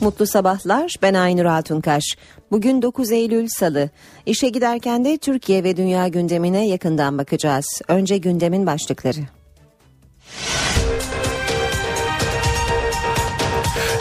Mutlu 0.00 0.26
sabahlar. 0.26 0.94
Ben 1.02 1.14
Aynur 1.14 1.44
Altunkaş. 1.44 2.04
Bugün 2.50 2.82
9 2.82 3.12
Eylül 3.12 3.48
Salı. 3.48 3.90
İşe 4.26 4.48
giderken 4.48 5.04
de 5.04 5.18
Türkiye 5.18 5.64
ve 5.64 5.76
dünya 5.76 6.08
gündemine 6.08 6.68
yakından 6.68 7.18
bakacağız. 7.18 7.82
Önce 7.88 8.18
gündemin 8.18 8.66
başlıkları. 8.66 9.20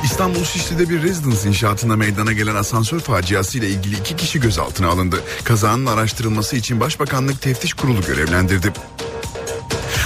İstanbul 0.03 0.43
Şişli'de 0.43 0.89
bir 0.89 1.03
rezidans 1.03 1.45
inşaatında 1.45 1.95
meydana 1.95 2.33
gelen 2.33 2.55
asansör 2.55 2.99
faciası 2.99 3.57
ile 3.57 3.67
ilgili 3.67 3.99
iki 3.99 4.15
kişi 4.15 4.39
gözaltına 4.39 4.87
alındı. 4.87 5.15
Kazanın 5.43 5.85
araştırılması 5.85 6.55
için 6.55 6.79
Başbakanlık 6.79 7.41
Teftiş 7.41 7.73
Kurulu 7.73 8.01
görevlendirdi. 8.01 8.73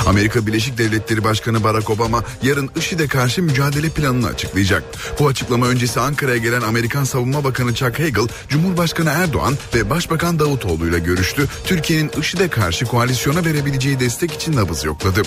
Amerika 0.08 0.48
Birleşik 0.48 0.78
Devletleri 0.78 1.24
Başkanı 1.24 1.64
Barack 1.64 1.90
Obama 1.90 2.24
yarın 2.44 2.70
IŞİD'e 2.76 3.08
karşı 3.08 3.44
mücadele 3.44 3.90
planını 3.90 4.28
açıklayacak. 4.28 4.84
Bu 5.20 5.28
açıklama 5.28 5.68
öncesi 5.68 6.00
Ankara'ya 6.00 6.38
gelen 6.38 6.62
Amerikan 6.62 7.04
Savunma 7.04 7.44
Bakanı 7.44 7.74
Chuck 7.74 8.00
Hagel, 8.00 8.28
Cumhurbaşkanı 8.50 9.10
Erdoğan 9.10 9.58
ve 9.76 9.90
Başbakan 9.90 10.40
Davutoğlu 10.40 10.88
ile 10.88 11.00
görüştü. 11.00 11.48
Türkiye'nin 11.66 12.12
IŞİD'e 12.20 12.48
karşı 12.48 12.86
koalisyona 12.86 13.46
verebileceği 13.46 14.00
destek 14.00 14.32
için 14.32 14.56
nabız 14.56 14.84
yokladı. 14.84 15.22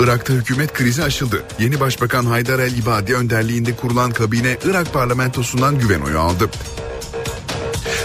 Irak'ta 0.00 0.32
hükümet 0.32 0.72
krizi 0.72 1.04
aşıldı. 1.04 1.42
Yeni 1.58 1.80
Başbakan 1.80 2.24
Haydar 2.24 2.58
el 2.58 2.76
İbadi 2.76 3.14
önderliğinde 3.14 3.76
kurulan 3.76 4.10
kabine 4.10 4.56
Irak 4.64 4.92
parlamentosundan 4.92 5.78
güven 5.78 6.00
oyu 6.00 6.20
aldı. 6.20 6.50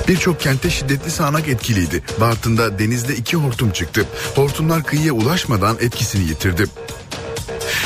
Birçok 0.09 0.39
kentte 0.39 0.69
şiddetli 0.69 1.11
sağanak 1.11 1.47
etkiliydi. 1.47 2.03
Bartın'da 2.19 2.79
denizde 2.79 3.15
iki 3.15 3.37
hortum 3.37 3.71
çıktı. 3.71 4.05
Hortumlar 4.35 4.83
kıyıya 4.83 5.13
ulaşmadan 5.13 5.77
etkisini 5.81 6.27
yitirdi. 6.29 6.65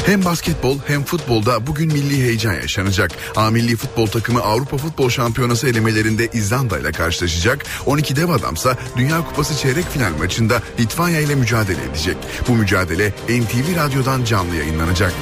Hem 0.05 0.25
basketbol 0.25 0.77
hem 0.87 1.03
futbolda 1.03 1.67
bugün 1.67 1.93
milli 1.93 2.17
heyecan 2.17 2.53
yaşanacak. 2.53 3.11
A 3.35 3.49
milli 3.49 3.75
futbol 3.75 4.07
takımı 4.07 4.41
Avrupa 4.41 4.77
Futbol 4.77 5.09
Şampiyonası 5.09 5.67
elemelerinde 5.67 6.29
İzlanda 6.33 6.79
ile 6.79 6.91
karşılaşacak. 6.91 7.65
12 7.85 8.15
dev 8.15 8.29
adamsa 8.29 8.77
Dünya 8.97 9.25
Kupası 9.25 9.57
çeyrek 9.57 9.89
final 9.89 10.17
maçında 10.17 10.61
Litvanya 10.79 11.19
ile 11.19 11.35
mücadele 11.35 11.83
edecek. 11.91 12.17
Bu 12.47 12.51
mücadele 12.51 13.09
NTV 13.09 13.75
Radyo'dan 13.77 14.23
canlı 14.23 14.55
yayınlanacak. 14.55 15.13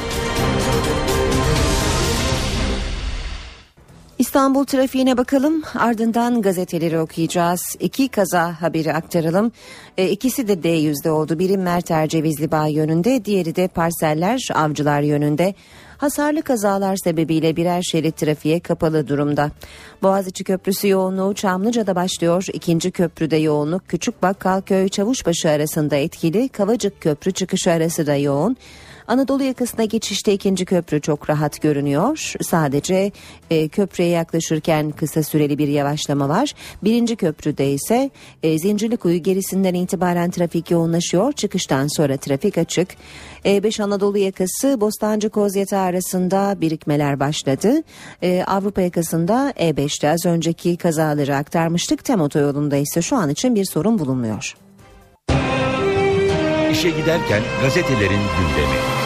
İstanbul 4.31 4.65
trafiğine 4.65 5.17
bakalım 5.17 5.63
ardından 5.75 6.41
gazeteleri 6.41 6.99
okuyacağız. 6.99 7.61
İki 7.79 8.07
kaza 8.07 8.61
haberi 8.61 8.93
aktaralım. 8.93 9.51
E, 9.97 10.09
ikisi 10.09 10.47
de 10.47 10.53
D100'de 10.53 11.11
oldu. 11.11 11.39
Biri 11.39 11.57
Mert 11.57 11.91
Ercevizli 11.91 12.51
Bağ 12.51 12.67
yönünde 12.67 13.25
diğeri 13.25 13.55
de 13.55 13.67
Parseller 13.67 14.39
Avcılar 14.53 15.01
yönünde. 15.01 15.55
Hasarlı 15.97 16.41
kazalar 16.41 16.95
sebebiyle 17.03 17.55
birer 17.55 17.81
şerit 17.81 18.17
trafiğe 18.17 18.59
kapalı 18.59 19.07
durumda. 19.07 19.51
Boğaziçi 20.03 20.43
Köprüsü 20.43 20.87
yoğunluğu 20.87 21.33
Çamlıca'da 21.33 21.95
başlıyor. 21.95 22.45
İkinci 22.53 22.91
köprüde 22.91 23.37
yoğunluk 23.37 23.87
Küçük 23.87 24.21
Bakkalköy 24.21 24.89
Çavuşbaşı 24.89 25.49
arasında 25.49 25.95
etkili. 25.95 26.49
Kavacık 26.49 27.01
Köprü 27.01 27.31
çıkışı 27.31 27.71
arası 27.71 28.07
da 28.07 28.15
yoğun. 28.15 28.57
Anadolu 29.11 29.43
yakasına 29.43 29.85
geçişte 29.85 30.33
ikinci 30.33 30.65
köprü 30.65 31.01
çok 31.01 31.29
rahat 31.29 31.61
görünüyor. 31.61 32.33
Sadece 32.41 33.11
e, 33.49 33.67
köprüye 33.67 34.09
yaklaşırken 34.09 34.91
kısa 34.91 35.23
süreli 35.23 35.57
bir 35.57 35.67
yavaşlama 35.67 36.29
var. 36.29 36.53
Birinci 36.83 37.15
köprüde 37.15 37.71
ise 37.71 38.09
e, 38.43 38.59
Zincirlikuyu 38.59 39.23
gerisinden 39.23 39.73
itibaren 39.73 40.31
trafik 40.31 40.71
yoğunlaşıyor. 40.71 41.31
Çıkıştan 41.31 41.87
sonra 41.87 42.17
trafik 42.17 42.57
açık. 42.57 42.89
E5 43.45 43.83
Anadolu 43.83 44.17
yakası 44.17 44.81
Bostancı 44.81 45.29
Kozyeta 45.29 45.77
arasında 45.77 46.61
birikmeler 46.61 47.19
başladı. 47.19 47.83
E, 48.21 48.43
Avrupa 48.47 48.81
yakasında 48.81 49.51
E5'te 49.51 50.09
az 50.09 50.25
önceki 50.25 50.77
kazaları 50.77 51.35
aktarmıştık. 51.35 52.05
Tem 52.05 52.21
otoyolunda 52.21 52.75
ise 52.75 53.01
şu 53.01 53.15
an 53.15 53.29
için 53.29 53.55
bir 53.55 53.65
sorun 53.65 53.99
bulunmuyor. 53.99 54.55
İşe 56.71 56.89
giderken 56.89 57.41
gazetelerin 57.61 58.09
gündemi. 58.09 59.00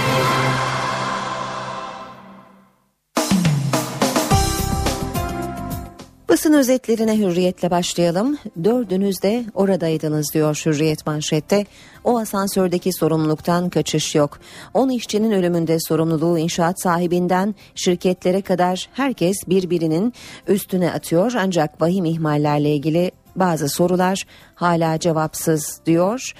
Basın 6.46 6.58
özetlerine 6.58 7.18
hürriyetle 7.18 7.72
başlayalım. 7.72 8.38
Dördünüz 8.64 9.22
de 9.24 9.46
oradaydınız 9.54 10.34
diyor 10.34 10.62
hürriyet 10.66 11.08
manşette. 11.08 11.66
O 12.04 12.18
asansördeki 12.18 12.94
sorumluluktan 12.94 13.70
kaçış 13.70 14.16
yok. 14.16 14.40
10 14.74 14.90
işçinin 14.90 15.32
ölümünde 15.32 15.78
sorumluluğu 15.80 16.38
inşaat 16.38 16.82
sahibinden 16.82 17.56
şirketlere 17.76 18.42
kadar 18.42 18.90
herkes 18.94 19.36
birbirinin 19.48 20.14
üstüne 20.48 20.92
atıyor. 20.92 21.34
Ancak 21.38 21.82
vahim 21.82 22.06
ihmallerle 22.06 22.76
ilgili 22.76 23.12
bazı 23.36 23.70
sorular 23.70 24.24
hala 24.56 25.00
cevapsız 25.00 25.80
diyor. 25.86 26.34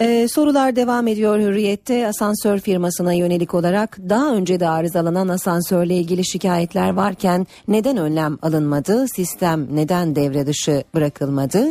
Ee, 0.00 0.28
sorular 0.28 0.76
devam 0.76 1.08
ediyor 1.08 1.38
Hürriyet'te 1.38 2.08
asansör 2.08 2.58
firmasına 2.58 3.12
yönelik 3.12 3.54
olarak 3.54 3.98
daha 4.08 4.34
önce 4.34 4.60
de 4.60 4.68
arızalanan 4.68 5.28
asansörle 5.28 5.96
ilgili 5.96 6.26
şikayetler 6.26 6.90
varken 6.90 7.46
neden 7.68 7.96
önlem 7.96 8.38
alınmadı? 8.42 9.06
Sistem 9.08 9.68
neden 9.72 10.16
devre 10.16 10.46
dışı 10.46 10.84
bırakılmadı? 10.94 11.66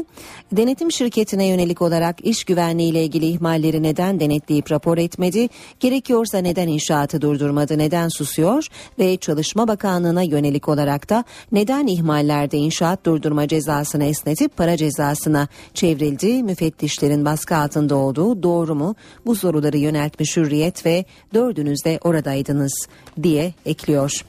Denetim 0.51 0.91
şirketine 0.91 1.47
yönelik 1.47 1.81
olarak 1.81 2.25
iş 2.25 2.43
güvenliği 2.43 2.91
ile 2.91 3.03
ilgili 3.03 3.25
ihmalleri 3.25 3.83
neden 3.83 4.19
denetleyip 4.19 4.71
rapor 4.71 4.97
etmedi? 4.97 5.49
Gerekiyorsa 5.79 6.37
neden 6.37 6.67
inşaatı 6.67 7.21
durdurmadı? 7.21 7.77
Neden 7.77 8.07
susuyor? 8.07 8.67
Ve 8.99 9.17
Çalışma 9.17 9.67
Bakanlığı'na 9.67 10.21
yönelik 10.21 10.69
olarak 10.69 11.09
da 11.09 11.23
neden 11.51 11.87
ihmallerde 11.87 12.57
inşaat 12.57 13.05
durdurma 13.05 13.47
cezasını 13.47 14.05
esnetip 14.05 14.57
para 14.57 14.77
cezasına 14.77 15.47
çevrildi? 15.73 16.43
Müfettişlerin 16.43 17.25
baskı 17.25 17.55
altında 17.55 17.95
olduğu 17.95 18.20
olduğu 18.21 18.43
doğru 18.43 18.75
mu? 18.75 18.95
Bu 19.25 19.35
soruları 19.35 19.77
yöneltmiş 19.77 20.37
Hürriyet 20.37 20.85
ve 20.85 21.05
dördünüz 21.33 21.85
de 21.85 21.99
oradaydınız 22.03 22.87
diye 23.23 23.53
ekliyor. 23.65 24.25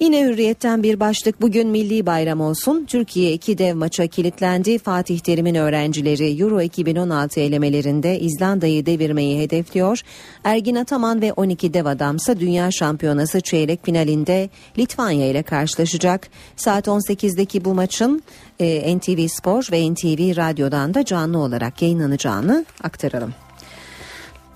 Yine 0.00 0.24
hürriyetten 0.24 0.82
bir 0.82 1.00
başlık 1.00 1.40
bugün 1.40 1.68
milli 1.68 2.06
bayram 2.06 2.40
olsun. 2.40 2.84
Türkiye 2.84 3.32
iki 3.32 3.58
dev 3.58 3.74
maça 3.74 4.06
kilitlendi. 4.06 4.78
Fatih 4.78 5.18
Terim'in 5.18 5.54
öğrencileri 5.54 6.42
Euro 6.42 6.60
2016 6.60 7.40
elemelerinde 7.40 8.20
İzlanda'yı 8.20 8.86
devirmeyi 8.86 9.40
hedefliyor. 9.40 10.00
Ergin 10.44 10.74
Ataman 10.74 11.20
ve 11.20 11.32
12 11.32 11.74
dev 11.74 11.86
adamsa 11.86 12.40
Dünya 12.40 12.70
Şampiyonası 12.70 13.40
çeyrek 13.40 13.84
finalinde 13.84 14.50
Litvanya 14.78 15.30
ile 15.30 15.42
karşılaşacak. 15.42 16.28
Saat 16.56 16.86
18'deki 16.86 17.64
bu 17.64 17.74
maçın 17.74 18.22
e, 18.60 18.96
NTV 18.96 19.28
Spor 19.28 19.68
ve 19.72 19.92
NTV 19.92 20.36
Radyo'dan 20.36 20.94
da 20.94 21.04
canlı 21.04 21.38
olarak 21.38 21.82
yayınlanacağını 21.82 22.66
aktaralım. 22.82 23.47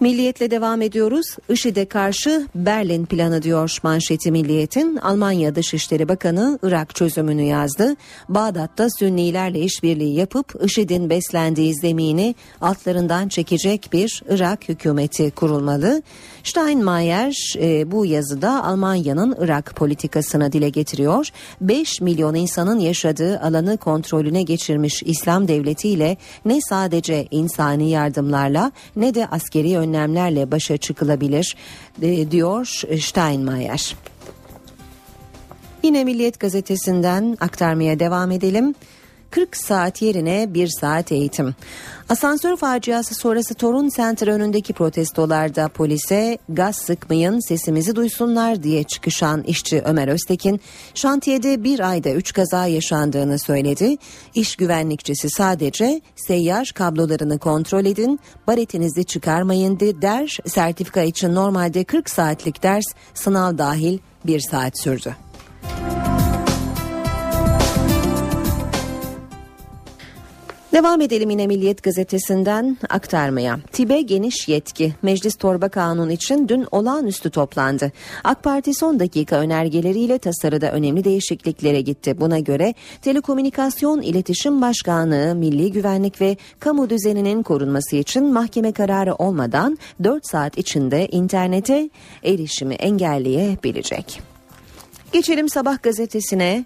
Milliyetle 0.02 0.50
devam 0.50 0.82
ediyoruz. 0.82 1.26
IŞİD'e 1.48 1.84
karşı 1.84 2.46
Berlin 2.54 3.06
planı 3.06 3.42
diyor 3.42 3.78
manşeti 3.82 4.30
Milliyet'in. 4.32 4.96
Almanya 4.96 5.54
Dışişleri 5.54 6.08
Bakanı 6.08 6.58
Irak 6.62 6.94
çözümünü 6.94 7.42
yazdı. 7.42 7.96
Bağdat'ta 8.28 8.88
Sünnilerle 8.98 9.60
işbirliği 9.60 10.14
yapıp 10.14 10.54
IŞİD'in 10.64 11.10
beslendiği 11.10 11.74
zemini 11.74 12.34
altlarından 12.60 13.28
çekecek 13.28 13.88
bir 13.92 14.22
Irak 14.28 14.68
hükümeti 14.68 15.30
kurulmalı. 15.30 16.02
Steinmeier 16.44 17.54
e, 17.58 17.90
bu 17.90 18.06
yazıda 18.06 18.64
Almanya'nın 18.64 19.36
Irak 19.40 19.76
politikasını 19.76 20.52
dile 20.52 20.68
getiriyor. 20.68 21.28
5 21.60 22.00
milyon 22.00 22.34
insanın 22.34 22.78
yaşadığı 22.78 23.40
alanı 23.40 23.76
kontrolüne 23.76 24.42
geçirmiş 24.42 25.02
İslam 25.02 25.48
devleti 25.48 25.88
ile 25.88 26.16
ne 26.44 26.60
sadece 26.60 27.26
insani 27.30 27.90
yardımlarla 27.90 28.72
ne 28.96 29.14
de 29.14 29.26
askeri 29.26 29.78
önlemlerle 29.78 30.50
başa 30.50 30.76
çıkılabilir 30.76 31.56
e, 32.02 32.30
diyor 32.30 32.82
Steinmeier. 33.00 33.96
Yine 35.82 36.04
Milliyet 36.04 36.40
gazetesinden 36.40 37.36
aktarmaya 37.40 37.98
devam 37.98 38.30
edelim. 38.30 38.74
40 39.32 39.56
saat 39.56 40.02
yerine 40.02 40.54
1 40.54 40.68
saat 40.80 41.12
eğitim. 41.12 41.54
Asansör 42.08 42.56
faciası 42.56 43.14
sonrası 43.14 43.54
Torun 43.54 43.88
Center 43.88 44.28
önündeki 44.28 44.72
protestolarda 44.72 45.68
polise 45.68 46.38
gaz 46.48 46.76
sıkmayın 46.76 47.48
sesimizi 47.48 47.96
duysunlar 47.96 48.62
diye 48.62 48.82
çıkışan 48.82 49.42
işçi 49.42 49.82
Ömer 49.84 50.08
Öztekin 50.08 50.60
şantiyede 50.94 51.64
bir 51.64 51.90
ayda 51.90 52.10
3 52.10 52.32
kaza 52.32 52.66
yaşandığını 52.66 53.38
söyledi. 53.38 53.96
İş 54.34 54.56
güvenlikçisi 54.56 55.30
sadece 55.30 56.00
seyyar 56.16 56.72
kablolarını 56.74 57.38
kontrol 57.38 57.84
edin 57.84 58.20
baretinizi 58.46 59.04
çıkarmayın 59.04 59.80
de 59.80 60.02
der 60.02 60.38
sertifika 60.46 61.02
için 61.02 61.34
normalde 61.34 61.84
40 61.84 62.10
saatlik 62.10 62.62
ders 62.62 62.86
sınav 63.14 63.58
dahil 63.58 63.98
1 64.24 64.40
saat 64.50 64.78
sürdü. 64.78 65.16
Devam 70.72 71.00
edelim 71.00 71.30
yine 71.30 71.46
Milliyet 71.46 71.82
gazetesinden 71.82 72.76
aktarmaya. 72.88 73.58
TİB'e 73.72 74.00
geniş 74.00 74.48
yetki. 74.48 74.94
Meclis 75.02 75.36
Torba 75.36 75.68
Kanunu 75.68 76.12
için 76.12 76.48
dün 76.48 76.66
olağanüstü 76.70 77.30
toplandı. 77.30 77.92
AK 78.24 78.42
Parti 78.42 78.74
son 78.74 79.00
dakika 79.00 79.36
önergeleriyle 79.36 80.18
tasarıda 80.18 80.72
önemli 80.72 81.04
değişikliklere 81.04 81.80
gitti. 81.80 82.20
Buna 82.20 82.38
göre 82.38 82.74
Telekomünikasyon 83.02 84.00
İletişim 84.00 84.62
Başkanlığı, 84.62 85.34
Milli 85.34 85.72
Güvenlik 85.72 86.20
ve 86.20 86.36
Kamu 86.60 86.90
Düzeninin 86.90 87.42
korunması 87.42 87.96
için 87.96 88.32
mahkeme 88.32 88.72
kararı 88.72 89.14
olmadan 89.14 89.78
4 90.04 90.26
saat 90.26 90.58
içinde 90.58 91.06
internete 91.06 91.90
erişimi 92.24 92.74
engelleyebilecek. 92.74 94.20
Geçelim 95.12 95.48
Sabah 95.48 95.82
gazetesine. 95.82 96.64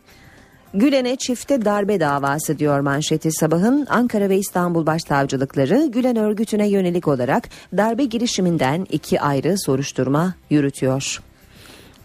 Gülen'e 0.77 1.17
çifte 1.17 1.65
darbe 1.65 2.01
davası 2.01 2.59
diyor 2.59 2.81
manşeti 2.81 3.33
sabahın 3.33 3.87
Ankara 3.91 4.29
ve 4.29 4.39
İstanbul 4.39 4.87
Başsavcılıkları 4.87 5.87
Gülen 5.87 6.17
örgütüne 6.17 6.69
yönelik 6.69 7.09
olarak 7.09 7.49
darbe 7.77 8.05
girişiminden 8.05 8.87
iki 8.91 9.21
ayrı 9.21 9.55
soruşturma 9.59 10.35
yürütüyor. 10.51 11.21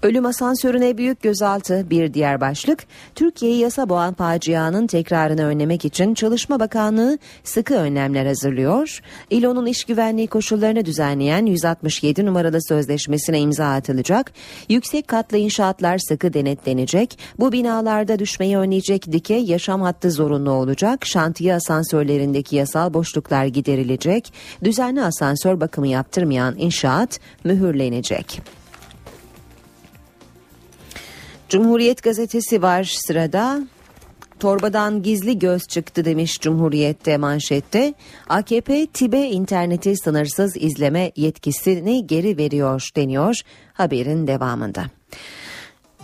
Ölüm 0.03 0.25
asansörüne 0.25 0.97
büyük 0.97 1.21
gözaltı 1.21 1.89
bir 1.89 2.13
diğer 2.13 2.41
başlık. 2.41 2.83
Türkiye'yi 3.15 3.59
yasa 3.59 3.89
boğan 3.89 4.13
facianın 4.13 4.87
tekrarını 4.87 5.45
önlemek 5.45 5.85
için 5.85 6.13
Çalışma 6.13 6.59
Bakanlığı 6.59 7.17
sıkı 7.43 7.73
önlemler 7.73 8.25
hazırlıyor. 8.25 9.01
İLO'nun 9.29 9.65
iş 9.65 9.83
güvenliği 9.83 10.27
koşullarını 10.27 10.85
düzenleyen 10.85 11.45
167 11.45 12.25
numaralı 12.25 12.63
sözleşmesine 12.67 13.39
imza 13.39 13.65
atılacak. 13.65 14.31
Yüksek 14.69 15.07
katlı 15.07 15.37
inşaatlar 15.37 15.97
sıkı 15.97 16.33
denetlenecek. 16.33 17.19
Bu 17.39 17.51
binalarda 17.51 18.19
düşmeyi 18.19 18.57
önleyecek 18.57 19.11
dikey 19.11 19.43
yaşam 19.43 19.81
hattı 19.81 20.11
zorunlu 20.11 20.51
olacak. 20.51 21.05
Şantiye 21.05 21.55
asansörlerindeki 21.55 22.55
yasal 22.55 22.93
boşluklar 22.93 23.45
giderilecek. 23.45 24.33
Düzenli 24.63 25.01
asansör 25.03 25.59
bakımı 25.59 25.87
yaptırmayan 25.87 26.55
inşaat 26.57 27.19
mühürlenecek. 27.43 28.60
Cumhuriyet 31.51 32.03
gazetesi 32.03 32.61
var 32.61 32.83
sırada. 32.83 33.61
Torbadan 34.39 35.03
gizli 35.03 35.39
göz 35.39 35.67
çıktı 35.67 36.05
demiş 36.05 36.39
Cumhuriyet'te 36.41 37.17
manşette. 37.17 37.93
AKP 38.29 38.85
TİB'e 38.85 39.29
interneti 39.29 39.97
sınırsız 39.97 40.57
izleme 40.57 41.11
yetkisini 41.15 42.07
geri 42.07 42.37
veriyor 42.37 42.89
deniyor 42.95 43.35
haberin 43.73 44.27
devamında. 44.27 44.85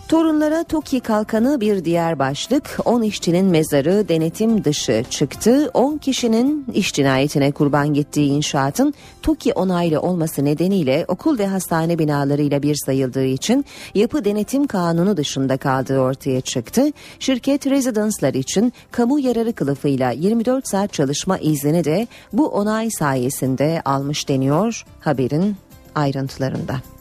Torunlara 0.08 0.64
TOKİ 0.64 1.00
kalkanı 1.00 1.60
bir 1.60 1.84
diğer 1.84 2.18
başlık. 2.18 2.78
10 2.84 3.02
işçinin 3.02 3.46
mezarı 3.46 4.08
denetim 4.08 4.64
dışı 4.64 5.04
çıktı. 5.10 5.70
10 5.74 5.98
kişinin 5.98 6.66
iş 6.74 6.92
cinayetine 6.92 7.52
kurban 7.52 7.94
gittiği 7.94 8.28
inşaatın 8.28 8.94
TOKİ 9.22 9.52
onaylı 9.52 10.00
olması 10.00 10.44
nedeniyle 10.44 11.04
okul 11.08 11.38
ve 11.38 11.46
hastane 11.46 11.98
binalarıyla 11.98 12.62
bir 12.62 12.76
sayıldığı 12.86 13.24
için 13.24 13.64
yapı 13.94 14.24
denetim 14.24 14.66
kanunu 14.66 15.16
dışında 15.16 15.56
kaldığı 15.56 15.98
ortaya 15.98 16.40
çıktı. 16.40 16.92
Şirket 17.18 17.66
rezidanslar 17.66 18.34
için 18.34 18.72
kamu 18.90 19.20
yararı 19.20 19.52
kılıfıyla 19.52 20.10
24 20.10 20.68
saat 20.68 20.92
çalışma 20.92 21.38
izni 21.38 21.84
de 21.84 22.06
bu 22.32 22.48
onay 22.48 22.90
sayesinde 22.90 23.82
almış 23.84 24.28
deniyor 24.28 24.84
haberin 25.00 25.56
ayrıntılarında. 25.94 26.97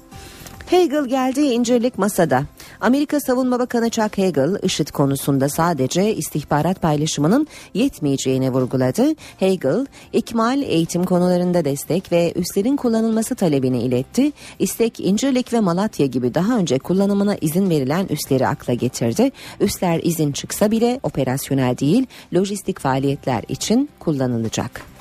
Hegel 0.70 1.06
geldi 1.06 1.42
incelik 1.42 1.98
masada. 1.98 2.44
Amerika 2.82 3.20
Savunma 3.20 3.60
Bakanı 3.60 3.90
Chuck 3.90 4.18
Hagel, 4.18 4.64
IŞİD 4.64 4.88
konusunda 4.88 5.50
sadece 5.50 6.16
istihbarat 6.16 6.82
paylaşımının 6.82 7.48
yetmeyeceğini 7.74 8.54
vurguladı. 8.54 9.06
Hagel, 9.40 9.86
ikmal 10.14 10.62
eğitim 10.62 11.04
konularında 11.04 11.66
destek 11.66 12.12
ve 12.12 12.34
üslerin 12.36 12.76
kullanılması 12.76 13.36
talebini 13.36 13.82
iletti. 13.82 14.32
İstek 14.60 15.00
İncirlik 15.00 15.54
ve 15.54 15.60
Malatya 15.60 16.06
gibi 16.06 16.34
daha 16.34 16.58
önce 16.58 16.80
kullanımına 16.80 17.36
izin 17.42 17.70
verilen 17.70 18.08
üsleri 18.10 18.48
akla 18.48 18.74
getirdi. 18.74 19.32
Üsler 19.60 20.00
izin 20.04 20.32
çıksa 20.32 20.72
bile 20.72 21.00
operasyonel 21.04 21.78
değil, 21.78 22.06
lojistik 22.36 22.80
faaliyetler 22.80 23.44
için 23.48 23.90
kullanılacak. 24.00 24.97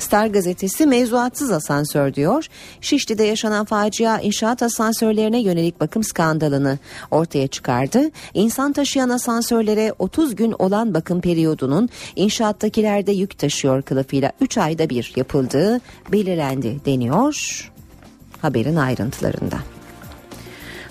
Star 0.00 0.26
gazetesi 0.26 0.86
mevzuatsız 0.86 1.50
asansör 1.50 2.14
diyor. 2.14 2.46
Şişli'de 2.80 3.24
yaşanan 3.24 3.64
facia 3.64 4.20
inşaat 4.20 4.62
asansörlerine 4.62 5.40
yönelik 5.40 5.80
bakım 5.80 6.04
skandalını 6.04 6.78
ortaya 7.10 7.48
çıkardı. 7.48 8.10
İnsan 8.34 8.72
taşıyan 8.72 9.08
asansörlere 9.08 9.94
30 9.98 10.36
gün 10.36 10.54
olan 10.58 10.94
bakım 10.94 11.20
periyodunun 11.20 11.88
inşaattakilerde 12.16 13.12
yük 13.12 13.38
taşıyor 13.38 13.82
kılıfıyla 13.82 14.32
3 14.40 14.58
ayda 14.58 14.90
bir 14.90 15.12
yapıldığı 15.16 15.80
belirlendi 16.12 16.80
deniyor 16.86 17.70
haberin 18.42 18.76
ayrıntılarında. 18.76 19.58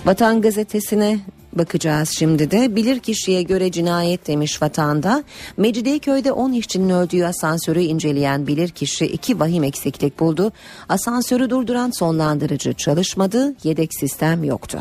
Vatan 0.05 0.41
gazetesine 0.41 1.19
bakacağız 1.53 2.09
şimdi 2.19 2.51
de. 2.51 2.75
Bilir 2.75 2.99
kişiye 2.99 3.43
göre 3.43 3.71
cinayet 3.71 4.27
demiş 4.27 4.61
vatanda. 4.61 5.23
Mecidiyeköy'de 5.57 6.31
10 6.31 6.53
işçinin 6.53 6.89
öldüğü 6.89 7.25
asansörü 7.25 7.81
inceleyen 7.81 8.47
bilir 8.47 8.69
kişi 8.69 9.05
iki 9.05 9.39
vahim 9.39 9.63
eksiklik 9.63 10.19
buldu. 10.19 10.51
Asansörü 10.89 11.49
durduran 11.49 11.91
sonlandırıcı 11.91 12.73
çalışmadı, 12.73 13.55
yedek 13.63 13.93
sistem 13.93 14.43
yoktu. 14.43 14.79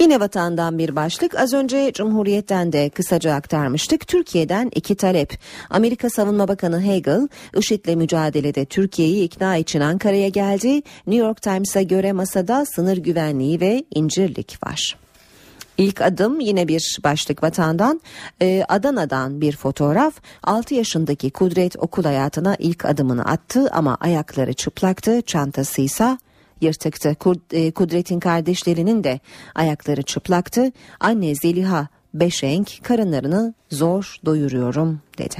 Yine 0.00 0.20
vatandan 0.20 0.78
bir 0.78 0.96
başlık 0.96 1.34
az 1.38 1.52
önce 1.52 1.92
Cumhuriyet'ten 1.94 2.72
de 2.72 2.88
kısaca 2.88 3.34
aktarmıştık. 3.34 4.08
Türkiye'den 4.08 4.70
iki 4.74 4.94
talep. 4.94 5.38
Amerika 5.70 6.10
Savunma 6.10 6.48
Bakanı 6.48 6.86
Hagel, 6.86 7.28
IŞİD'le 7.56 7.96
mücadelede 7.96 8.64
Türkiye'yi 8.64 9.24
ikna 9.24 9.56
için 9.56 9.80
Ankara'ya 9.80 10.28
geldi. 10.28 10.82
New 11.06 11.26
York 11.26 11.42
Times'a 11.42 11.82
göre 11.82 12.12
masada 12.12 12.64
sınır 12.64 12.96
güvenliği 12.96 13.60
ve 13.60 13.84
incirlik 13.94 14.58
var. 14.66 14.96
İlk 15.78 16.00
adım 16.00 16.40
yine 16.40 16.68
bir 16.68 16.98
başlık 17.04 17.42
vatandan 17.42 18.00
ee, 18.42 18.64
Adana'dan 18.68 19.40
bir 19.40 19.56
fotoğraf 19.56 20.14
6 20.42 20.74
yaşındaki 20.74 21.30
Kudret 21.30 21.76
okul 21.76 22.04
hayatına 22.04 22.56
ilk 22.58 22.84
adımını 22.84 23.24
attı 23.24 23.68
ama 23.72 23.96
ayakları 24.00 24.52
çıplaktı 24.52 25.22
çantasıysa 25.22 26.18
yırtıktı. 26.60 27.16
E, 27.52 27.70
Kudret'in 27.70 28.20
kardeşlerinin 28.20 29.04
de 29.04 29.20
ayakları 29.54 30.02
çıplaktı. 30.02 30.72
Anne 31.00 31.34
Zeliha 31.34 31.88
Beşenk 32.14 32.84
karınlarını 32.84 33.54
zor 33.70 34.16
doyuruyorum 34.24 35.00
dedi. 35.18 35.36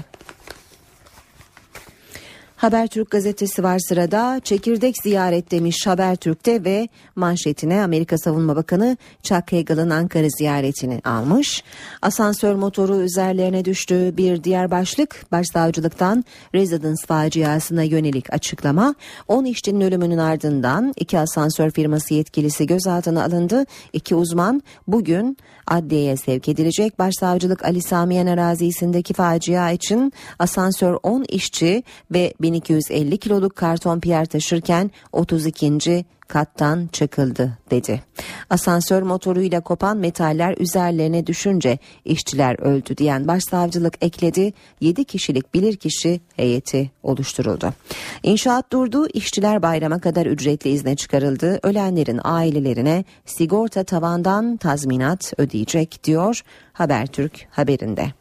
Habertürk 2.61 3.11
gazetesi 3.11 3.63
var 3.63 3.79
sırada. 3.79 4.41
Çekirdek 4.45 4.97
ziyaret 5.03 5.51
demiş 5.51 5.87
Habertürk'te 5.87 6.65
ve 6.65 6.89
manşetine 7.17 7.83
Amerika 7.83 8.19
Savunma 8.19 8.57
Bakanı 8.57 8.97
Chuck 9.23 9.53
Hagel'ın 9.53 9.91
Ankara 9.91 10.29
ziyaretini 10.29 11.01
almış. 11.05 11.65
Asansör 12.03 12.55
motoru 12.55 12.97
üzerlerine 12.97 13.65
düştü. 13.65 14.15
Bir 14.17 14.45
diğer 14.45 14.71
başlık 14.71 15.33
başsavcılıktan 15.33 16.25
Residence 16.55 17.07
faciasına 17.07 17.83
yönelik 17.83 18.33
açıklama. 18.33 18.95
10 19.29 19.45
işçinin 19.45 19.81
ölümünün 19.81 20.19
ardından 20.19 20.93
iki 20.97 21.19
asansör 21.19 21.71
firması 21.71 22.15
yetkilisi 22.15 22.67
gözaltına 22.67 23.25
alındı. 23.25 23.67
İki 23.93 24.15
uzman 24.15 24.63
bugün 24.87 25.37
adliyeye 25.71 26.17
sevk 26.17 26.49
edilecek. 26.49 26.99
Başsavcılık 26.99 27.65
Ali 27.65 27.83
Samiyen 27.83 28.27
arazisindeki 28.27 29.15
facia 29.15 29.71
için 29.71 30.13
asansör 30.39 30.99
10 31.03 31.25
işçi 31.29 31.83
ve 32.11 32.35
1250 32.41 33.19
kiloluk 33.19 33.57
karton 33.57 34.01
piyer 34.01 34.27
taşırken 34.27 34.91
32 35.13 36.05
kattan 36.31 36.89
çakıldı 36.93 37.59
dedi. 37.71 38.03
Asansör 38.51 39.03
motoruyla 39.03 39.61
kopan 39.61 39.97
metaller 39.97 40.55
üzerlerine 40.59 41.27
düşünce 41.27 41.79
işçiler 42.05 42.61
öldü 42.61 42.97
diyen 42.97 43.29
başsavcılık 43.29 43.95
ekledi. 44.01 44.53
7 44.81 45.05
kişilik 45.05 45.55
bilirkişi 45.55 46.21
heyeti 46.37 46.91
oluşturuldu. 47.03 47.75
İnşaat 48.23 48.73
durdu, 48.73 49.07
işçiler 49.15 49.63
bayrama 49.63 49.99
kadar 49.99 50.27
ücretli 50.27 50.71
izne 50.71 50.97
çıkarıldı. 50.97 51.59
Ölenlerin 51.63 52.21
ailelerine 52.25 53.05
sigorta 53.27 53.85
tavandan 53.85 54.57
tazminat 54.57 55.33
ödeyecek 55.39 56.05
diyor 56.05 56.43
Habertürk 56.73 57.47
haberinde. 57.51 58.13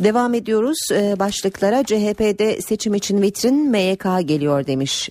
Devam 0.00 0.34
ediyoruz 0.34 0.78
ee, 0.92 1.18
başlıklara 1.18 1.84
CHP'de 1.84 2.62
seçim 2.62 2.94
için 2.94 3.22
vitrin 3.22 3.70
MYK 3.70 4.04
geliyor 4.24 4.66
demiş 4.66 5.10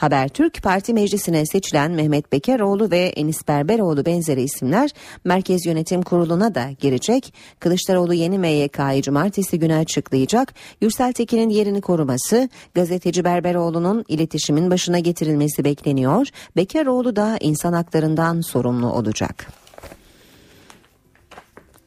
Habertürk 0.00 0.62
Parti 0.62 0.94
Meclisi'ne 0.94 1.46
seçilen 1.46 1.90
Mehmet 1.90 2.32
Bekeroğlu 2.32 2.90
ve 2.90 2.98
Enis 2.98 3.48
Berberoğlu 3.48 4.06
benzeri 4.06 4.42
isimler 4.42 4.90
Merkez 5.24 5.66
Yönetim 5.66 6.02
Kurulu'na 6.02 6.54
da 6.54 6.70
girecek. 6.78 7.34
Kılıçdaroğlu 7.58 8.14
yeni 8.14 8.38
MYK'yı 8.38 9.02
cumartesi 9.02 9.58
günü 9.58 9.74
açıklayacak. 9.74 10.54
Yürsel 10.80 11.12
Tekin'in 11.12 11.48
yerini 11.48 11.80
koruması, 11.80 12.48
gazeteci 12.74 13.24
Berberoğlu'nun 13.24 14.04
iletişimin 14.08 14.70
başına 14.70 14.98
getirilmesi 14.98 15.64
bekleniyor. 15.64 16.26
Bekeroğlu 16.56 17.16
da 17.16 17.38
insan 17.40 17.72
haklarından 17.72 18.40
sorumlu 18.40 18.92
olacak. 18.92 19.46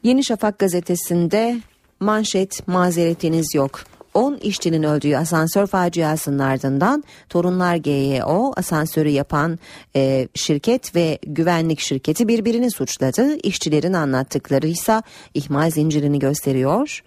Yeni 0.02 0.24
Şafak 0.24 0.58
gazetesinde 0.58 1.60
manşet 2.00 2.68
mazeretiniz 2.68 3.54
yok. 3.54 3.93
10 4.14 4.36
işçinin 4.36 4.82
öldüğü 4.82 5.16
asansör 5.16 5.66
faciasının 5.66 6.38
ardından 6.38 7.04
Torunlar 7.28 7.76
GYO 7.76 8.52
asansörü 8.56 9.08
yapan 9.08 9.58
e, 9.96 10.28
şirket 10.34 10.94
ve 10.96 11.18
güvenlik 11.26 11.80
şirketi 11.80 12.28
birbirini 12.28 12.70
suçladı. 12.70 13.36
İşçilerin 13.42 13.92
anlattıkları 13.92 14.66
ise 14.66 15.02
ihmal 15.34 15.70
zincirini 15.70 16.18
gösteriyor. 16.18 17.02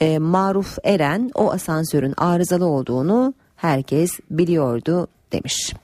E, 0.00 0.18
Maruf 0.18 0.78
Eren 0.84 1.30
o 1.34 1.50
asansörün 1.52 2.14
arızalı 2.16 2.66
olduğunu 2.66 3.34
herkes 3.56 4.10
biliyordu 4.30 5.08
demiş. 5.32 5.74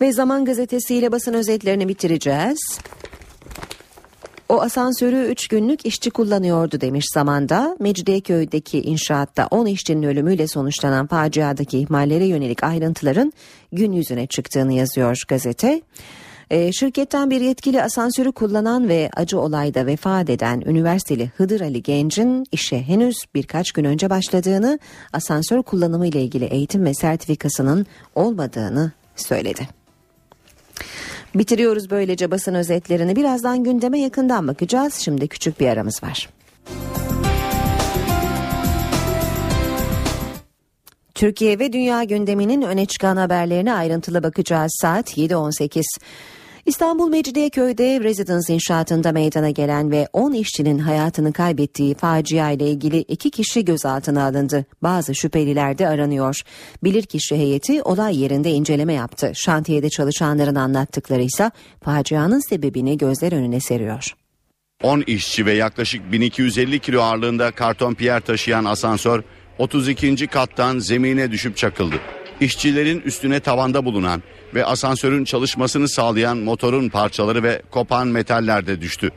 Ve 0.00 0.12
Zaman 0.12 0.44
Gazetesi 0.44 0.94
ile 0.94 1.12
basın 1.12 1.34
özetlerini 1.34 1.88
bitireceğiz. 1.88 2.78
O 4.52 4.60
asansörü 4.60 5.24
3 5.24 5.48
günlük 5.48 5.86
işçi 5.86 6.10
kullanıyordu 6.10 6.80
demiş 6.80 7.04
zamanda. 7.14 7.76
Mecidiyeköy'deki 7.80 8.82
inşaatta 8.82 9.48
10 9.50 9.66
işçinin 9.66 10.02
ölümüyle 10.02 10.48
sonuçlanan 10.48 11.06
faciadaki 11.06 11.78
ihmallere 11.78 12.24
yönelik 12.24 12.64
ayrıntıların 12.64 13.32
gün 13.72 13.92
yüzüne 13.92 14.26
çıktığını 14.26 14.72
yazıyor 14.72 15.22
gazete. 15.28 15.82
E, 16.50 16.72
şirketten 16.72 17.30
bir 17.30 17.40
yetkili 17.40 17.82
asansörü 17.82 18.32
kullanan 18.32 18.88
ve 18.88 19.10
acı 19.16 19.40
olayda 19.40 19.86
vefat 19.86 20.30
eden 20.30 20.60
üniversiteli 20.60 21.30
Hıdır 21.36 21.60
Ali 21.60 21.82
Genç'in 21.82 22.44
işe 22.52 22.82
henüz 22.82 23.16
birkaç 23.34 23.72
gün 23.72 23.84
önce 23.84 24.10
başladığını, 24.10 24.78
asansör 25.12 25.62
kullanımı 25.62 26.06
ile 26.06 26.22
ilgili 26.22 26.44
eğitim 26.44 26.84
ve 26.84 26.94
sertifikasının 26.94 27.86
olmadığını 28.14 28.92
söyledi. 29.16 29.81
Bitiriyoruz 31.34 31.90
böylece 31.90 32.30
basın 32.30 32.54
özetlerini. 32.54 33.16
Birazdan 33.16 33.64
gündeme 33.64 34.00
yakından 34.00 34.48
bakacağız. 34.48 34.94
Şimdi 34.94 35.28
küçük 35.28 35.60
bir 35.60 35.68
aramız 35.68 36.02
var. 36.02 36.28
Türkiye 41.14 41.58
ve 41.58 41.72
dünya 41.72 42.04
gündeminin 42.04 42.62
öne 42.62 42.86
çıkan 42.86 43.16
haberlerine 43.16 43.74
ayrıntılı 43.74 44.22
bakacağız. 44.22 44.78
Saat 44.82 45.18
7.18. 45.18 45.82
İstanbul 46.66 47.08
Mecidiyeköy'de 47.08 48.00
Residence 48.00 48.54
inşaatında 48.54 49.12
meydana 49.12 49.50
gelen 49.50 49.90
ve 49.90 50.08
10 50.12 50.32
işçinin 50.32 50.78
hayatını 50.78 51.32
kaybettiği 51.32 51.94
facia 51.94 52.50
ile 52.50 52.70
ilgili 52.70 52.98
iki 52.98 53.30
kişi 53.30 53.64
gözaltına 53.64 54.24
alındı. 54.24 54.64
Bazı 54.82 55.14
şüpheliler 55.14 55.78
de 55.78 55.88
aranıyor. 55.88 56.40
Bilirkişi 56.84 57.36
heyeti 57.36 57.82
olay 57.82 58.20
yerinde 58.20 58.50
inceleme 58.50 58.92
yaptı. 58.92 59.32
Şantiyede 59.34 59.88
çalışanların 59.90 60.54
anlattıkları 60.54 61.22
ise 61.22 61.50
facianın 61.84 62.48
sebebini 62.48 62.98
gözler 62.98 63.32
önüne 63.32 63.60
seriyor. 63.60 64.14
10 64.82 65.00
işçi 65.00 65.46
ve 65.46 65.52
yaklaşık 65.52 66.12
1250 66.12 66.78
kilo 66.78 67.00
ağırlığında 67.00 67.50
karton 67.50 67.94
piyer 67.94 68.20
taşıyan 68.20 68.64
asansör 68.64 69.22
32. 69.58 70.26
kattan 70.26 70.78
zemine 70.78 71.30
düşüp 71.30 71.56
çakıldı. 71.56 71.96
İşçilerin 72.40 73.00
üstüne 73.00 73.40
tavanda 73.40 73.84
bulunan 73.84 74.22
ve 74.54 74.64
asansörün 74.64 75.24
çalışmasını 75.24 75.88
sağlayan 75.88 76.38
motorun 76.38 76.88
parçaları 76.88 77.42
ve 77.42 77.62
kopan 77.70 78.08
metaller 78.08 78.66
de 78.66 78.80
düştü. 78.80 79.10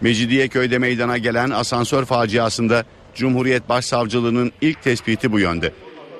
Mecidiyeköy'de 0.00 0.78
meydana 0.78 1.18
gelen 1.18 1.50
asansör 1.50 2.04
faciasında 2.04 2.84
Cumhuriyet 3.14 3.68
Başsavcılığının 3.68 4.52
ilk 4.60 4.82
tespiti 4.82 5.32
bu 5.32 5.38
yönde. 5.38 5.72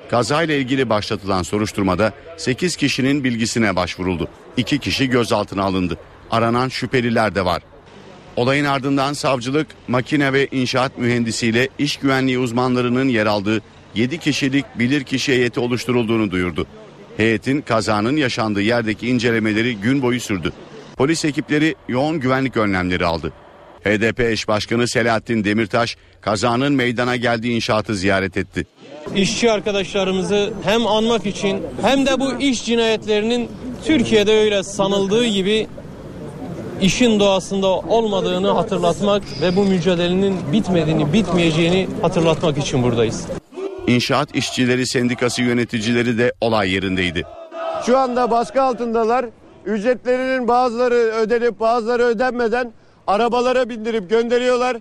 Kazayla 0.09 0.55
ilgili 0.55 0.89
başlatılan 0.89 1.43
soruşturmada 1.43 2.13
8 2.37 2.75
kişinin 2.75 3.23
bilgisine 3.23 3.75
başvuruldu. 3.75 4.27
2 4.57 4.79
kişi 4.79 5.09
gözaltına 5.09 5.63
alındı. 5.63 5.97
Aranan 6.31 6.69
şüpheliler 6.69 7.35
de 7.35 7.45
var. 7.45 7.61
Olayın 8.35 8.65
ardından 8.65 9.13
savcılık 9.13 9.67
makine 9.87 10.33
ve 10.33 10.47
inşaat 10.51 10.97
mühendisiyle 10.97 11.69
iş 11.79 11.97
güvenliği 11.97 12.39
uzmanlarının 12.39 13.07
yer 13.07 13.25
aldığı 13.25 13.61
7 13.95 14.17
kişilik 14.17 14.65
bilirkişi 14.79 15.31
heyeti 15.31 15.59
oluşturulduğunu 15.59 16.31
duyurdu. 16.31 16.67
Heyetin 17.17 17.61
kazanın 17.61 18.17
yaşandığı 18.17 18.61
yerdeki 18.61 19.07
incelemeleri 19.07 19.75
gün 19.75 20.01
boyu 20.01 20.19
sürdü. 20.19 20.53
Polis 20.97 21.25
ekipleri 21.25 21.75
yoğun 21.87 22.19
güvenlik 22.19 22.57
önlemleri 22.57 23.05
aldı. 23.05 23.33
HDP 23.83 24.19
eş 24.19 24.47
başkanı 24.47 24.87
Selahattin 24.87 25.43
Demirtaş 25.43 25.97
kazanın 26.21 26.73
meydana 26.73 27.15
geldiği 27.15 27.55
inşaatı 27.55 27.95
ziyaret 27.95 28.37
etti. 28.37 28.65
İşçi 29.15 29.51
arkadaşlarımızı 29.51 30.53
hem 30.63 30.87
anmak 30.87 31.25
için 31.25 31.61
hem 31.81 32.05
de 32.05 32.19
bu 32.19 32.39
iş 32.39 32.65
cinayetlerinin 32.65 33.49
Türkiye'de 33.85 34.39
öyle 34.39 34.63
sanıldığı 34.63 35.25
gibi 35.25 35.67
işin 36.81 37.19
doğasında 37.19 37.67
olmadığını 37.67 38.51
hatırlatmak 38.51 39.23
ve 39.41 39.55
bu 39.55 39.63
mücadelenin 39.65 40.35
bitmediğini, 40.51 41.13
bitmeyeceğini 41.13 41.87
hatırlatmak 42.01 42.57
için 42.57 42.83
buradayız. 42.83 43.27
İnşaat 43.87 44.35
İşçileri 44.35 44.87
Sendikası 44.87 45.41
yöneticileri 45.41 46.17
de 46.17 46.33
olay 46.41 46.71
yerindeydi. 46.71 47.23
Şu 47.85 47.97
anda 47.97 48.31
baskı 48.31 48.61
altındalar. 48.61 49.25
Ücretlerinin 49.65 50.47
bazıları 50.47 50.95
ödenip 50.95 51.59
bazıları 51.59 52.03
ödenmeden 52.03 52.73
arabalara 53.07 53.69
bindirip 53.69 54.09
gönderiyorlar. 54.09 54.77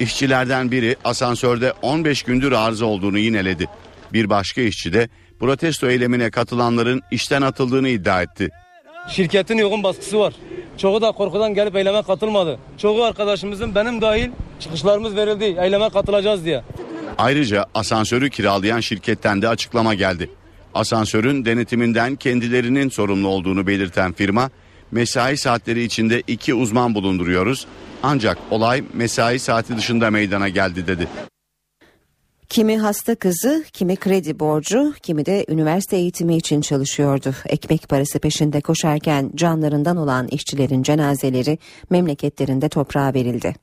İşçilerden 0.00 0.70
biri 0.70 0.96
asansörde 1.04 1.72
15 1.82 2.22
gündür 2.22 2.52
arıza 2.52 2.86
olduğunu 2.86 3.18
yineledi. 3.18 3.66
Bir 4.12 4.30
başka 4.30 4.60
işçi 4.60 4.92
de 4.92 5.08
protesto 5.40 5.86
eylemine 5.88 6.30
katılanların 6.30 7.02
işten 7.10 7.42
atıldığını 7.42 7.88
iddia 7.88 8.22
etti. 8.22 8.48
Şirketin 9.08 9.58
yoğun 9.58 9.82
baskısı 9.82 10.18
var. 10.18 10.34
Çoğu 10.78 11.02
da 11.02 11.12
korkudan 11.12 11.54
gelip 11.54 11.76
eyleme 11.76 12.02
katılmadı. 12.02 12.58
Çoğu 12.78 13.02
arkadaşımızın 13.02 13.74
benim 13.74 14.00
dahil 14.00 14.30
çıkışlarımız 14.60 15.16
verildi. 15.16 15.44
Eyleme 15.44 15.90
katılacağız 15.90 16.44
diye. 16.44 16.62
Ayrıca 17.18 17.66
asansörü 17.74 18.30
kiralayan 18.30 18.80
şirketten 18.80 19.42
de 19.42 19.48
açıklama 19.48 19.94
geldi. 19.94 20.30
Asansörün 20.74 21.44
denetiminden 21.44 22.16
kendilerinin 22.16 22.88
sorumlu 22.88 23.28
olduğunu 23.28 23.66
belirten 23.66 24.12
firma, 24.12 24.50
mesai 24.90 25.36
saatleri 25.36 25.82
içinde 25.82 26.22
iki 26.26 26.54
uzman 26.54 26.94
bulunduruyoruz. 26.94 27.66
Ancak 28.02 28.38
olay 28.50 28.84
mesai 28.94 29.38
saati 29.38 29.76
dışında 29.76 30.10
meydana 30.10 30.48
geldi 30.48 30.86
dedi. 30.86 31.08
Kimi 32.48 32.78
hasta 32.78 33.14
kızı, 33.14 33.64
kimi 33.72 33.96
kredi 33.96 34.40
borcu, 34.40 34.94
kimi 35.02 35.26
de 35.26 35.44
üniversite 35.48 35.96
eğitimi 35.96 36.36
için 36.36 36.60
çalışıyordu. 36.60 37.34
Ekmek 37.46 37.88
parası 37.88 38.18
peşinde 38.18 38.60
koşarken 38.60 39.30
canlarından 39.34 39.96
olan 39.96 40.28
işçilerin 40.28 40.82
cenazeleri 40.82 41.58
memleketlerinde 41.90 42.68
toprağa 42.68 43.14
verildi. 43.14 43.54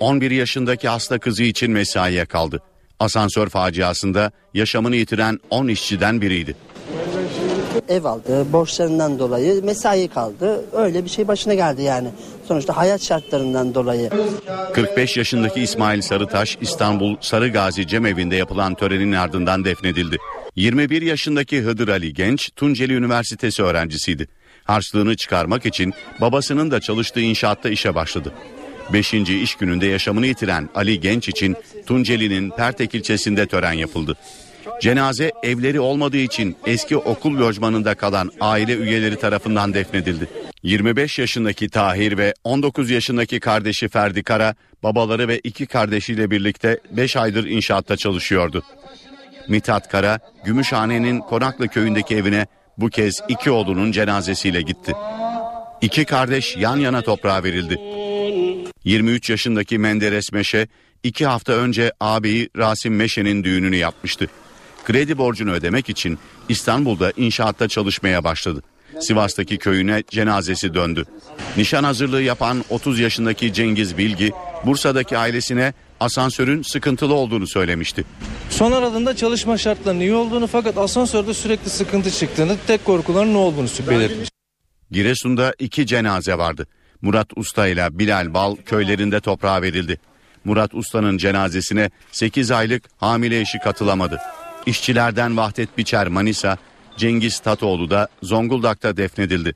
11 0.00 0.30
yaşındaki 0.30 0.88
hasta 0.88 1.18
kızı 1.18 1.42
için 1.42 1.70
mesaiye 1.70 2.24
kaldı. 2.24 2.62
Asansör 3.00 3.48
faciasında 3.48 4.32
yaşamını 4.54 4.96
yitiren 4.96 5.40
10 5.50 5.68
işçiden 5.68 6.20
biriydi. 6.20 6.56
Ev 7.88 8.04
aldı, 8.04 8.52
borçlarından 8.52 9.18
dolayı 9.18 9.64
mesai 9.64 10.08
kaldı. 10.08 10.64
Öyle 10.72 11.04
bir 11.04 11.10
şey 11.10 11.28
başına 11.28 11.54
geldi 11.54 11.82
yani. 11.82 12.08
Sonuçta 12.48 12.76
hayat 12.76 13.02
şartlarından 13.02 13.74
dolayı. 13.74 14.10
45 14.74 15.16
yaşındaki 15.16 15.60
İsmail 15.60 16.02
Sarıtaş 16.02 16.58
İstanbul 16.60 17.16
Sarıgazi 17.20 17.86
Cemevi'nde 17.86 18.36
yapılan 18.36 18.74
törenin 18.74 19.12
ardından 19.12 19.64
defnedildi. 19.64 20.16
21 20.56 21.02
yaşındaki 21.02 21.60
Hıdır 21.60 21.88
Ali 21.88 22.14
Genç 22.14 22.50
Tunceli 22.56 22.94
Üniversitesi 22.94 23.62
öğrencisiydi. 23.62 24.28
Harçlığını 24.64 25.16
çıkarmak 25.16 25.66
için 25.66 25.92
babasının 26.20 26.70
da 26.70 26.80
çalıştığı 26.80 27.20
inşaatta 27.20 27.68
işe 27.68 27.94
başladı. 27.94 28.32
Beşinci 28.92 29.40
iş 29.40 29.54
gününde 29.54 29.86
yaşamını 29.86 30.26
yitiren 30.26 30.68
Ali 30.74 31.00
Genç 31.00 31.28
için 31.28 31.56
Tunceli'nin 31.86 32.50
Pertek 32.50 32.94
ilçesinde 32.94 33.46
tören 33.46 33.72
yapıldı. 33.72 34.16
Cenaze 34.80 35.32
evleri 35.42 35.80
olmadığı 35.80 36.16
için 36.16 36.56
eski 36.66 36.96
okul 36.96 37.40
lojmanında 37.40 37.94
kalan 37.94 38.30
aile 38.40 38.76
üyeleri 38.76 39.16
tarafından 39.16 39.74
defnedildi. 39.74 40.28
25 40.62 41.18
yaşındaki 41.18 41.68
Tahir 41.68 42.18
ve 42.18 42.34
19 42.44 42.90
yaşındaki 42.90 43.40
kardeşi 43.40 43.88
Ferdi 43.88 44.22
Kara 44.22 44.54
babaları 44.82 45.28
ve 45.28 45.38
iki 45.38 45.66
kardeşiyle 45.66 46.30
birlikte 46.30 46.80
5 46.90 47.16
aydır 47.16 47.44
inşaatta 47.44 47.96
çalışıyordu. 47.96 48.62
Mithat 49.48 49.88
Kara 49.88 50.18
Gümüşhane'nin 50.44 51.20
Konaklı 51.20 51.68
köyündeki 51.68 52.16
evine 52.16 52.46
bu 52.78 52.88
kez 52.88 53.20
iki 53.28 53.50
oğlunun 53.50 53.92
cenazesiyle 53.92 54.62
gitti. 54.62 54.92
İki 55.80 56.04
kardeş 56.04 56.56
yan 56.56 56.76
yana 56.76 57.02
toprağa 57.02 57.44
verildi. 57.44 57.80
23 58.84 59.30
yaşındaki 59.30 59.78
Menderes 59.78 60.32
Meşe 60.32 60.68
iki 61.02 61.26
hafta 61.26 61.52
önce 61.52 61.92
ağabeyi 62.00 62.48
Rasim 62.56 62.96
Meşe'nin 62.96 63.44
düğününü 63.44 63.76
yapmıştı. 63.76 64.26
kredi 64.84 65.18
borcunu 65.18 65.52
ödemek 65.52 65.88
için 65.88 66.18
İstanbul'da 66.48 67.12
inşaatta 67.16 67.68
çalışmaya 67.68 68.24
başladı. 68.24 68.62
Sivas'taki 69.00 69.58
köyüne 69.58 70.02
cenazesi 70.10 70.74
döndü. 70.74 71.04
Nişan 71.56 71.84
hazırlığı 71.84 72.22
yapan 72.22 72.64
30 72.70 72.98
yaşındaki 72.98 73.52
Cengiz 73.52 73.98
Bilgi, 73.98 74.32
Bursa'daki 74.66 75.18
ailesine 75.18 75.72
asansörün 76.00 76.62
sıkıntılı 76.62 77.14
olduğunu 77.14 77.46
söylemişti. 77.46 78.04
Son 78.50 78.72
aradığında 78.72 79.16
çalışma 79.16 79.58
şartlarının 79.58 80.00
iyi 80.00 80.14
olduğunu 80.14 80.46
fakat 80.46 80.78
asansörde 80.78 81.34
sürekli 81.34 81.70
sıkıntı 81.70 82.10
çıktığını, 82.10 82.56
tek 82.66 82.84
korkuların 82.84 83.34
ne 83.34 83.38
olduğunu 83.38 83.68
belirtmiş. 83.90 84.28
Giresun'da 84.90 85.54
iki 85.58 85.86
cenaze 85.86 86.38
vardı. 86.38 86.66
Murat 87.04 87.28
Usta 87.36 87.66
ile 87.66 87.98
Bilal 87.98 88.34
Bal 88.34 88.56
köylerinde 88.56 89.20
toprağa 89.20 89.62
verildi. 89.62 89.98
Murat 90.44 90.74
Usta'nın 90.74 91.18
cenazesine 91.18 91.90
8 92.12 92.50
aylık 92.50 92.84
hamile 92.96 93.40
eşi 93.40 93.58
katılamadı. 93.58 94.20
İşçilerden 94.66 95.36
Vahdet 95.36 95.78
Biçer 95.78 96.08
Manisa, 96.08 96.56
Cengiz 96.96 97.38
Tatoğlu 97.38 97.90
da 97.90 98.08
Zonguldak'ta 98.22 98.96
defnedildi. 98.96 99.54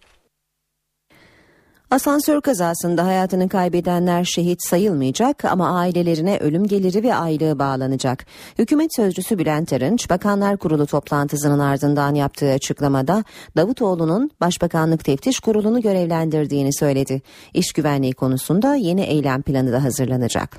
Asansör 1.90 2.40
kazasında 2.40 3.06
hayatını 3.06 3.48
kaybedenler 3.48 4.24
şehit 4.24 4.62
sayılmayacak 4.62 5.44
ama 5.44 5.78
ailelerine 5.78 6.38
ölüm 6.38 6.64
geliri 6.64 7.02
ve 7.02 7.14
aylığı 7.14 7.58
bağlanacak. 7.58 8.26
Hükümet 8.58 8.96
sözcüsü 8.96 9.38
Bülent 9.38 9.72
Arınç, 9.72 10.10
Bakanlar 10.10 10.56
Kurulu 10.56 10.86
toplantısının 10.86 11.58
ardından 11.58 12.14
yaptığı 12.14 12.52
açıklamada 12.52 13.24
Davutoğlu'nun 13.56 14.30
Başbakanlık 14.40 15.04
Teftiş 15.04 15.40
Kurulu'nu 15.40 15.80
görevlendirdiğini 15.80 16.74
söyledi. 16.74 17.22
İş 17.54 17.72
güvenliği 17.72 18.12
konusunda 18.12 18.74
yeni 18.74 19.02
eylem 19.02 19.42
planı 19.42 19.72
da 19.72 19.84
hazırlanacak. 19.84 20.56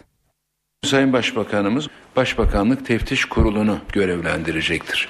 Sayın 0.83 1.13
Başbakanımız 1.13 1.87
Başbakanlık 2.15 2.85
Teftiş 2.85 3.25
Kurulu'nu 3.25 3.77
görevlendirecektir. 3.93 5.09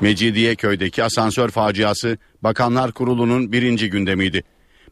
Mecidiyeköy'deki 0.00 1.04
asansör 1.04 1.48
faciası 1.48 2.18
Bakanlar 2.42 2.92
Kurulu'nun 2.92 3.52
birinci 3.52 3.90
gündemiydi. 3.90 4.42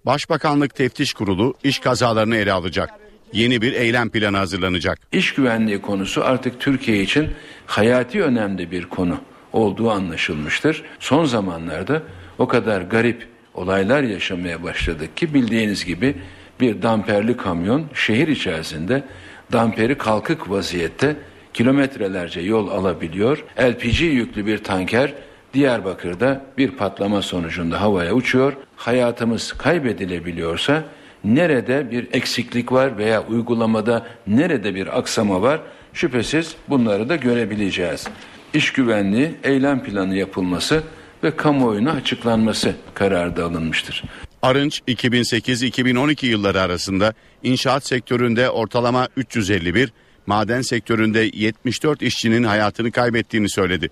Başbakanlık 0.06 0.74
Teftiş 0.74 1.12
Kurulu 1.12 1.54
iş 1.64 1.78
kazalarını 1.78 2.36
ele 2.36 2.52
alacak. 2.52 2.90
Yeni 3.32 3.62
bir 3.62 3.72
eylem 3.72 4.10
planı 4.10 4.36
hazırlanacak. 4.36 4.98
İş 5.12 5.34
güvenliği 5.34 5.80
konusu 5.80 6.24
artık 6.24 6.60
Türkiye 6.60 7.02
için 7.02 7.28
hayati 7.66 8.22
önemli 8.22 8.70
bir 8.70 8.84
konu 8.84 9.20
olduğu 9.52 9.90
anlaşılmıştır. 9.90 10.82
Son 11.00 11.24
zamanlarda 11.24 12.02
o 12.38 12.48
kadar 12.48 12.82
garip 12.82 13.26
olaylar 13.54 14.02
yaşamaya 14.02 14.62
başladık 14.62 15.16
ki 15.16 15.34
bildiğiniz 15.34 15.84
gibi 15.84 16.14
bir 16.60 16.82
damperli 16.82 17.36
kamyon 17.36 17.86
şehir 17.94 18.28
içerisinde 18.28 19.04
damperi 19.52 19.98
kalkık 19.98 20.50
vaziyette 20.50 21.16
kilometrelerce 21.54 22.40
yol 22.40 22.68
alabiliyor. 22.68 23.44
LPG 23.60 24.00
yüklü 24.00 24.46
bir 24.46 24.58
tanker 24.58 25.12
Diyarbakır'da 25.54 26.44
bir 26.58 26.70
patlama 26.70 27.22
sonucunda 27.22 27.80
havaya 27.80 28.14
uçuyor. 28.14 28.52
Hayatımız 28.76 29.52
kaybedilebiliyorsa 29.52 30.84
nerede 31.24 31.90
bir 31.90 32.08
eksiklik 32.12 32.72
var 32.72 32.98
veya 32.98 33.26
uygulamada 33.26 34.06
nerede 34.26 34.74
bir 34.74 34.98
aksama 34.98 35.42
var 35.42 35.60
şüphesiz 35.92 36.54
bunları 36.68 37.08
da 37.08 37.16
görebileceğiz. 37.16 38.06
İş 38.54 38.72
güvenliği 38.72 39.34
eylem 39.44 39.82
planı 39.82 40.16
yapılması 40.16 40.82
ve 41.24 41.36
kamuoyuna 41.36 41.92
açıklanması 41.92 42.74
kararı 42.94 43.36
da 43.36 43.44
alınmıştır. 43.44 44.04
Arınç 44.42 44.80
2008-2012 44.88 46.26
yılları 46.26 46.60
arasında 46.60 47.14
inşaat 47.42 47.86
sektöründe 47.86 48.50
ortalama 48.50 49.08
351, 49.16 49.92
maden 50.26 50.62
sektöründe 50.62 51.30
74 51.32 52.02
işçinin 52.02 52.44
hayatını 52.44 52.92
kaybettiğini 52.92 53.50
söyledi. 53.50 53.90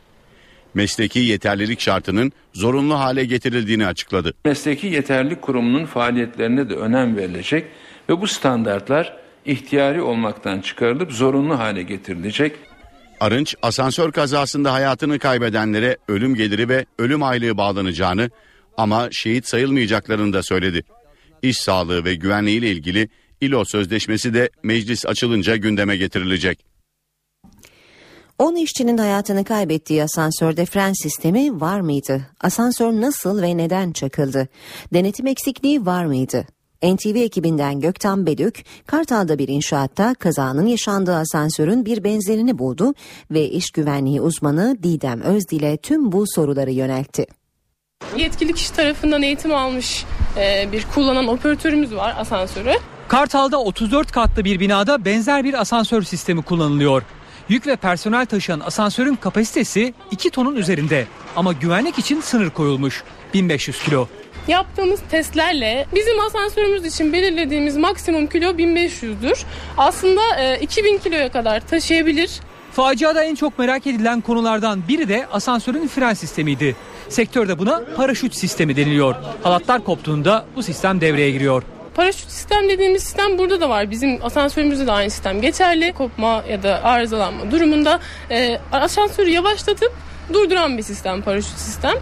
Mesleki 0.75 1.18
yeterlilik 1.18 1.80
şartının 1.80 2.32
zorunlu 2.52 2.99
hale 2.99 3.25
getirildiğini 3.25 3.87
açıkladı. 3.87 4.34
Mesleki 4.44 4.87
yeterlilik 4.87 5.42
kurumunun 5.42 5.87
faaliyetlerine 5.87 6.70
de 6.70 6.75
önem 6.75 7.16
verilecek 7.16 7.64
ve 8.08 8.20
bu 8.20 8.26
standartlar 8.26 9.16
ihtiyari 9.44 10.02
olmaktan 10.02 10.60
çıkarılıp 10.60 11.12
zorunlu 11.12 11.58
hale 11.58 11.82
getirilecek. 11.82 12.52
Arınç 13.20 13.54
asansör 13.62 14.12
kazasında 14.12 14.72
hayatını 14.72 15.18
kaybedenlere 15.18 15.96
ölüm 16.08 16.34
geliri 16.34 16.68
ve 16.68 16.87
ölüm 16.99 17.22
aylığı 17.22 17.56
bağlanacağını 17.56 18.30
ama 18.76 19.08
şehit 19.12 19.49
sayılmayacaklarını 19.49 20.32
da 20.32 20.42
söyledi. 20.42 20.82
İş 21.42 21.56
sağlığı 21.56 22.04
ve 22.04 22.14
güvenliği 22.14 22.58
ile 22.58 22.70
ilgili 22.70 23.08
İLO 23.40 23.64
sözleşmesi 23.64 24.35
de 24.35 24.50
meclis 24.62 25.06
açılınca 25.06 25.56
gündeme 25.56 25.97
getirilecek. 25.97 26.64
10 28.38 28.56
işçinin 28.56 28.99
hayatını 28.99 29.44
kaybettiği 29.44 30.02
asansörde 30.02 30.66
fren 30.66 30.93
sistemi 30.93 31.60
var 31.60 31.80
mıydı? 31.80 32.26
Asansör 32.41 32.93
nasıl 32.93 33.43
ve 33.43 33.56
neden 33.56 33.93
çakıldı? 33.93 34.49
Denetim 34.95 35.26
eksikliği 35.26 35.86
var 35.86 36.04
mıydı? 36.04 36.47
NTV 36.82 37.17
ekibinden 37.17 37.80
Gökten 37.80 38.26
Bedük, 38.26 38.64
Kartal'da 38.86 39.38
bir 39.38 39.49
inşaatta 39.49 40.14
kazanın 40.14 40.67
yaşandığı 40.67 41.14
asansörün 41.14 41.86
bir 41.86 42.04
benzerini 42.04 42.58
buldu 42.58 42.95
ve 43.30 43.49
iş 43.49 43.71
güvenliği 43.71 44.21
uzmanı 44.21 44.76
Didem 44.82 45.21
Özdil'e 45.21 45.76
tüm 45.76 46.12
bu 46.12 46.25
soruları 46.34 46.71
yöneltti. 46.71 47.26
Yetkili 48.17 48.52
kişi 48.52 48.73
tarafından 48.73 49.23
eğitim 49.23 49.54
almış 49.54 50.04
e, 50.36 50.73
bir 50.73 50.86
kullanan 50.95 51.28
operatörümüz 51.28 51.95
var 51.95 52.14
asansörü. 52.19 52.73
Kartal'da 53.10 53.60
34 53.60 54.12
katlı 54.12 54.44
bir 54.44 54.60
binada 54.60 55.04
benzer 55.04 55.44
bir 55.44 55.60
asansör 55.60 56.02
sistemi 56.02 56.42
kullanılıyor. 56.42 57.02
Yük 57.49 57.66
ve 57.66 57.76
personel 57.76 58.26
taşıyan 58.26 58.60
asansörün 58.60 59.14
kapasitesi 59.14 59.94
2 60.10 60.30
tonun 60.30 60.56
üzerinde 60.56 61.06
ama 61.36 61.52
güvenlik 61.52 61.99
için 61.99 62.20
sınır 62.20 62.50
koyulmuş 62.50 63.04
1500 63.34 63.82
kilo. 63.82 64.08
Yaptığımız 64.49 65.00
testlerle 65.10 65.86
bizim 65.94 66.20
asansörümüz 66.20 66.84
için 66.84 67.12
belirlediğimiz 67.12 67.76
maksimum 67.76 68.26
kilo 68.26 68.50
1500'dür. 68.50 69.44
Aslında 69.78 70.20
e, 70.38 70.60
2000 70.60 70.99
kiloya 70.99 71.32
kadar 71.32 71.66
taşıyabilir. 71.66 72.40
Faciada 72.73 73.25
en 73.25 73.34
çok 73.34 73.58
merak 73.58 73.86
edilen 73.86 74.20
konulardan 74.20 74.88
biri 74.88 75.08
de 75.08 75.26
asansörün 75.32 75.88
fren 75.88 76.14
sistemiydi. 76.14 76.76
Sektörde 77.08 77.58
buna 77.58 77.82
paraşüt 77.96 78.34
sistemi 78.34 78.76
deniliyor. 78.76 79.14
Halatlar 79.42 79.84
koptuğunda 79.84 80.44
bu 80.56 80.62
sistem 80.62 81.00
devreye 81.00 81.30
giriyor. 81.30 81.62
Paraşüt 81.94 82.30
sistem 82.30 82.68
dediğimiz 82.68 83.02
sistem 83.02 83.38
burada 83.38 83.60
da 83.60 83.68
var. 83.68 83.90
Bizim 83.90 84.24
asansörümüzde 84.24 84.86
de 84.86 84.92
aynı 84.92 85.10
sistem 85.10 85.40
geçerli. 85.40 85.92
Kopma 85.92 86.44
ya 86.50 86.62
da 86.62 86.84
arızalanma 86.84 87.50
durumunda 87.50 88.00
e, 88.30 88.58
asansörü 88.72 89.30
yavaşlatıp 89.30 89.92
durduran 90.32 90.78
bir 90.78 90.82
sistem 90.82 91.22
paraşüt 91.22 91.58
sistem. 91.58 91.94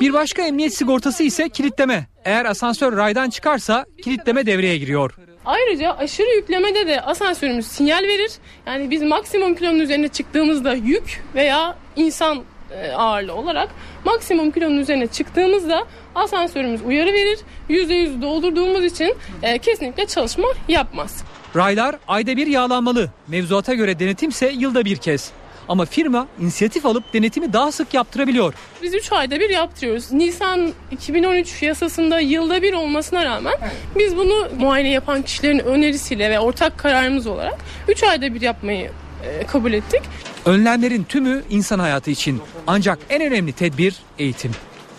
Bir 0.00 0.12
başka 0.12 0.42
emniyet 0.42 0.74
sigortası 0.74 1.22
ise 1.22 1.48
kilitleme. 1.48 2.06
Eğer 2.24 2.44
asansör 2.44 2.96
raydan 2.96 3.30
çıkarsa 3.30 3.84
kilitleme 4.04 4.46
devreye 4.46 4.78
giriyor. 4.78 5.14
Ayrıca 5.44 5.92
aşırı 5.92 6.36
yüklemede 6.36 6.86
de 6.86 7.00
asansörümüz 7.00 7.66
sinyal 7.66 8.02
verir. 8.02 8.30
Yani 8.66 8.90
biz 8.90 9.02
maksimum 9.02 9.54
kilonun 9.54 9.78
üzerine 9.78 10.08
çıktığımızda 10.08 10.74
yük 10.74 11.22
veya 11.34 11.76
insan 11.96 12.36
e, 12.38 12.55
ağırlığı 12.96 13.34
olarak 13.34 13.68
maksimum 14.04 14.50
kilonun 14.50 14.76
üzerine 14.76 15.06
çıktığımızda 15.06 15.84
asansörümüz 16.14 16.82
uyarı 16.82 17.12
verir. 17.12 17.38
%100 17.70 18.22
doldurduğumuz 18.22 18.84
için 18.84 19.14
e, 19.42 19.58
kesinlikle 19.58 20.06
çalışma 20.06 20.48
yapmaz. 20.68 21.24
Raylar 21.56 21.96
ayda 22.08 22.36
bir 22.36 22.46
yağlanmalı. 22.46 23.10
Mevzuata 23.28 23.74
göre 23.74 23.98
denetimse 23.98 24.50
yılda 24.50 24.84
bir 24.84 24.96
kez. 24.96 25.30
Ama 25.68 25.84
firma 25.84 26.26
inisiyatif 26.40 26.86
alıp 26.86 27.14
denetimi 27.14 27.52
daha 27.52 27.72
sık 27.72 27.94
yaptırabiliyor. 27.94 28.54
Biz 28.82 28.94
3 28.94 29.12
ayda 29.12 29.40
bir 29.40 29.50
yaptırıyoruz. 29.50 30.12
Nisan 30.12 30.72
2013 30.90 31.62
yasasında 31.62 32.20
yılda 32.20 32.62
bir 32.62 32.72
olmasına 32.72 33.24
rağmen 33.24 33.54
biz 33.96 34.16
bunu 34.16 34.48
muayene 34.58 34.90
yapan 34.90 35.22
kişilerin 35.22 35.58
önerisiyle 35.58 36.30
ve 36.30 36.40
ortak 36.40 36.78
kararımız 36.78 37.26
olarak 37.26 37.58
3 37.88 38.02
ayda 38.02 38.34
bir 38.34 38.40
yapmayı 38.40 38.90
e, 39.24 39.46
kabul 39.46 39.72
ettik. 39.72 40.00
Önlemlerin 40.44 41.04
tümü 41.04 41.42
insan 41.50 41.78
hayatı 41.78 42.10
için. 42.10 42.40
Ancak 42.66 42.98
en 43.10 43.22
önemli 43.22 43.52
tedbir 43.52 43.96
eğitim. 44.18 44.50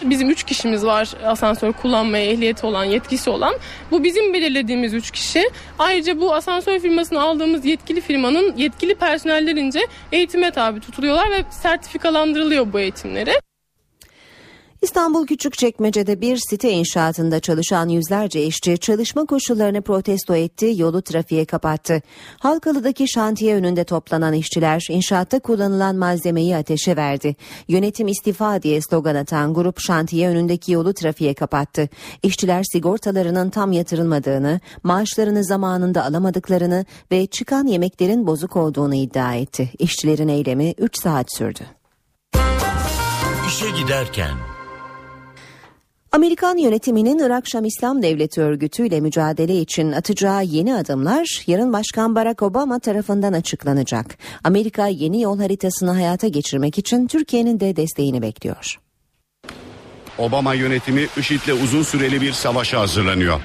Bizim 0.03 0.29
üç 0.29 0.43
kişimiz 0.43 0.85
var 0.85 1.13
asansör 1.25 1.73
kullanmaya 1.73 2.25
ehliyeti 2.25 2.65
olan, 2.65 2.83
yetkisi 2.83 3.29
olan. 3.29 3.55
Bu 3.91 4.03
bizim 4.03 4.33
belirlediğimiz 4.33 4.93
üç 4.93 5.11
kişi. 5.11 5.49
Ayrıca 5.79 6.19
bu 6.19 6.33
asansör 6.33 6.79
firmasını 6.79 7.21
aldığımız 7.21 7.65
yetkili 7.65 8.01
firmanın 8.01 8.57
yetkili 8.57 8.95
personellerince 8.95 9.79
eğitime 10.11 10.51
tabi 10.51 10.79
tutuluyorlar 10.79 11.31
ve 11.31 11.43
sertifikalandırılıyor 11.51 12.73
bu 12.73 12.79
eğitimleri. 12.79 13.31
İstanbul 14.81 15.27
Küçükçekmece'de 15.27 16.21
bir 16.21 16.37
site 16.49 16.71
inşaatında 16.71 17.39
çalışan 17.39 17.89
yüzlerce 17.89 18.43
işçi 18.43 18.77
çalışma 18.77 19.25
koşullarını 19.25 19.81
protesto 19.81 20.35
etti, 20.35 20.73
yolu 20.77 21.01
trafiğe 21.01 21.45
kapattı. 21.45 22.01
Halkalı'daki 22.39 23.07
şantiye 23.07 23.55
önünde 23.55 23.83
toplanan 23.83 24.33
işçiler 24.33 24.87
inşaatta 24.89 25.39
kullanılan 25.39 25.95
malzemeyi 25.95 26.55
ateşe 26.55 26.95
verdi. 26.95 27.35
Yönetim 27.67 28.07
istifa 28.07 28.63
diye 28.63 28.81
slogan 28.81 29.15
atan 29.15 29.53
grup 29.53 29.79
şantiye 29.79 30.29
önündeki 30.29 30.71
yolu 30.71 30.93
trafiğe 30.93 31.33
kapattı. 31.33 31.89
İşçiler 32.23 32.63
sigortalarının 32.71 33.49
tam 33.49 33.71
yatırılmadığını, 33.71 34.59
maaşlarını 34.83 35.43
zamanında 35.43 36.05
alamadıklarını 36.05 36.85
ve 37.11 37.27
çıkan 37.27 37.67
yemeklerin 37.67 38.27
bozuk 38.27 38.55
olduğunu 38.55 38.95
iddia 38.95 39.35
etti. 39.35 39.69
İşçilerin 39.79 40.27
eylemi 40.27 40.73
3 40.77 41.01
saat 41.01 41.27
sürdü. 41.37 41.61
İşe 43.47 43.69
giderken 43.81 44.56
Amerikan 46.11 46.57
yönetiminin 46.57 47.19
Irak 47.19 47.47
Şam 47.47 47.65
İslam 47.65 48.01
Devleti 48.01 48.41
örgütüyle 48.41 48.99
mücadele 48.99 49.59
için 49.61 49.91
atacağı 49.91 50.43
yeni 50.43 50.75
adımlar 50.75 51.43
yarın 51.47 51.73
Başkan 51.73 52.15
Barack 52.15 52.43
Obama 52.43 52.79
tarafından 52.79 53.33
açıklanacak. 53.33 54.17
Amerika 54.43 54.87
yeni 54.87 55.21
yol 55.21 55.39
haritasını 55.39 55.91
hayata 55.91 56.27
geçirmek 56.27 56.77
için 56.77 57.07
Türkiye'nin 57.07 57.59
de 57.59 57.75
desteğini 57.75 58.21
bekliyor. 58.21 58.79
Obama 60.17 60.53
yönetimi 60.53 61.07
IŞİD'le 61.17 61.63
uzun 61.63 61.83
süreli 61.83 62.21
bir 62.21 62.31
savaşa 62.31 62.79
hazırlanıyor. 62.79 63.41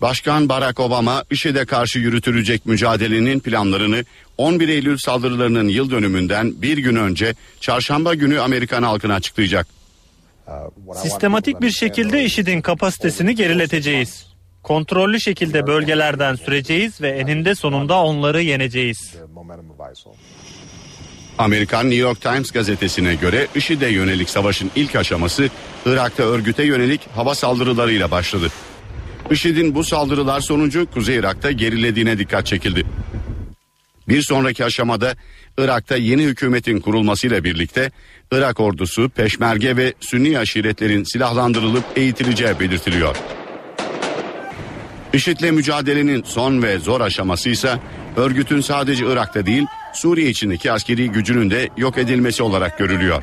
Başkan 0.00 0.48
Barack 0.48 0.80
Obama 0.80 1.24
IŞİD'e 1.30 1.64
karşı 1.64 1.98
yürütülecek 1.98 2.66
mücadelenin 2.66 3.40
planlarını 3.40 4.04
11 4.38 4.68
Eylül 4.68 4.98
saldırılarının 4.98 5.68
yıl 5.68 5.90
dönümünden 5.90 6.62
bir 6.62 6.78
gün 6.78 6.96
önce 6.96 7.34
çarşamba 7.60 8.14
günü 8.14 8.40
Amerikan 8.40 8.82
halkına 8.82 9.14
açıklayacak. 9.14 9.77
Sistematik 10.94 11.60
bir 11.60 11.70
şekilde 11.70 12.24
IŞİD'in 12.24 12.60
kapasitesini 12.60 13.34
gerileteceğiz. 13.34 14.26
Kontrollü 14.62 15.20
şekilde 15.20 15.66
bölgelerden 15.66 16.34
süreceğiz 16.34 17.00
ve 17.00 17.08
eninde 17.08 17.54
sonunda 17.54 18.02
onları 18.02 18.42
yeneceğiz. 18.42 19.14
Amerikan 21.38 21.84
New 21.90 21.96
York 21.98 22.20
Times 22.20 22.50
gazetesine 22.50 23.14
göre 23.14 23.46
IŞİD'e 23.54 23.88
yönelik 23.88 24.30
savaşın 24.30 24.70
ilk 24.76 24.96
aşaması 24.96 25.50
Irak'ta 25.86 26.22
örgüte 26.22 26.64
yönelik 26.64 27.00
hava 27.14 27.34
saldırılarıyla 27.34 28.10
başladı. 28.10 28.48
IŞİD'in 29.30 29.74
bu 29.74 29.84
saldırılar 29.84 30.40
sonucu 30.40 30.86
Kuzey 30.90 31.16
Irak'ta 31.16 31.50
gerilediğine 31.50 32.18
dikkat 32.18 32.46
çekildi. 32.46 32.84
Bir 34.08 34.22
sonraki 34.22 34.64
aşamada 34.64 35.16
Irak'ta 35.58 35.96
yeni 35.96 36.22
hükümetin 36.22 36.80
kurulmasıyla 36.80 37.44
birlikte 37.44 37.90
Irak 38.32 38.60
ordusu, 38.60 39.08
peşmerge 39.08 39.76
ve 39.76 39.94
sünni 40.00 40.38
aşiretlerin 40.38 41.04
silahlandırılıp 41.04 41.84
eğitileceği 41.96 42.60
belirtiliyor. 42.60 43.16
IŞİD'le 45.12 45.52
mücadelenin 45.52 46.22
son 46.22 46.62
ve 46.62 46.78
zor 46.78 47.00
aşaması 47.00 47.48
ise 47.48 47.80
örgütün 48.16 48.60
sadece 48.60 49.06
Irak'ta 49.06 49.46
değil 49.46 49.66
Suriye 49.94 50.28
içindeki 50.30 50.72
askeri 50.72 51.10
gücünün 51.10 51.50
de 51.50 51.68
yok 51.76 51.98
edilmesi 51.98 52.42
olarak 52.42 52.78
görülüyor. 52.78 53.22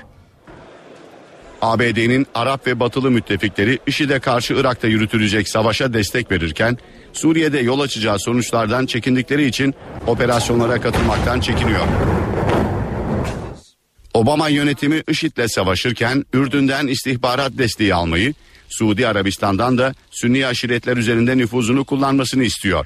ABD'nin 1.65 2.27
Arap 2.35 2.67
ve 2.67 2.79
Batılı 2.79 3.11
müttefikleri 3.11 3.79
IŞİD'e 3.87 4.19
karşı 4.19 4.53
Irak'ta 4.53 4.87
yürütülecek 4.87 5.49
savaşa 5.49 5.93
destek 5.93 6.31
verirken 6.31 6.77
Suriye'de 7.13 7.59
yol 7.59 7.79
açacağı 7.79 8.19
sonuçlardan 8.19 8.85
çekindikleri 8.85 9.45
için 9.45 9.75
operasyonlara 10.07 10.81
katılmaktan 10.81 11.39
çekiniyor. 11.39 11.85
Obama 14.13 14.49
yönetimi 14.49 15.03
IŞİD'le 15.09 15.47
savaşırken 15.47 16.25
Ürdün'den 16.33 16.87
istihbarat 16.87 17.57
desteği 17.57 17.95
almayı, 17.95 18.33
Suudi 18.69 19.07
Arabistan'dan 19.07 19.77
da 19.77 19.93
Sünni 20.11 20.47
aşiretler 20.47 20.97
üzerinde 20.97 21.37
nüfuzunu 21.37 21.85
kullanmasını 21.85 22.43
istiyor. 22.43 22.85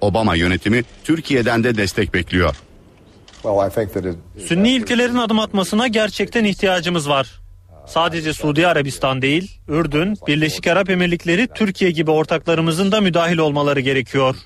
Obama 0.00 0.34
yönetimi 0.34 0.84
Türkiye'den 1.04 1.64
de 1.64 1.76
destek 1.76 2.14
bekliyor. 2.14 2.56
Sünni 4.46 4.76
ülkelerin 4.76 5.16
adım 5.16 5.38
atmasına 5.38 5.88
gerçekten 5.88 6.44
ihtiyacımız 6.44 7.08
var. 7.08 7.45
Sadece 7.86 8.32
Suudi 8.32 8.66
Arabistan 8.66 9.22
değil, 9.22 9.58
Ürdün, 9.68 10.16
Birleşik 10.26 10.66
Arap 10.66 10.90
Emirlikleri, 10.90 11.48
Türkiye 11.54 11.90
gibi 11.90 12.10
ortaklarımızın 12.10 12.92
da 12.92 13.00
müdahil 13.00 13.38
olmaları 13.38 13.80
gerekiyor. 13.80 14.36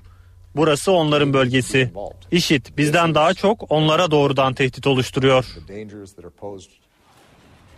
Burası 0.57 0.93
onların 0.93 1.33
bölgesi. 1.33 1.91
IŞİD 2.31 2.67
bizden 2.77 3.15
daha 3.15 3.35
çok 3.35 3.73
onlara 3.73 4.11
doğrudan 4.11 4.55
tehdit 4.55 4.87
oluşturuyor. 4.87 5.45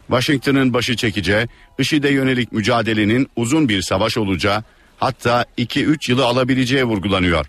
Washington'ın 0.06 0.74
başı 0.74 0.96
çekeceği, 0.96 1.46
IŞİD'e 1.78 2.10
yönelik 2.10 2.52
mücadelenin 2.52 3.28
uzun 3.36 3.68
bir 3.68 3.82
savaş 3.82 4.18
olacağı, 4.18 4.62
hatta 4.98 5.44
2-3 5.58 6.10
yılı 6.10 6.24
alabileceği 6.24 6.84
vurgulanıyor. 6.84 7.46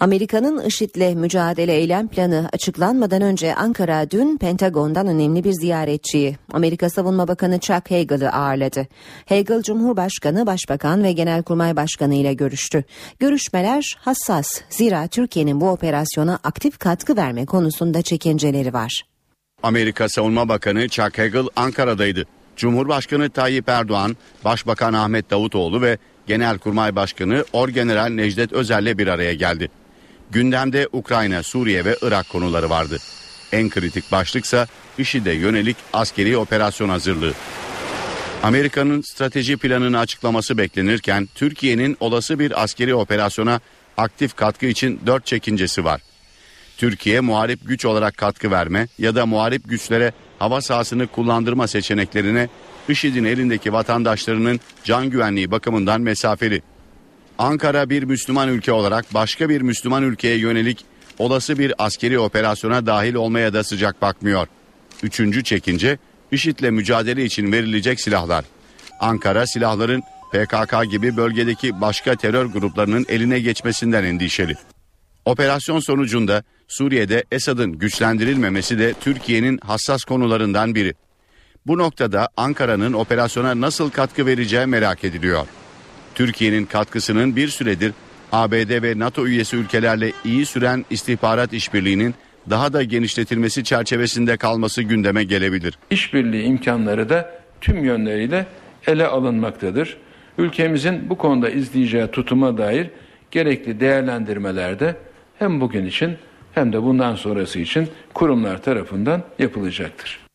Amerika'nın 0.00 0.64
IŞİD'le 0.64 1.14
mücadele 1.14 1.72
eylem 1.72 2.08
planı 2.08 2.48
açıklanmadan 2.52 3.22
önce 3.22 3.54
Ankara 3.54 4.10
dün 4.10 4.36
Pentagon'dan 4.36 5.06
önemli 5.06 5.44
bir 5.44 5.52
ziyaretçiyi 5.52 6.36
Amerika 6.52 6.90
Savunma 6.90 7.28
Bakanı 7.28 7.60
Chuck 7.60 7.90
Hagel'ı 7.90 8.32
ağırladı. 8.32 8.86
Hagel 9.28 9.62
Cumhurbaşkanı, 9.62 10.46
Başbakan 10.46 11.04
ve 11.04 11.12
Genelkurmay 11.12 11.76
Başkanı 11.76 12.14
ile 12.14 12.34
görüştü. 12.34 12.84
Görüşmeler 13.18 13.96
hassas 14.00 14.46
zira 14.70 15.06
Türkiye'nin 15.06 15.60
bu 15.60 15.70
operasyona 15.70 16.38
aktif 16.44 16.78
katkı 16.78 17.16
verme 17.16 17.46
konusunda 17.46 18.02
çekinceleri 18.02 18.72
var. 18.72 19.02
Amerika 19.62 20.08
Savunma 20.08 20.48
Bakanı 20.48 20.88
Chuck 20.88 21.18
Hagel 21.18 21.46
Ankara'daydı. 21.56 22.24
Cumhurbaşkanı 22.56 23.30
Tayyip 23.30 23.68
Erdoğan, 23.68 24.16
Başbakan 24.44 24.92
Ahmet 24.92 25.30
Davutoğlu 25.30 25.82
ve 25.82 25.98
Genelkurmay 26.26 26.96
Başkanı 26.96 27.44
Orgeneral 27.52 28.08
Necdet 28.08 28.52
Özel'le 28.52 28.98
bir 28.98 29.06
araya 29.06 29.34
geldi. 29.34 29.70
Gündemde 30.30 30.88
Ukrayna, 30.92 31.42
Suriye 31.42 31.84
ve 31.84 31.96
Irak 32.02 32.28
konuları 32.28 32.70
vardı. 32.70 32.98
En 33.52 33.70
kritik 33.70 34.12
başlıksa 34.12 34.66
IŞİD'e 34.98 35.32
yönelik 35.32 35.76
askeri 35.92 36.36
operasyon 36.36 36.88
hazırlığı. 36.88 37.32
Amerika'nın 38.42 39.00
strateji 39.00 39.56
planını 39.56 39.98
açıklaması 39.98 40.58
beklenirken 40.58 41.28
Türkiye'nin 41.34 41.96
olası 42.00 42.38
bir 42.38 42.62
askeri 42.62 42.94
operasyona 42.94 43.60
aktif 43.96 44.36
katkı 44.36 44.66
için 44.66 45.00
dört 45.06 45.26
çekincesi 45.26 45.84
var. 45.84 46.00
Türkiye 46.76 47.20
muharip 47.20 47.60
güç 47.64 47.84
olarak 47.84 48.16
katkı 48.16 48.50
verme 48.50 48.88
ya 48.98 49.14
da 49.14 49.26
muharip 49.26 49.68
güçlere 49.68 50.12
hava 50.38 50.60
sahasını 50.60 51.06
kullandırma 51.06 51.68
seçeneklerine 51.68 52.48
IŞİD'in 52.88 53.24
elindeki 53.24 53.72
vatandaşlarının 53.72 54.60
can 54.84 55.10
güvenliği 55.10 55.50
bakımından 55.50 56.00
mesafeli. 56.00 56.62
Ankara 57.38 57.90
bir 57.90 58.02
Müslüman 58.02 58.48
ülke 58.48 58.72
olarak 58.72 59.14
başka 59.14 59.48
bir 59.48 59.60
Müslüman 59.60 60.02
ülkeye 60.02 60.38
yönelik 60.38 60.84
olası 61.18 61.58
bir 61.58 61.74
askeri 61.78 62.18
operasyona 62.18 62.86
dahil 62.86 63.14
olmaya 63.14 63.52
da 63.52 63.64
sıcak 63.64 64.02
bakmıyor. 64.02 64.48
Üçüncü 65.02 65.44
çekince 65.44 65.98
IŞİD'le 66.32 66.70
mücadele 66.70 67.24
için 67.24 67.52
verilecek 67.52 68.00
silahlar. 68.00 68.44
Ankara 69.00 69.46
silahların 69.46 70.02
PKK 70.32 70.90
gibi 70.90 71.16
bölgedeki 71.16 71.80
başka 71.80 72.16
terör 72.16 72.46
gruplarının 72.46 73.06
eline 73.08 73.40
geçmesinden 73.40 74.04
endişeli. 74.04 74.56
Operasyon 75.24 75.80
sonucunda 75.80 76.44
Suriye'de 76.68 77.24
Esad'ın 77.32 77.72
güçlendirilmemesi 77.72 78.78
de 78.78 78.94
Türkiye'nin 79.00 79.58
hassas 79.58 80.04
konularından 80.04 80.74
biri. 80.74 80.94
Bu 81.66 81.78
noktada 81.78 82.28
Ankara'nın 82.36 82.92
operasyona 82.92 83.60
nasıl 83.60 83.90
katkı 83.90 84.26
vereceği 84.26 84.66
merak 84.66 85.04
ediliyor. 85.04 85.46
Türkiye'nin 86.16 86.64
katkısının 86.64 87.36
bir 87.36 87.48
süredir 87.48 87.92
ABD 88.32 88.82
ve 88.82 88.98
NATO 88.98 89.26
üyesi 89.26 89.56
ülkelerle 89.56 90.12
iyi 90.24 90.46
süren 90.46 90.84
istihbarat 90.90 91.52
işbirliğinin 91.52 92.14
daha 92.50 92.72
da 92.72 92.82
genişletilmesi 92.82 93.64
çerçevesinde 93.64 94.36
kalması 94.36 94.82
gündeme 94.82 95.24
gelebilir. 95.24 95.78
İşbirliği 95.90 96.44
imkanları 96.44 97.08
da 97.08 97.40
tüm 97.60 97.84
yönleriyle 97.84 98.46
ele 98.86 99.06
alınmaktadır. 99.06 99.96
Ülkemizin 100.38 101.10
bu 101.10 101.18
konuda 101.18 101.50
izleyeceği 101.50 102.06
tutuma 102.06 102.58
dair 102.58 102.90
gerekli 103.30 103.80
değerlendirmelerde 103.80 104.96
hem 105.38 105.60
bugün 105.60 105.86
için 105.86 106.16
hem 106.54 106.72
de 106.72 106.82
bundan 106.82 107.14
sonrası 107.14 107.58
için 107.58 107.88
kurumlar 108.14 108.62
tarafından 108.62 109.22
yapılacaktır. 109.38 110.25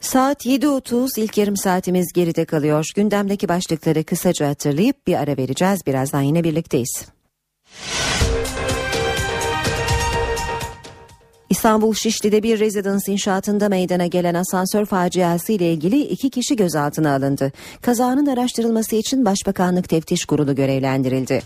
Saat 0.00 0.46
7.30 0.46 1.20
ilk 1.20 1.38
yarım 1.38 1.56
saatimiz 1.56 2.12
geride 2.12 2.44
kalıyor. 2.44 2.86
Gündemdeki 2.96 3.48
başlıkları 3.48 4.04
kısaca 4.04 4.48
hatırlayıp 4.48 5.06
bir 5.06 5.14
ara 5.14 5.36
vereceğiz. 5.36 5.80
Birazdan 5.86 6.20
yine 6.22 6.44
birlikteyiz. 6.44 7.06
İstanbul 11.50 11.94
Şişli'de 11.94 12.42
bir 12.42 12.60
rezidans 12.60 13.08
inşaatında 13.08 13.68
meydana 13.68 14.06
gelen 14.06 14.34
asansör 14.34 14.84
faciası 14.84 15.52
ile 15.52 15.72
ilgili 15.72 16.00
iki 16.00 16.30
kişi 16.30 16.56
gözaltına 16.56 17.14
alındı. 17.14 17.52
Kazanın 17.82 18.26
araştırılması 18.26 18.96
için 18.96 19.24
Başbakanlık 19.24 19.88
Teftiş 19.88 20.24
Kurulu 20.24 20.54
görevlendirildi. 20.54 21.42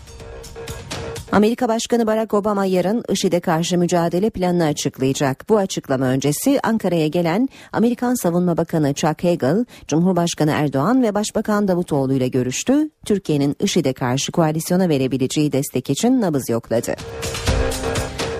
Amerika 1.33 1.67
Başkanı 1.67 2.07
Barack 2.07 2.33
Obama 2.33 2.65
yarın 2.65 3.03
IŞİD'e 3.09 3.39
karşı 3.39 3.77
mücadele 3.77 4.29
planını 4.29 4.65
açıklayacak. 4.65 5.45
Bu 5.49 5.57
açıklama 5.57 6.05
öncesi 6.05 6.59
Ankara'ya 6.63 7.07
gelen 7.07 7.49
Amerikan 7.71 8.21
Savunma 8.21 8.57
Bakanı 8.57 8.93
Chuck 8.93 9.23
Hagel, 9.23 9.65
Cumhurbaşkanı 9.87 10.51
Erdoğan 10.51 11.03
ve 11.03 11.15
Başbakan 11.15 11.67
Davutoğlu 11.67 12.13
ile 12.13 12.27
görüştü. 12.27 12.89
Türkiye'nin 13.05 13.55
IŞİD'e 13.59 13.93
karşı 13.93 14.31
koalisyona 14.31 14.89
verebileceği 14.89 15.51
destek 15.51 15.89
için 15.89 16.21
nabız 16.21 16.49
yokladı. 16.49 16.95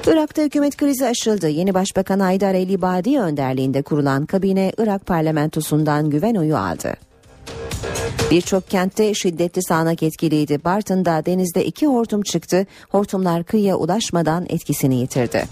Irak'ta 0.08 0.42
hükümet 0.42 0.78
krizi 0.78 1.06
aşıldı. 1.06 1.50
Yeni 1.50 1.74
Başbakan 1.74 2.20
Haydar 2.20 2.54
El 2.54 2.70
İbadi 2.70 3.20
önderliğinde 3.20 3.82
kurulan 3.82 4.26
kabine 4.26 4.72
Irak 4.78 5.06
parlamentosundan 5.06 6.10
güven 6.10 6.36
oyu 6.36 6.58
aldı. 6.58 6.94
Birçok 8.34 8.70
kentte 8.70 9.14
şiddetli 9.14 9.64
sağanak 9.64 10.04
etkiliydi. 10.04 10.64
Bartın'da 10.64 11.26
denizde 11.26 11.66
iki 11.66 11.88
hortum 11.88 12.22
çıktı. 12.22 12.66
Hortumlar 12.90 13.44
kıyıya 13.44 13.76
ulaşmadan 13.76 14.46
etkisini 14.50 14.96
yitirdi. 14.96 15.46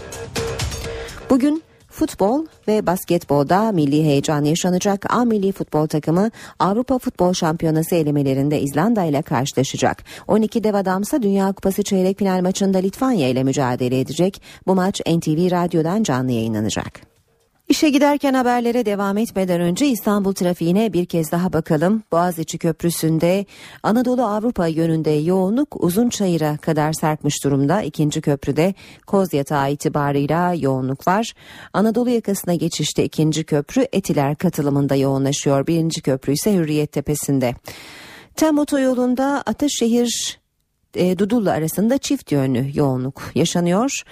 Bugün 1.30 1.62
Futbol 1.88 2.46
ve 2.68 2.86
basketbolda 2.86 3.72
milli 3.72 4.04
heyecan 4.04 4.44
yaşanacak. 4.44 5.06
A 5.14 5.24
milli 5.24 5.52
futbol 5.52 5.86
takımı 5.86 6.30
Avrupa 6.58 6.98
Futbol 6.98 7.32
Şampiyonası 7.32 7.94
elemelerinde 7.94 8.60
İzlanda 8.60 9.04
ile 9.04 9.22
karşılaşacak. 9.22 10.04
12 10.28 10.64
dev 10.64 10.74
adamsa 10.74 11.22
Dünya 11.22 11.52
Kupası 11.52 11.82
çeyrek 11.82 12.18
final 12.18 12.40
maçında 12.40 12.78
Litvanya 12.78 13.28
ile 13.28 13.44
mücadele 13.44 14.00
edecek. 14.00 14.42
Bu 14.66 14.74
maç 14.74 15.00
NTV 15.00 15.50
Radyo'dan 15.50 16.02
canlı 16.02 16.32
yayınlanacak. 16.32 17.11
İşe 17.72 17.88
giderken 17.88 18.34
haberlere 18.34 18.86
devam 18.86 19.18
etmeden 19.18 19.60
önce 19.60 19.86
İstanbul 19.86 20.32
trafiğine 20.32 20.92
bir 20.92 21.06
kez 21.06 21.32
daha 21.32 21.52
bakalım. 21.52 22.02
Boğaziçi 22.12 22.58
Köprüsü'nde 22.58 23.46
Anadolu 23.82 24.22
Avrupa 24.22 24.66
yönünde 24.66 25.10
yoğunluk 25.10 25.84
uzun 25.84 26.08
çayıra 26.08 26.56
kadar 26.56 26.92
sarkmış 26.92 27.44
durumda. 27.44 27.82
İkinci 27.82 28.20
köprüde 28.20 28.74
Koz 29.06 29.32
Yatağı 29.32 29.70
itibarıyla 29.70 30.54
yoğunluk 30.54 31.06
var. 31.06 31.32
Anadolu 31.72 32.10
yakasına 32.10 32.54
geçişte 32.54 33.04
ikinci 33.04 33.44
köprü 33.44 33.86
Etiler 33.92 34.36
katılımında 34.36 34.94
yoğunlaşıyor. 34.94 35.66
Birinci 35.66 36.02
köprü 36.02 36.32
ise 36.32 36.54
Hürriyet 36.54 36.92
Tepesi'nde. 36.92 37.54
Tem 38.36 38.58
otoyolunda 38.58 39.42
Ataşehir 39.46 40.40
e, 40.94 41.18
Dudullu 41.18 41.50
arasında 41.50 41.98
çift 41.98 42.32
yönlü 42.32 42.70
yoğunluk 42.74 43.22
yaşanıyor. 43.34 44.02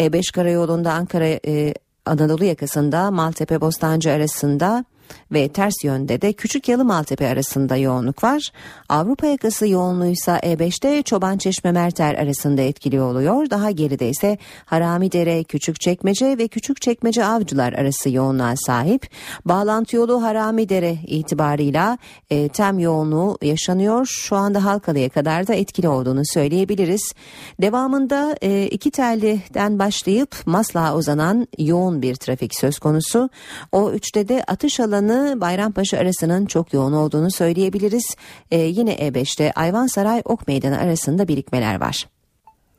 E, 0.00 0.12
Beş 0.12 0.30
Karayolu'nda 0.30 0.92
Ankara 0.92 1.28
e, 1.46 1.74
Anadolu 2.06 2.44
yakasında 2.44 3.10
Maltepe 3.10 3.60
Bostancı 3.60 4.10
arasında 4.10 4.84
ve 5.32 5.48
ters 5.48 5.84
yönde 5.84 6.22
de 6.22 6.32
Küçük 6.32 6.68
Yalı 6.68 6.84
Maltepe 6.84 7.28
arasında 7.28 7.76
yoğunluk 7.76 8.24
var. 8.24 8.52
Avrupa 8.88 9.26
yakası 9.26 9.68
yoğunluğuysa 9.68 10.38
E5'te 10.38 11.02
Çoban 11.02 11.38
Çeşme 11.38 11.72
Merter 11.72 12.14
arasında 12.14 12.62
etkili 12.62 13.00
oluyor. 13.00 13.50
Daha 13.50 13.70
geride 13.70 14.08
ise 14.08 14.38
Haramidere, 14.64 15.44
Küçükçekmece 15.44 16.38
ve 16.38 16.48
Küçükçekmece 16.48 17.24
Avcılar 17.24 17.72
arası 17.72 18.10
yoğunluğa 18.10 18.54
sahip. 18.56 19.08
Bağlantı 19.44 19.96
yolu 19.96 20.22
Haramidere 20.22 20.96
itibarıyla 21.06 21.98
e, 22.30 22.48
tem 22.48 22.78
yoğunluğu 22.78 23.38
yaşanıyor. 23.42 24.06
Şu 24.06 24.36
anda 24.36 24.64
Halkalı'ya 24.64 25.08
kadar 25.08 25.46
da 25.46 25.54
etkili 25.54 25.88
olduğunu 25.88 26.22
söyleyebiliriz. 26.24 27.12
Devamında 27.60 28.36
e, 28.42 28.66
iki 28.66 28.90
telliden 28.90 29.78
başlayıp 29.78 30.36
Maslak'a 30.46 30.96
uzanan 30.96 31.46
yoğun 31.58 32.02
bir 32.02 32.14
trafik 32.14 32.54
söz 32.54 32.78
konusu. 32.78 33.30
O 33.72 33.92
üçte 33.92 34.28
de 34.28 34.44
atış 34.46 34.80
alanı 34.80 35.01
Bayrampaşa 35.08 35.98
arasının 35.98 36.46
çok 36.46 36.72
yoğun 36.72 36.92
olduğunu 36.92 37.30
söyleyebiliriz. 37.30 38.16
Ee, 38.50 38.58
yine 38.58 38.94
E5'te 38.94 39.52
Ayvansaray 39.52 40.22
Ok 40.24 40.48
Meydanı 40.48 40.78
arasında 40.78 41.28
birikmeler 41.28 41.80
var. 41.80 42.06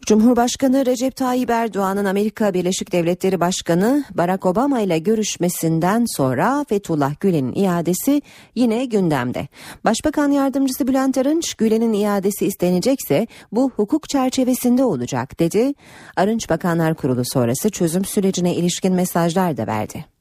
Cumhurbaşkanı 0.05 0.86
Recep 0.86 1.15
Tayyip 1.15 1.49
Erdoğan'ın 1.49 2.05
Amerika 2.05 2.53
Birleşik 2.53 2.91
Devletleri 2.91 3.39
Başkanı 3.39 4.03
Barack 4.13 4.45
Obama 4.45 4.79
ile 4.79 4.99
görüşmesinden 4.99 6.05
sonra 6.17 6.65
Fethullah 6.69 7.19
Gülen'in 7.19 7.53
iadesi 7.53 8.21
yine 8.55 8.86
gündemde. 8.86 9.47
Başbakan 9.86 10.31
Yardımcısı 10.31 10.88
Bülent 10.88 11.17
Arınç, 11.17 11.53
Gülen'in 11.53 11.93
iadesi 11.93 12.45
istenecekse 12.45 13.27
bu 13.51 13.71
hukuk 13.75 14.09
çerçevesinde 14.09 14.83
olacak 14.83 15.39
dedi. 15.39 15.73
Arınç 16.15 16.49
Bakanlar 16.49 16.95
Kurulu 16.95 17.23
sonrası 17.25 17.69
çözüm 17.69 18.05
sürecine 18.05 18.55
ilişkin 18.55 18.93
mesajlar 18.93 19.57
da 19.57 19.67
verdi. 19.67 20.12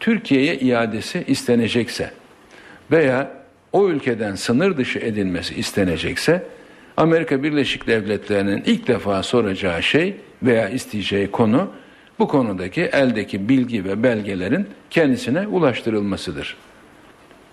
Türkiye'ye 0.00 0.58
iadesi 0.58 1.24
istenecekse 1.26 2.10
veya 2.90 3.30
o 3.72 3.88
ülkeden 3.88 4.34
sınır 4.34 4.76
dışı 4.76 4.98
edilmesi 4.98 5.54
istenecekse 5.54 6.42
Amerika 6.96 7.42
Birleşik 7.42 7.86
Devletleri'nin 7.86 8.62
ilk 8.66 8.88
defa 8.88 9.22
soracağı 9.22 9.82
şey 9.82 10.16
veya 10.42 10.68
isteyeceği 10.68 11.30
konu 11.30 11.70
bu 12.18 12.28
konudaki 12.28 12.80
eldeki 12.80 13.48
bilgi 13.48 13.84
ve 13.84 14.02
belgelerin 14.02 14.66
kendisine 14.90 15.46
ulaştırılmasıdır. 15.46 16.56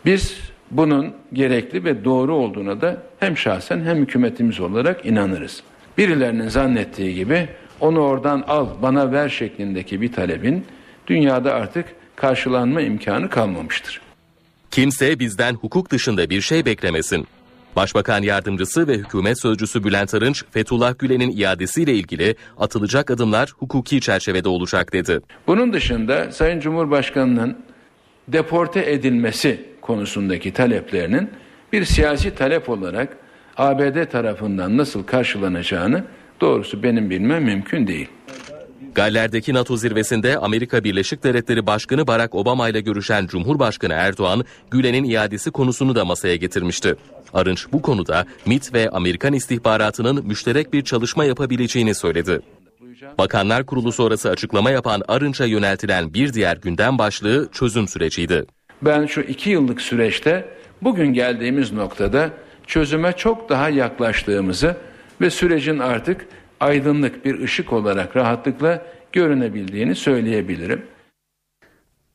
Biz 0.06 0.38
bunun 0.72 1.14
gerekli 1.34 1.84
ve 1.84 2.06
doğru 2.06 2.36
olduğuna 2.36 2.82
da 2.82 3.04
hem 3.20 3.38
şahsen 3.38 3.82
hem 3.82 3.98
hükümetimiz 3.98 4.60
olarak 4.60 5.06
inanırız. 5.06 5.64
Birilerinin 5.98 6.48
zannettiği 6.48 7.16
gibi 7.16 7.48
onu 7.80 8.00
oradan 8.00 8.44
al 8.48 8.68
bana 8.82 9.12
ver 9.12 9.30
şeklindeki 9.30 10.02
bir 10.02 10.12
talebin 10.12 10.66
dünyada 11.08 11.54
artık 11.54 11.86
karşılanma 12.18 12.82
imkanı 12.82 13.30
kalmamıştır. 13.30 14.02
Kimse 14.72 15.20
bizden 15.20 15.54
hukuk 15.54 15.90
dışında 15.90 16.30
bir 16.30 16.42
şey 16.42 16.66
beklemesin. 16.66 17.28
Başbakan 17.76 18.24
Yardımcısı 18.24 18.88
ve 18.88 18.94
Hükümet 18.94 19.42
Sözcüsü 19.42 19.84
Bülent 19.84 20.14
Arınç, 20.14 20.44
Fethullah 20.52 21.00
Gülen'in 21.00 21.38
iadesiyle 21.38 21.94
ilgili 21.94 22.36
atılacak 22.58 23.12
adımlar 23.12 23.54
hukuki 23.60 24.02
çerçevede 24.02 24.50
olacak 24.50 24.94
dedi. 24.94 25.20
Bunun 25.48 25.74
dışında 25.74 26.32
Sayın 26.32 26.60
Cumhurbaşkanı'nın 26.60 27.58
deporte 28.28 28.92
edilmesi 28.92 29.66
konusundaki 29.82 30.54
taleplerinin 30.54 31.30
bir 31.74 31.86
siyasi 31.86 32.36
talep 32.36 32.70
olarak 32.70 33.18
ABD 33.58 34.06
tarafından 34.12 34.78
nasıl 34.78 35.04
karşılanacağını 35.04 36.04
doğrusu 36.42 36.84
benim 36.84 37.10
bilmem 37.10 37.44
mümkün 37.44 37.88
değil. 37.88 38.08
Galler'deki 38.96 39.54
NATO 39.54 39.78
zirvesinde 39.78 40.38
Amerika 40.38 40.84
Birleşik 40.84 41.24
Devletleri 41.24 41.68
Başkanı 41.68 42.08
Barack 42.08 42.36
Obama 42.36 42.70
ile 42.70 42.82
görüşen 42.82 43.28
Cumhurbaşkanı 43.28 43.94
Erdoğan, 43.94 44.46
Gülen'in 44.72 45.04
iadesi 45.04 45.52
konusunu 45.52 45.96
da 45.96 46.06
masaya 46.06 46.36
getirmişti. 46.36 46.96
Arınç 47.34 47.66
bu 47.72 47.82
konuda 47.82 48.26
MIT 48.46 48.74
ve 48.74 48.90
Amerikan 48.90 49.34
istihbaratının 49.34 50.26
müşterek 50.28 50.74
bir 50.74 50.84
çalışma 50.84 51.26
yapabileceğini 51.26 51.96
söyledi. 51.96 52.42
Bakanlar 53.18 53.66
Kurulu 53.66 53.92
sonrası 53.92 54.30
açıklama 54.30 54.72
yapan 54.72 55.02
Arınç'a 55.08 55.46
yöneltilen 55.46 56.14
bir 56.14 56.34
diğer 56.34 56.58
gündem 56.58 56.98
başlığı 56.98 57.50
çözüm 57.52 57.88
süreciydi. 57.88 58.46
Ben 58.82 59.06
şu 59.06 59.22
iki 59.22 59.50
yıllık 59.50 59.82
süreçte 59.82 60.46
bugün 60.82 61.14
geldiğimiz 61.14 61.72
noktada 61.72 62.30
çözüme 62.68 63.14
çok 63.14 63.50
daha 63.50 63.70
yaklaştığımızı 63.70 64.76
ve 65.22 65.30
sürecin 65.30 65.80
artık 65.80 66.28
aydınlık 66.60 67.26
bir 67.26 67.40
ışık 67.40 67.74
olarak 67.74 68.16
rahatlıkla 68.16 68.82
görünebildiğini 69.12 69.96
söyleyebilirim. 69.96 70.86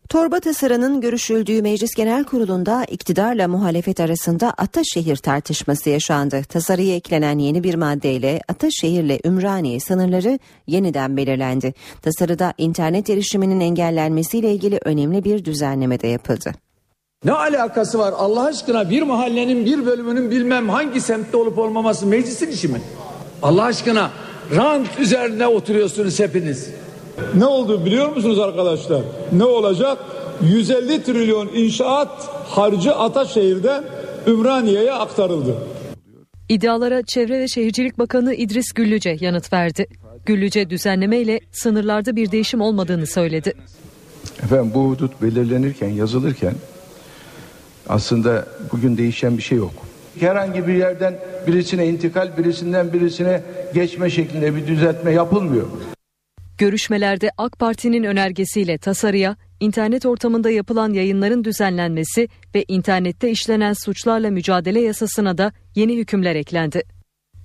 Torba 0.09 0.41
tasarının 0.41 1.01
görüşüldüğü 1.01 1.63
Meclis 1.63 1.95
Genel 1.95 2.25
Kurulu'nda 2.25 2.85
iktidarla 2.85 3.49
muhalefet 3.49 4.01
arasında 4.01 4.51
Ataşehir 4.59 5.17
tartışması 5.17 5.91
yaşandı. 5.91 6.43
Tasarıya 6.49 6.95
eklenen 6.95 7.39
yeni 7.39 7.65
bir 7.65 7.75
maddeyle 7.75 8.41
Ataşehir'le 8.49 9.27
Ümraniye 9.27 9.81
sınırları 9.81 10.39
yeniden 10.67 11.17
belirlendi. 11.17 11.75
Tasarıda 12.03 12.55
internet 12.59 13.11
erişiminin 13.11 13.61
engellenmesiyle 13.61 14.53
ilgili 14.53 14.81
önemli 14.85 15.25
bir 15.25 15.45
düzenleme 15.45 16.01
de 16.01 16.07
yapıldı. 16.07 16.53
Ne 17.25 17.33
alakası 17.33 17.99
var 17.99 18.15
Allah 18.17 18.45
aşkına 18.45 18.91
bir 18.91 19.03
mahallenin 19.03 19.67
bir 19.67 19.87
bölümünün 19.87 20.31
bilmem 20.31 20.69
hangi 20.69 21.01
semtte 21.01 21.37
olup 21.37 21.59
olmaması 21.59 22.07
meclisin 22.07 22.51
işi 22.51 22.69
mi? 22.69 22.81
Allah 23.43 23.65
aşkına 23.65 24.11
rant 24.57 24.99
üzerine 24.99 25.47
oturuyorsunuz 25.47 26.21
hepiniz. 26.21 26.71
Ne 27.35 27.47
oldu 27.47 27.85
biliyor 27.85 28.17
musunuz 28.17 28.39
arkadaşlar? 28.39 29.03
Ne 29.33 29.45
olacak? 29.45 29.99
150 30.43 31.03
trilyon 31.03 31.49
inşaat 31.55 32.29
harcı 32.49 32.95
Ataşehir'den 32.95 33.85
Ümraniye'ye 34.27 34.93
aktarıldı. 34.93 35.57
İddialara 36.49 37.03
Çevre 37.03 37.39
ve 37.41 37.49
Şehircilik 37.49 37.99
Bakanı 37.99 38.35
İdris 38.35 38.73
Güllüce 38.73 39.17
yanıt 39.21 39.53
verdi. 39.53 39.87
Güllüce 40.27 40.71
düzenlemeyle 40.71 41.41
sınırlarda 41.53 42.17
bir 42.17 42.31
değişim 42.31 42.61
olmadığını 42.61 43.07
söyledi. 43.07 43.53
Efendim 44.43 44.73
bu 44.75 44.91
hudut 44.91 45.23
belirlenirken, 45.23 45.89
yazılırken 45.89 46.55
aslında 47.89 48.47
bugün 48.73 48.97
değişen 48.97 49.39
bir 49.39 49.43
şey 49.43 49.59
yok. 49.59 49.73
Herhangi 50.21 50.67
bir 50.67 50.75
yerden 50.75 51.15
birisine 51.47 51.87
intikal, 51.87 52.37
birisinden 52.37 52.93
birisine 52.93 53.43
geçme 53.75 54.11
şeklinde 54.11 54.57
bir 54.57 54.67
düzeltme 54.67 55.13
yapılmıyor. 55.13 55.67
Görüşmelerde 56.59 57.31
AK 57.39 57.59
Parti'nin 57.59 58.05
önergesiyle 58.05 58.79
tasarıya 58.79 59.37
internet 59.61 60.07
ortamında 60.07 60.51
yapılan 60.51 60.93
yayınların 60.93 61.45
düzenlenmesi 61.45 62.29
ve 62.55 62.65
internette 62.69 63.31
işlenen 63.31 63.73
suçlarla 63.73 64.31
mücadele 64.31 64.81
yasasına 64.81 65.39
da 65.39 65.53
yeni 65.75 65.97
hükümler 65.97 66.37
eklendi. 66.37 66.83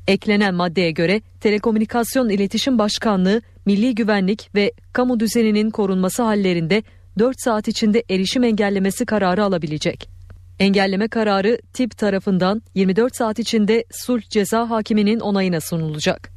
Eklenen 0.08 0.54
maddeye 0.54 0.92
göre 0.92 1.22
Telekomünikasyon 1.42 2.30
İletişim 2.30 2.80
Başkanlığı 2.80 3.42
milli 3.66 3.96
güvenlik 3.96 4.50
ve 4.56 4.72
kamu 4.94 5.20
düzeninin 5.20 5.70
korunması 5.70 6.24
hallerinde 6.24 6.84
4 7.20 7.42
saat 7.42 7.68
içinde 7.68 8.04
erişim 8.10 8.44
engellemesi 8.44 9.06
kararı 9.06 9.44
alabilecek. 9.44 10.17
Engelleme 10.60 11.08
kararı 11.08 11.58
tip 11.74 11.98
tarafından 11.98 12.62
24 12.76 13.16
saat 13.16 13.40
içinde 13.40 13.84
sulh 13.92 14.22
ceza 14.22 14.70
hakiminin 14.70 15.20
onayına 15.20 15.62
sunulacak. 15.62 16.30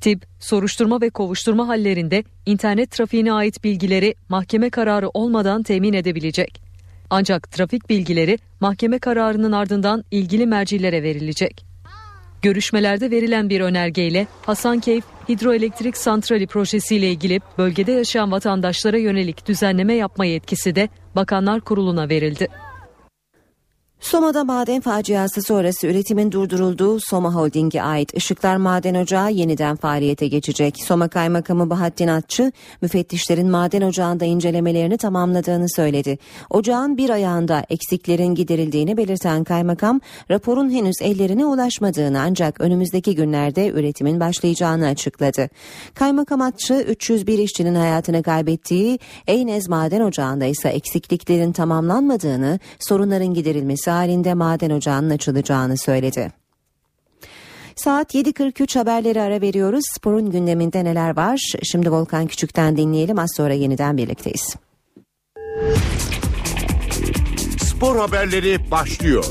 Tip, 0.00 0.26
soruşturma 0.40 1.00
ve 1.00 1.10
kovuşturma 1.10 1.68
hallerinde 1.68 2.24
internet 2.46 2.90
trafiğine 2.90 3.32
ait 3.32 3.64
bilgileri 3.64 4.14
mahkeme 4.28 4.70
kararı 4.70 5.08
olmadan 5.08 5.62
temin 5.62 5.92
edebilecek. 5.92 6.62
Ancak 7.10 7.50
trafik 7.50 7.90
bilgileri 7.90 8.38
mahkeme 8.60 8.98
kararının 8.98 9.52
ardından 9.52 10.04
ilgili 10.10 10.46
mercilere 10.46 11.02
verilecek. 11.02 11.64
Görüşmelerde 12.42 13.10
verilen 13.10 13.50
bir 13.50 13.60
önergeyle 13.60 14.26
Hasankeyf 14.42 15.04
Hidroelektrik 15.28 15.96
Santrali 15.96 16.46
projesiyle 16.46 17.10
ilgili 17.10 17.40
bölgede 17.58 17.92
yaşayan 17.92 18.32
vatandaşlara 18.32 18.98
yönelik 18.98 19.48
düzenleme 19.48 19.94
yapma 19.94 20.24
yetkisi 20.24 20.74
de 20.74 20.88
Bakanlar 21.16 21.60
Kurulu'na 21.60 22.08
verildi. 22.08 22.48
Soma'da 24.02 24.44
maden 24.44 24.80
faciası 24.80 25.42
sonrası 25.42 25.86
üretimin 25.86 26.32
durdurulduğu 26.32 27.00
Soma 27.00 27.34
Holding'e 27.34 27.82
ait 27.82 28.14
Işıklar 28.14 28.56
Maden 28.56 28.94
Ocağı 28.94 29.32
yeniden 29.32 29.76
faaliyete 29.76 30.28
geçecek. 30.28 30.76
Soma 30.84 31.08
Kaymakamı 31.08 31.70
Bahattin 31.70 32.08
Atçı, 32.08 32.52
müfettişlerin 32.80 33.50
maden 33.50 33.82
ocağında 33.82 34.24
incelemelerini 34.24 34.98
tamamladığını 34.98 35.66
söyledi. 35.76 36.18
Ocağın 36.50 36.96
bir 36.96 37.10
ayağında 37.10 37.64
eksiklerin 37.70 38.34
giderildiğini 38.34 38.96
belirten 38.96 39.44
kaymakam, 39.44 40.00
raporun 40.30 40.70
henüz 40.70 40.96
ellerine 41.02 41.46
ulaşmadığını 41.46 42.20
ancak 42.20 42.60
önümüzdeki 42.60 43.14
günlerde 43.14 43.68
üretimin 43.68 44.20
başlayacağını 44.20 44.86
açıkladı. 44.86 45.48
Kaymakam 45.94 46.40
Atçı, 46.40 46.74
301 46.74 47.38
işçinin 47.38 47.74
hayatını 47.74 48.22
kaybettiği 48.22 48.98
Eynez 49.26 49.68
Maden 49.68 50.00
Ocağı'nda 50.00 50.44
ise 50.44 50.68
eksikliklerin 50.68 51.52
tamamlanmadığını, 51.52 52.58
sorunların 52.80 53.34
giderilmesi 53.34 53.91
halinde 53.92 54.34
maden 54.34 54.70
ocağının 54.70 55.10
açılacağını 55.10 55.78
söyledi. 55.78 56.32
Saat 57.76 58.14
7.43 58.14 58.78
haberleri 58.78 59.20
ara 59.20 59.40
veriyoruz. 59.40 59.84
Sporun 59.96 60.30
gündeminde 60.30 60.84
neler 60.84 61.16
var? 61.16 61.40
Şimdi 61.62 61.90
Volkan 61.90 62.26
Küçük'ten 62.26 62.76
dinleyelim. 62.76 63.18
Az 63.18 63.30
sonra 63.36 63.52
yeniden 63.52 63.96
birlikteyiz. 63.96 64.56
Spor 67.58 67.96
haberleri 67.96 68.70
başlıyor. 68.70 69.24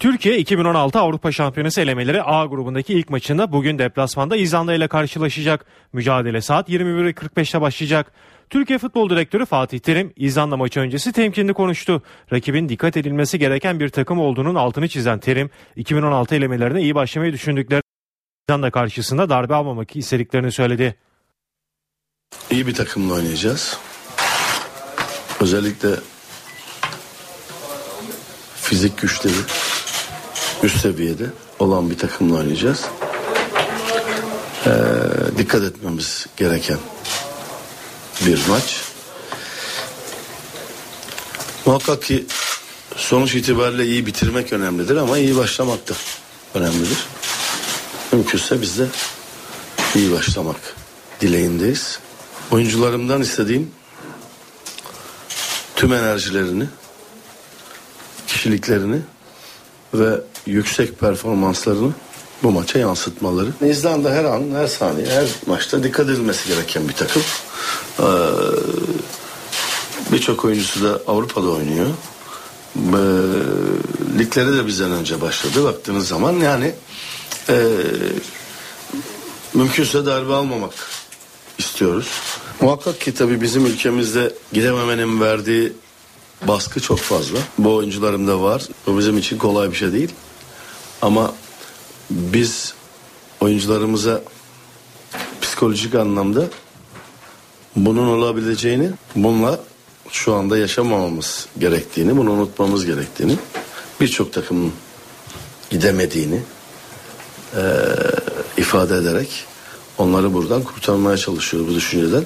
Türkiye 0.00 0.38
2016 0.38 0.98
Avrupa 0.98 1.32
Şampiyonası 1.32 1.80
elemeleri 1.80 2.22
A 2.22 2.46
grubundaki 2.46 2.94
ilk 2.94 3.10
maçında 3.10 3.52
bugün 3.52 3.78
deplasmanda 3.78 4.36
İzlanda 4.36 4.74
ile 4.74 4.88
karşılaşacak. 4.88 5.66
Mücadele 5.92 6.40
saat 6.40 6.68
21.45'te 6.68 7.60
başlayacak. 7.60 8.12
Türkiye 8.50 8.78
Futbol 8.78 9.10
Direktörü 9.10 9.46
Fatih 9.46 9.78
Terim 9.78 10.12
İzlanda 10.16 10.56
maçı 10.56 10.80
öncesi 10.80 11.12
temkinli 11.12 11.52
konuştu. 11.52 12.02
Rakibin 12.32 12.68
dikkat 12.68 12.96
edilmesi 12.96 13.38
gereken 13.38 13.80
bir 13.80 13.88
takım 13.88 14.20
olduğunun 14.20 14.54
altını 14.54 14.88
çizen 14.88 15.20
Terim 15.20 15.50
2016 15.76 16.34
elemelerine 16.34 16.82
iyi 16.82 16.94
başlamayı 16.94 17.32
düşündükleri 17.32 17.82
İzlanda 18.48 18.70
karşısında 18.70 19.28
darbe 19.28 19.54
almamak 19.54 19.96
istediklerini 19.96 20.52
söyledi. 20.52 20.94
İyi 22.50 22.66
bir 22.66 22.74
takımla 22.74 23.14
oynayacağız. 23.14 23.78
Özellikle 25.40 25.88
fizik 28.62 28.98
güçleri 28.98 29.69
üst 30.62 30.80
seviyede 30.80 31.26
olan 31.58 31.90
bir 31.90 31.98
takımla 31.98 32.36
oynayacağız. 32.36 32.84
Ee, 34.66 34.70
dikkat 35.38 35.62
etmemiz 35.62 36.26
gereken 36.36 36.78
bir 38.26 38.48
maç. 38.48 38.82
Muhakkak 41.66 42.02
ki 42.02 42.26
sonuç 42.96 43.34
itibariyle 43.34 43.86
iyi 43.86 44.06
bitirmek 44.06 44.52
önemlidir 44.52 44.96
ama 44.96 45.18
iyi 45.18 45.36
başlamak 45.36 45.88
da 45.88 45.94
önemlidir. 46.54 46.98
Mümkünse 48.12 48.62
biz 48.62 48.78
de 48.78 48.86
iyi 49.94 50.12
başlamak 50.12 50.76
dileğindeyiz. 51.20 51.98
Oyuncularımdan 52.50 53.22
istediğim 53.22 53.70
tüm 55.76 55.92
enerjilerini, 55.92 56.64
kişiliklerini 58.26 59.00
ve 59.94 60.20
yüksek 60.46 61.00
performanslarını 61.00 61.92
bu 62.42 62.50
maça 62.50 62.78
yansıtmaları. 62.78 63.48
İzlanda 63.66 64.10
her 64.10 64.24
an, 64.24 64.42
her 64.54 64.66
saniye, 64.66 65.06
her 65.06 65.28
maçta 65.46 65.82
dikkat 65.82 66.08
edilmesi 66.08 66.48
gereken 66.48 66.88
bir 66.88 66.94
takım. 66.94 67.22
Ee, 68.00 68.04
Birçok 70.12 70.44
oyuncusu 70.44 70.84
da 70.84 71.00
Avrupa'da 71.06 71.48
oynuyor. 71.48 71.86
Ee, 72.76 72.90
ligleri 74.18 74.56
de 74.56 74.66
bizden 74.66 74.90
önce 74.90 75.20
başladı 75.20 75.64
baktığınız 75.64 76.08
zaman 76.08 76.32
yani 76.32 76.74
e, 77.48 77.66
mümkünse 79.54 80.06
darbe 80.06 80.32
almamak 80.32 80.72
istiyoruz. 81.58 82.08
Muhakkak 82.60 83.00
ki 83.00 83.14
tabii 83.14 83.40
bizim 83.40 83.66
ülkemizde 83.66 84.34
gidememenin 84.52 85.20
verdiği 85.20 85.72
baskı 86.48 86.80
çok 86.80 86.98
fazla. 86.98 87.38
Bu 87.58 87.74
oyuncularımda 87.74 88.42
var. 88.42 88.62
Bu 88.86 88.98
bizim 88.98 89.18
için 89.18 89.38
kolay 89.38 89.70
bir 89.70 89.76
şey 89.76 89.92
değil. 89.92 90.10
Ama 91.02 91.34
biz 92.10 92.74
oyuncularımıza 93.40 94.22
psikolojik 95.42 95.94
anlamda 95.94 96.44
bunun 97.76 98.06
olabileceğini, 98.06 98.90
bununla 99.16 99.60
şu 100.10 100.34
anda 100.34 100.58
yaşamamamız 100.58 101.46
gerektiğini, 101.58 102.16
bunu 102.16 102.30
unutmamız 102.30 102.86
gerektiğini, 102.86 103.36
birçok 104.00 104.32
takımın 104.32 104.72
gidemediğini 105.70 106.40
e, 107.56 107.62
ifade 108.56 108.96
ederek 108.96 109.44
onları 109.98 110.34
buradan 110.34 110.62
kurtarmaya 110.62 111.16
çalışıyor 111.16 111.68
bu 111.68 111.74
düşünceden. 111.74 112.24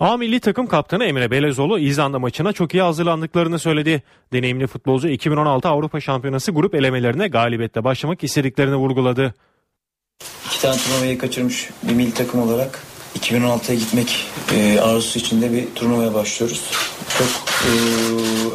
A 0.00 0.16
milli 0.16 0.40
takım 0.40 0.66
kaptanı 0.66 1.04
Emre 1.04 1.30
Belezoğlu 1.30 1.78
İzlanda 1.78 2.18
maçına 2.18 2.52
çok 2.52 2.74
iyi 2.74 2.82
hazırlandıklarını 2.82 3.58
söyledi. 3.58 4.02
Deneyimli 4.32 4.66
futbolcu 4.66 5.08
2016 5.08 5.68
Avrupa 5.68 6.00
Şampiyonası 6.00 6.52
grup 6.52 6.74
elemelerine 6.74 7.28
galibiyetle 7.28 7.84
başlamak 7.84 8.24
istediklerini 8.24 8.76
vurguladı. 8.76 9.34
İki 10.46 10.62
tane 10.62 10.76
turnuvayı 10.76 11.18
kaçırmış 11.18 11.70
bir 11.82 11.94
milli 11.94 12.14
takım 12.14 12.42
olarak 12.42 12.82
2016'ya 13.18 13.78
gitmek 13.78 14.26
e, 14.54 14.80
arzusu 14.80 15.18
içinde 15.18 15.52
bir 15.52 15.74
turnuvaya 15.74 16.14
başlıyoruz. 16.14 16.70
Çok 17.18 17.28
e, 17.64 17.70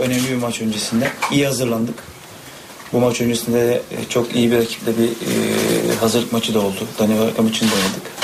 önemli 0.01 0.29
bir 0.29 0.36
maç 0.36 0.62
öncesinde. 0.62 1.12
iyi 1.31 1.45
hazırlandık. 1.45 2.03
Bu 2.93 2.99
maç 2.99 3.21
öncesinde 3.21 3.60
de 3.60 3.81
çok 4.10 4.36
iyi 4.36 4.51
bir 4.51 4.58
rakiple 4.58 4.97
bir 4.97 5.08
e, 5.08 5.95
hazırlık 5.95 6.34
maçı 6.34 6.53
da 6.53 6.60
oldu. 6.60 6.88
Danimarka 6.99 7.41
maçını 7.41 7.69
da 7.69 7.75
oynadık. 7.75 8.14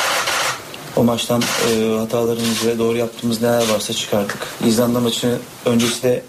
O 1.02 1.04
maçtan 1.04 1.42
e, 1.42 1.98
hatalarımız 1.98 2.66
ve 2.66 2.80
doğru 2.80 2.98
yaptığımız 2.98 3.42
neler 3.42 3.68
varsa 3.74 3.94
çıkardık. 3.94 4.38
İzlanda 4.68 5.00
maçı 5.00 5.38
öncesi 5.66 6.04
de 6.04 6.24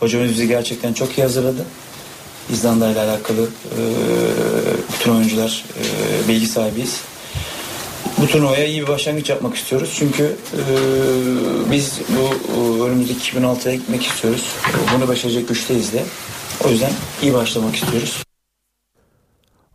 hocamız 0.00 0.30
bizi 0.30 0.48
gerçekten 0.48 0.92
çok 0.92 1.18
iyi 1.18 1.22
hazırladı. 1.22 1.64
İzlanda 2.52 2.90
ile 2.90 3.00
alakalı 3.00 3.42
e, 3.42 3.82
bütün 4.92 5.10
oyuncular 5.10 5.64
e, 5.78 6.28
bilgi 6.28 6.46
sahibiyiz. 6.46 7.00
Bu 8.18 8.26
turnuvaya 8.26 8.66
iyi 8.66 8.82
bir 8.82 8.88
başlangıç 8.88 9.30
yapmak 9.30 9.56
istiyoruz. 9.56 9.94
Çünkü 9.98 10.36
e, 10.52 10.62
biz 11.70 11.98
bu 12.08 12.54
e, 12.54 12.82
önümüzdeki 12.82 13.36
2006'ya 13.36 13.74
gitmek 13.74 14.06
istiyoruz. 14.06 14.44
Bunu 14.94 15.08
başaracak 15.08 15.48
güçteyiz 15.48 15.92
de. 15.92 16.04
O 16.64 16.70
yüzden 16.70 16.92
iyi 17.22 17.34
başlamak 17.34 17.76
istiyoruz. 17.76 18.25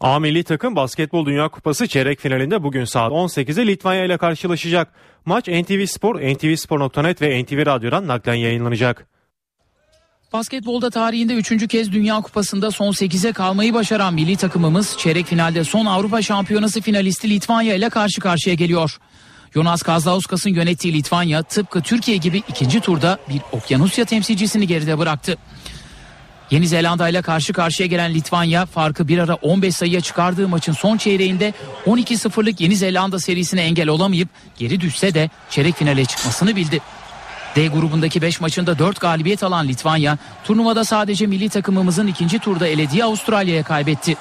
A 0.02 0.20
milli 0.20 0.44
takım 0.44 0.76
Basketbol 0.76 1.26
Dünya 1.26 1.50
Kupası 1.50 1.88
çeyrek 1.88 2.20
finalinde 2.20 2.64
bugün 2.64 2.86
saat 2.86 3.12
18'de 3.12 3.68
Litvanya 3.68 4.06
ile 4.06 4.18
karşılaşacak. 4.18 4.94
Maç 5.26 5.48
NTV 5.48 5.86
Spor, 5.86 6.22
ntvspor.net 6.22 7.22
ve 7.22 7.44
NTV 7.44 7.66
Radyo'dan 7.66 8.08
naklen 8.08 8.34
yayınlanacak. 8.34 9.08
Basketbolda 10.34 10.90
tarihinde 10.90 11.34
3. 11.34 11.68
kez 11.68 11.92
Dünya 11.92 12.22
Kupası'nda 12.22 12.72
son 12.72 12.92
8'e 12.92 13.34
kalmayı 13.34 13.74
başaran 13.74 14.14
milli 14.14 14.36
takımımız 14.36 14.98
çeyrek 14.98 15.26
finalde 15.26 15.64
son 15.64 15.86
Avrupa 15.86 16.22
Şampiyonası 16.22 16.82
finalisti 16.82 17.30
Litvanya 17.30 17.76
ile 17.76 17.90
karşı 17.90 18.22
karşıya 18.22 18.56
geliyor. 18.56 18.98
Jonas 19.54 19.82
Kazlauskas'ın 19.82 20.50
yönettiği 20.50 20.94
Litvanya 20.94 21.44
tıpkı 21.44 21.82
Türkiye 21.82 22.18
gibi 22.18 22.38
ikinci 22.38 22.80
turda 22.80 23.20
bir 23.30 23.42
Okyanusya 23.52 24.06
temsilcisini 24.06 24.68
geride 24.68 24.98
bıraktı. 24.98 25.38
Yeni 26.52 26.68
Zelanda 26.68 27.10
ile 27.10 27.22
karşı 27.22 27.54
karşıya 27.54 27.88
gelen 27.88 28.14
Litvanya 28.14 28.66
farkı 28.66 29.08
bir 29.08 29.18
ara 29.18 29.36
15 29.36 29.76
sayıya 29.76 30.02
çıkardığı 30.02 30.48
maçın 30.48 30.74
son 30.74 30.98
çeyreğinde 30.98 31.54
12-0'lık 31.88 32.62
Yeni 32.62 32.76
Zelanda 32.76 33.20
serisine 33.20 33.62
engel 33.62 33.88
olamayıp 33.88 34.30
geri 34.58 34.82
düşse 34.82 35.14
de 35.14 35.30
çeyrek 35.50 35.76
finale 35.76 36.06
çıkmasını 36.06 36.56
bildi. 36.56 36.82
D 37.56 37.68
grubundaki 37.68 38.22
5 38.22 38.42
maçında 38.42 38.80
4 38.80 39.00
galibiyet 39.00 39.44
alan 39.44 39.68
Litvanya 39.68 40.18
turnuvada 40.44 40.86
sadece 40.86 41.28
milli 41.28 41.50
takımımızın 41.50 42.08
ikinci 42.08 42.40
turda 42.40 42.68
elediği 42.68 43.04
Avustralya'ya 43.04 43.64
kaybetti. 43.64 44.18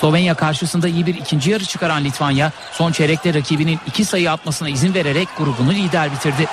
Slovenya 0.00 0.34
karşısında 0.34 0.88
iyi 0.88 1.06
bir 1.06 1.14
ikinci 1.14 1.50
yarı 1.50 1.64
çıkaran 1.64 2.04
Litvanya 2.04 2.52
son 2.72 2.92
çeyrekte 2.92 3.34
rakibinin 3.34 3.80
iki 3.86 4.04
sayı 4.04 4.32
atmasına 4.32 4.68
izin 4.68 4.94
vererek 4.94 5.28
grubunu 5.38 5.72
lider 5.72 6.12
bitirdi. 6.12 6.48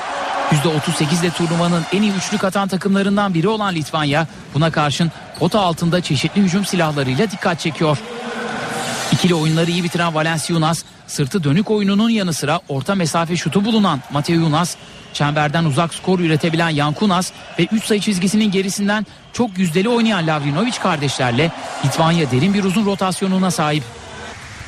%38 0.51 1.21
ile 1.21 1.29
turnuvanın 1.29 1.83
en 1.93 2.01
iyi 2.01 2.13
üçlük 2.13 2.43
atan 2.43 2.67
takımlarından 2.67 3.33
biri 3.33 3.47
olan 3.47 3.75
Litvanya 3.75 4.27
buna 4.53 4.71
karşın 4.71 5.11
pota 5.39 5.59
altında 5.59 6.01
çeşitli 6.01 6.41
hücum 6.41 6.65
silahlarıyla 6.65 7.31
dikkat 7.31 7.59
çekiyor. 7.59 7.97
İkili 9.11 9.35
oyunları 9.35 9.71
iyi 9.71 9.83
bitiren 9.83 10.15
Valenciunas 10.15 10.83
sırtı 11.07 11.43
dönük 11.43 11.71
oyununun 11.71 12.09
yanı 12.09 12.33
sıra 12.33 12.59
orta 12.69 12.95
mesafe 12.95 13.35
şutu 13.35 13.65
bulunan 13.65 13.99
Mateunas, 14.11 14.75
çemberden 15.13 15.65
uzak 15.65 15.93
skor 15.93 16.19
üretebilen 16.19 16.69
Yankunas 16.69 17.31
ve 17.59 17.67
3 17.71 17.83
sayı 17.83 18.01
çizgisinin 18.01 18.51
gerisinden 18.51 19.05
çok 19.33 19.57
yüzdeli 19.57 19.89
oynayan 19.89 20.27
Lavrinovic 20.27 20.79
kardeşlerle 20.83 21.51
Litvanya 21.85 22.31
derin 22.31 22.53
bir 22.53 22.63
uzun 22.63 22.85
rotasyonuna 22.85 23.51
sahip. 23.51 23.83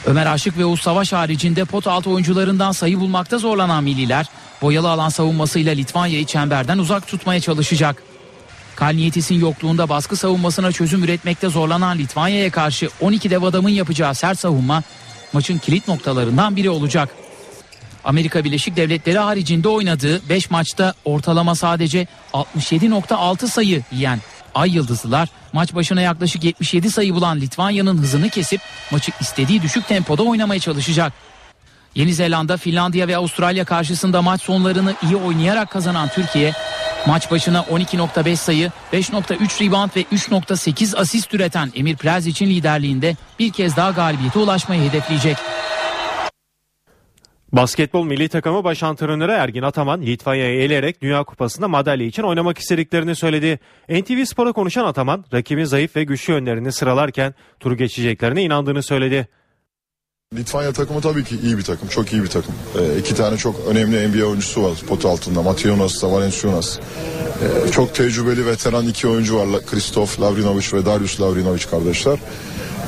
Ömer 0.06 0.26
Aşık 0.26 0.58
ve 0.58 0.66
Oğuz 0.66 0.82
Savaş 0.82 1.14
haricinde 1.14 1.66
pot 1.66 1.88
altı 1.88 2.10
oyuncularından 2.10 2.72
sayı 2.72 3.00
bulmakta 3.00 3.38
zorlanan 3.38 3.84
milliler 3.84 4.26
boyalı 4.62 4.90
alan 4.90 5.10
savunmasıyla 5.10 5.74
Litvanya'yı 5.74 6.26
çemberden 6.26 6.78
uzak 6.78 7.08
tutmaya 7.08 7.40
çalışacak. 7.40 8.04
Kalniyetis'in 8.76 9.40
yokluğunda 9.40 9.90
baskı 9.90 10.16
savunmasına 10.16 10.72
çözüm 10.72 11.04
üretmekte 11.04 11.50
zorlanan 11.50 11.98
Litvanya'ya 11.98 12.52
karşı 12.52 12.90
12 13.02 13.30
dev 13.30 13.44
adamın 13.44 13.70
yapacağı 13.70 14.16
sert 14.16 14.40
savunma 14.40 14.84
maçın 15.34 15.58
kilit 15.58 15.88
noktalarından 15.88 16.56
biri 16.56 16.70
olacak. 16.70 17.10
Amerika 18.04 18.44
Birleşik 18.44 18.76
Devletleri 18.76 19.18
haricinde 19.18 19.68
oynadığı 19.68 20.30
5 20.30 20.52
maçta 20.52 20.94
ortalama 21.06 21.56
sadece 21.56 22.08
67.6 22.34 23.48
sayı 23.48 23.84
yiyen 23.92 24.20
Ay 24.56 24.76
Yıldızlılar 24.76 25.30
maç 25.54 25.76
başına 25.76 26.02
yaklaşık 26.02 26.44
77 26.44 26.92
sayı 26.92 27.16
bulan 27.16 27.42
Litvanya'nın 27.42 27.98
hızını 27.98 28.30
kesip 28.30 28.62
maçı 28.92 29.12
istediği 29.22 29.62
düşük 29.62 29.88
tempoda 29.88 30.24
oynamaya 30.24 30.60
çalışacak. 30.60 31.14
Yeni 31.96 32.14
Zelanda, 32.14 32.58
Finlandiya 32.58 33.08
ve 33.08 33.18
Avustralya 33.18 33.66
karşısında 33.66 34.22
maç 34.22 34.42
sonlarını 34.42 34.96
iyi 35.04 35.16
oynayarak 35.16 35.72
kazanan 35.72 36.10
Türkiye 36.10 36.54
maç 37.08 37.32
başına 37.32 37.60
12.5 37.60 38.36
sayı, 38.36 38.72
5.3 38.94 39.66
rebound 39.66 39.90
ve 39.96 40.02
3.8 40.02 40.98
asist 40.98 41.34
üreten 41.34 41.72
Emir 41.76 41.96
Plazic'in 41.96 42.50
liderliğinde 42.50 43.16
bir 43.40 43.52
kez 43.52 43.78
daha 43.78 43.92
galibiyete 43.92 44.40
ulaşmayı 44.40 44.90
hedefleyecek. 44.90 45.38
Basketbol 47.54 48.06
milli 48.06 48.30
takımı 48.30 48.64
baş 48.64 48.84
antrenörü 48.84 49.32
Ergin 49.32 49.62
Ataman 49.62 50.02
Litvanya'yı 50.02 50.62
eleyerek 50.62 51.02
Dünya 51.02 51.24
Kupası'nda 51.24 51.68
madalya 51.68 52.08
için 52.08 52.24
oynamak 52.24 52.58
istediklerini 52.58 53.16
söyledi. 53.16 53.60
NTV 53.90 54.26
Spor'a 54.26 54.52
konuşan 54.52 54.86
Ataman 54.86 55.26
rakibin 55.34 55.64
zayıf 55.64 55.96
ve 55.96 56.04
güçlü 56.04 56.34
yönlerini 56.34 56.72
sıralarken 56.72 57.34
turu 57.60 57.78
geçeceklerine 57.78 58.44
inandığını 58.44 58.84
söyledi. 58.84 59.28
Litvanya 60.36 60.74
takımı 60.74 61.02
tabii 61.02 61.24
ki 61.24 61.40
iyi 61.44 61.58
bir 61.58 61.64
takım, 61.64 61.88
çok 61.88 62.14
iyi 62.14 62.24
bir 62.24 62.28
takım. 62.28 62.54
Ee, 62.80 63.00
iki 63.00 63.16
tane 63.16 63.38
çok 63.38 63.56
önemli 63.68 64.08
NBA 64.08 64.26
oyuncusu 64.26 64.64
var 64.64 64.72
pot 64.88 65.06
altında. 65.06 65.42
Mateunas 65.42 66.02
da 66.02 66.12
Valenciunas. 66.12 66.78
Ee, 66.78 67.72
çok 67.72 67.96
tecrübeli 67.96 68.46
veteran 68.46 68.88
iki 68.88 69.08
oyuncu 69.08 69.38
var. 69.38 69.66
Kristof 69.66 70.22
Lavrinovic 70.22 70.66
ve 70.74 70.86
Darius 70.86 71.22
Lavrinovic 71.22 71.66
kardeşler. 71.72 72.20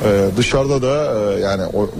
Ee, 0.04 0.28
dışarıda 0.36 0.82
da 0.82 1.14
e, 1.20 1.40
yani 1.40 1.62
o, 1.66 1.90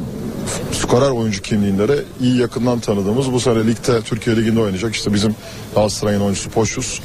skorer 0.72 1.10
oyuncu 1.10 1.42
kimliğinde 1.42 2.04
iyi 2.20 2.36
yakından 2.36 2.80
tanıdığımız 2.80 3.32
bu 3.32 3.40
sene 3.40 3.66
ligde 3.66 4.02
Türkiye 4.02 4.36
Ligi'nde 4.36 4.60
oynayacak. 4.60 4.94
İşte 4.94 5.14
bizim 5.14 5.36
Galatasaray'ın 5.74 6.20
oyuncusu 6.20 6.50
Poşus. 6.50 7.00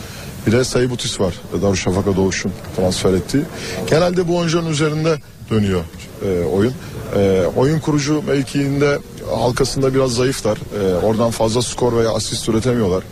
Bir 0.47 0.51
de 0.51 0.63
Sayıbutis 0.63 1.19
var. 1.19 1.33
Darüşşafaka 1.61 2.15
Doğuş'un 2.15 2.51
transfer 2.75 3.13
ettiği. 3.13 3.43
Genelde 3.89 4.27
bu 4.27 4.37
oyuncunun 4.37 4.69
üzerinde 4.69 5.17
dönüyor 5.51 5.81
e, 6.25 6.43
oyun. 6.43 6.73
E, 7.15 7.43
oyun 7.55 7.79
kurucu 7.79 8.23
mevkiinde 8.27 8.99
halkasında 9.35 9.93
biraz 9.93 10.11
zayıflar. 10.11 10.57
E, 10.57 11.05
oradan 11.05 11.31
fazla 11.31 11.61
skor 11.61 11.97
veya 11.97 12.09
asist 12.09 12.49
üretemiyorlar. 12.49 13.03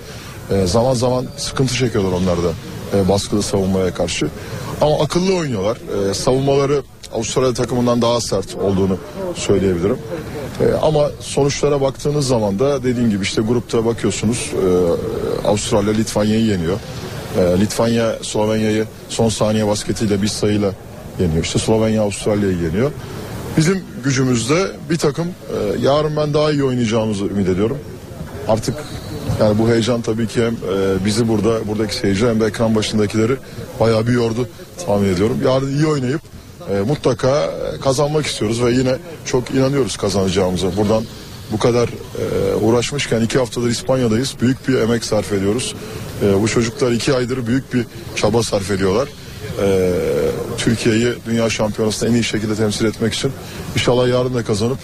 E, 0.51 0.67
zaman 0.67 0.93
zaman 0.93 1.25
sıkıntı 1.37 1.73
çekiyorlar 1.73 2.11
onlar 2.11 2.37
da 2.37 2.51
e, 2.97 3.09
baskılı 3.09 3.43
savunmaya 3.43 3.93
karşı. 3.93 4.29
Ama 4.81 4.99
akıllı 4.99 5.35
oynuyorlar. 5.35 5.77
E, 6.09 6.13
savunmaları 6.13 6.81
Avustralya 7.13 7.53
takımından 7.53 8.01
daha 8.01 8.21
sert 8.21 8.55
olduğunu 8.55 8.97
söyleyebilirim. 9.35 9.97
E, 10.61 10.73
ama 10.81 11.09
sonuçlara 11.19 11.81
baktığınız 11.81 12.27
zaman 12.27 12.59
da 12.59 12.83
dediğim 12.83 13.09
gibi 13.09 13.23
işte 13.23 13.41
grupta 13.41 13.85
bakıyorsunuz 13.85 14.51
e, 14.53 15.47
Avustralya 15.47 15.93
Litvanya'yı 15.93 16.45
yeniyor. 16.45 16.77
E, 17.37 17.59
Litvanya 17.59 18.15
Slovenya'yı 18.21 18.85
son 19.09 19.29
saniye 19.29 19.67
basketiyle 19.67 20.21
bir 20.21 20.27
sayıyla 20.27 20.71
yeniyor. 21.19 21.43
İşte 21.43 21.59
Slovenya 21.59 22.01
Avustralya'yı 22.01 22.57
yeniyor. 22.57 22.91
Bizim 23.57 23.83
gücümüzde 24.03 24.71
bir 24.89 24.97
takım 24.97 25.27
e, 25.27 25.85
yarın 25.85 26.15
ben 26.15 26.33
daha 26.33 26.51
iyi 26.51 26.63
oynayacağımızı 26.63 27.25
ümit 27.25 27.49
ediyorum. 27.49 27.77
Artık 28.47 28.75
yani 29.39 29.59
bu 29.59 29.69
heyecan 29.69 30.01
tabii 30.01 30.27
ki 30.27 30.45
hem 30.45 30.53
e, 30.53 31.05
bizi 31.05 31.27
burada 31.27 31.67
buradaki 31.67 31.95
seyirci 31.95 32.27
hem 32.27 32.39
de 32.39 32.45
ekran 32.45 32.75
başındakileri 32.75 33.35
bayağı 33.79 34.07
bir 34.07 34.11
yordu 34.11 34.49
tahmin 34.85 35.13
ediyorum. 35.13 35.37
Yarın 35.45 35.77
iyi 35.77 35.87
oynayıp 35.87 36.21
e, 36.69 36.79
mutlaka 36.79 37.49
kazanmak 37.83 38.25
istiyoruz 38.25 38.63
ve 38.63 38.71
yine 38.71 38.95
çok 39.25 39.51
inanıyoruz 39.51 39.97
kazanacağımıza. 39.97 40.77
Buradan 40.77 41.03
bu 41.51 41.59
kadar 41.59 41.89
e, 41.89 42.55
uğraşmışken 42.55 43.21
iki 43.21 43.39
haftadır 43.39 43.69
İspanya'dayız. 43.69 44.35
Büyük 44.41 44.67
bir 44.67 44.79
emek 44.79 45.03
sarf 45.03 45.33
ediyoruz. 45.33 45.75
E, 46.23 46.41
bu 46.41 46.47
çocuklar 46.47 46.91
iki 46.91 47.13
aydır 47.13 47.47
büyük 47.47 47.73
bir 47.73 47.85
çaba 48.15 48.43
sarf 48.43 48.71
ediyorlar. 48.71 49.07
E, 49.61 49.93
Türkiye'yi 50.67 51.13
dünya 51.25 51.49
şampiyonasında 51.49 52.09
en 52.09 52.13
iyi 52.13 52.23
şekilde 52.23 52.55
temsil 52.55 52.85
etmek 52.85 53.13
için 53.13 53.31
inşallah 53.75 54.07
yarın 54.07 54.33
da 54.33 54.43
kazanıp 54.43 54.77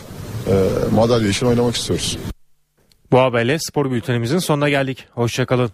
e, 0.47 0.53
madalya 0.95 1.29
için 1.29 1.45
oynamak 1.45 1.75
istiyoruz. 1.75 2.17
Bu 3.11 3.19
haberle 3.19 3.59
spor 3.59 3.91
bültenimizin 3.91 4.39
sonuna 4.39 4.69
geldik. 4.69 5.07
Hoşçakalın. 5.11 5.71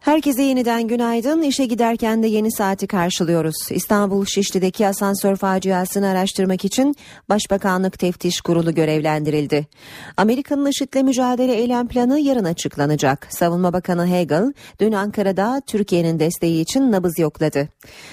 Herkese 0.00 0.42
yeniden 0.42 0.88
günaydın. 0.88 1.42
İşe 1.42 1.66
giderken 1.66 2.22
de 2.22 2.26
yeni 2.26 2.52
saati 2.52 2.86
karşılıyoruz. 2.86 3.56
İstanbul 3.70 4.24
Şişli'deki 4.24 4.86
asansör 4.86 5.36
faciasını 5.36 6.08
araştırmak 6.08 6.64
için 6.64 6.94
Başbakanlık 7.28 7.98
Teftiş 7.98 8.40
Kurulu 8.40 8.74
görevlendirildi. 8.74 9.66
Amerika'nın 10.16 10.66
IŞİD'le 10.66 11.02
mücadele 11.02 11.54
eylem 11.54 11.88
planı 11.88 12.20
yarın 12.20 12.44
açıklanacak. 12.44 13.26
Savunma 13.30 13.72
Bakanı 13.72 14.16
Hagel 14.16 14.52
dün 14.80 14.92
Ankara'da 14.92 15.62
Türkiye'nin 15.66 16.18
desteği 16.18 16.60
için 16.60 16.92
nabız 16.92 17.18
yokladı. 17.18 17.68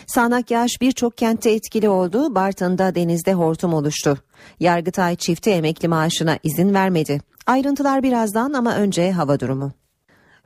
Sağnak 0.08 0.52
yağış 0.52 0.82
birçok 0.82 1.18
kentte 1.18 1.52
etkili 1.52 1.90
oldu. 1.90 2.36
Bartın'da 2.36 2.96
denizde 2.96 3.34
hortum 3.34 3.74
oluştu. 3.74 4.18
Yargıtay 4.60 5.16
çifti 5.16 5.50
emekli 5.50 5.88
maaşına 5.88 6.40
izin 6.44 6.74
vermedi. 6.74 7.22
Ayrıntılar 7.46 8.04
birazdan 8.04 8.54
ama 8.54 8.76
önce 8.76 9.12
hava 9.12 9.40
durumu. 9.40 9.72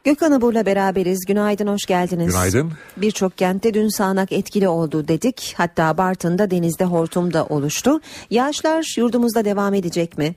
Gökhan 0.03 0.31
Abur'la 0.31 0.65
beraberiz. 0.65 1.25
Günaydın, 1.27 1.67
hoş 1.67 1.85
geldiniz. 1.85 2.27
Günaydın. 2.27 2.71
Birçok 2.97 3.37
kentte 3.37 3.73
dün 3.73 3.87
sağanak 3.87 4.31
etkili 4.31 4.67
oldu 4.67 5.07
dedik. 5.07 5.53
Hatta 5.57 5.97
Bartın'da 5.97 6.51
denizde 6.51 6.85
hortum 6.85 7.33
da 7.33 7.45
oluştu. 7.45 7.99
Yağışlar 8.29 8.95
yurdumuzda 8.97 9.45
devam 9.45 9.73
edecek 9.73 10.17
mi? 10.17 10.35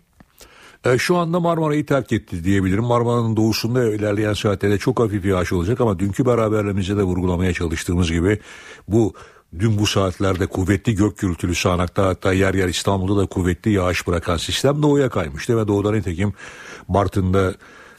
E, 0.85 0.99
şu 0.99 1.17
anda 1.17 1.41
Marmara'yı 1.41 1.87
terk 1.87 2.12
etti 2.12 2.45
diyebilirim. 2.45 2.85
Marmara'nın 2.85 3.37
doğusunda 3.37 3.95
ilerleyen 3.95 4.35
saatlerde 4.35 4.79
çok 4.79 5.01
hafif 5.01 5.25
yağış 5.25 5.53
olacak 5.53 5.81
ama 5.81 5.99
dünkü 5.99 6.27
beraberliğimizde 6.27 6.97
de 6.97 7.03
vurgulamaya 7.03 7.53
çalıştığımız 7.53 8.12
gibi 8.12 8.41
bu 8.89 9.15
dün 9.59 9.79
bu 9.79 9.87
saatlerde 9.87 10.47
kuvvetli 10.47 10.95
gök 10.95 11.19
gürültülü 11.19 11.55
sağanakta 11.55 12.07
hatta 12.07 12.33
yer 12.33 12.55
yer 12.55 12.69
İstanbul'da 12.69 13.23
da 13.23 13.27
kuvvetli 13.27 13.73
yağış 13.73 14.07
bırakan 14.07 14.37
sistem 14.37 14.83
doğuya 14.83 15.09
kaymıştı 15.09 15.57
ve 15.57 15.69
doğuda 15.69 15.93
nitekim 15.93 16.33
Bartın'da 16.89 17.55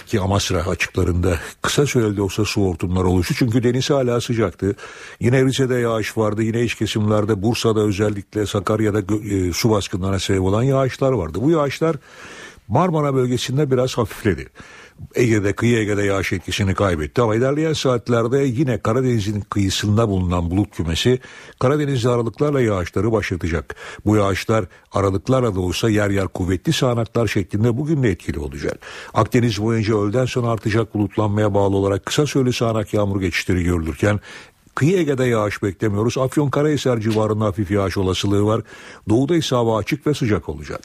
ki 0.05 0.19
Amasra 0.19 0.67
açıklarında 0.67 1.39
kısa 1.61 1.85
süreli 1.85 2.21
olsa 2.21 2.45
su 2.45 2.61
hortumları 2.61 3.07
oluştu. 3.07 3.33
Çünkü 3.37 3.63
deniz 3.63 3.89
hala 3.89 4.21
sıcaktı. 4.21 4.75
Yine 5.19 5.45
Rize'de 5.45 5.75
yağış 5.75 6.17
vardı. 6.17 6.43
Yine 6.43 6.63
iç 6.63 6.75
kesimlerde 6.75 7.41
Bursa'da 7.41 7.79
özellikle 7.79 8.45
Sakarya'da 8.45 8.99
e, 9.29 9.53
su 9.53 9.69
baskınlarına 9.69 10.19
sebep 10.19 10.41
olan 10.41 10.63
yağışlar 10.63 11.11
vardı. 11.11 11.37
Bu 11.41 11.51
yağışlar 11.51 11.95
Marmara 12.67 13.15
bölgesinde 13.15 13.71
biraz 13.71 13.97
hafifledi. 13.97 14.47
Ege'de 15.15 15.53
kıyı 15.53 15.77
Ege'de 15.77 16.03
yağış 16.03 16.33
etkisini 16.33 16.73
kaybetti 16.73 17.21
ama 17.21 17.35
ilerleyen 17.35 17.73
saatlerde 17.73 18.37
yine 18.39 18.77
Karadeniz'in 18.77 19.41
kıyısında 19.41 20.09
bulunan 20.09 20.51
bulut 20.51 20.75
kümesi 20.75 21.19
Karadeniz'de 21.59 22.09
aralıklarla 22.09 22.61
yağışları 22.61 23.11
başlatacak. 23.11 23.75
Bu 24.05 24.15
yağışlar 24.15 24.65
aralıklarla 24.91 25.55
da 25.55 25.59
olsa 25.59 25.89
yer 25.89 26.09
yer 26.09 26.27
kuvvetli 26.27 26.73
sağanaklar 26.73 27.27
şeklinde 27.27 27.77
bugün 27.77 28.03
de 28.03 28.09
etkili 28.09 28.39
olacak. 28.39 28.79
Akdeniz 29.13 29.61
boyunca 29.61 29.97
öğleden 29.97 30.25
sonra 30.25 30.47
artacak 30.47 30.93
bulutlanmaya 30.93 31.53
bağlı 31.53 31.75
olarak 31.75 32.05
kısa 32.05 32.27
süreli 32.27 32.53
sağanak 32.53 32.93
yağmur 32.93 33.21
geçişleri 33.21 33.63
görülürken 33.63 34.19
Kıyı 34.75 34.97
Ege'de 34.97 35.25
yağış 35.25 35.63
beklemiyoruz. 35.63 36.17
Afyonkarahisar 36.17 36.97
civarında 36.97 37.45
hafif 37.45 37.71
yağış 37.71 37.97
olasılığı 37.97 38.45
var. 38.45 38.61
Doğuda 39.09 39.35
ise 39.35 39.55
hava 39.55 39.77
açık 39.77 40.07
ve 40.07 40.13
sıcak 40.13 40.49
olacak. 40.49 40.81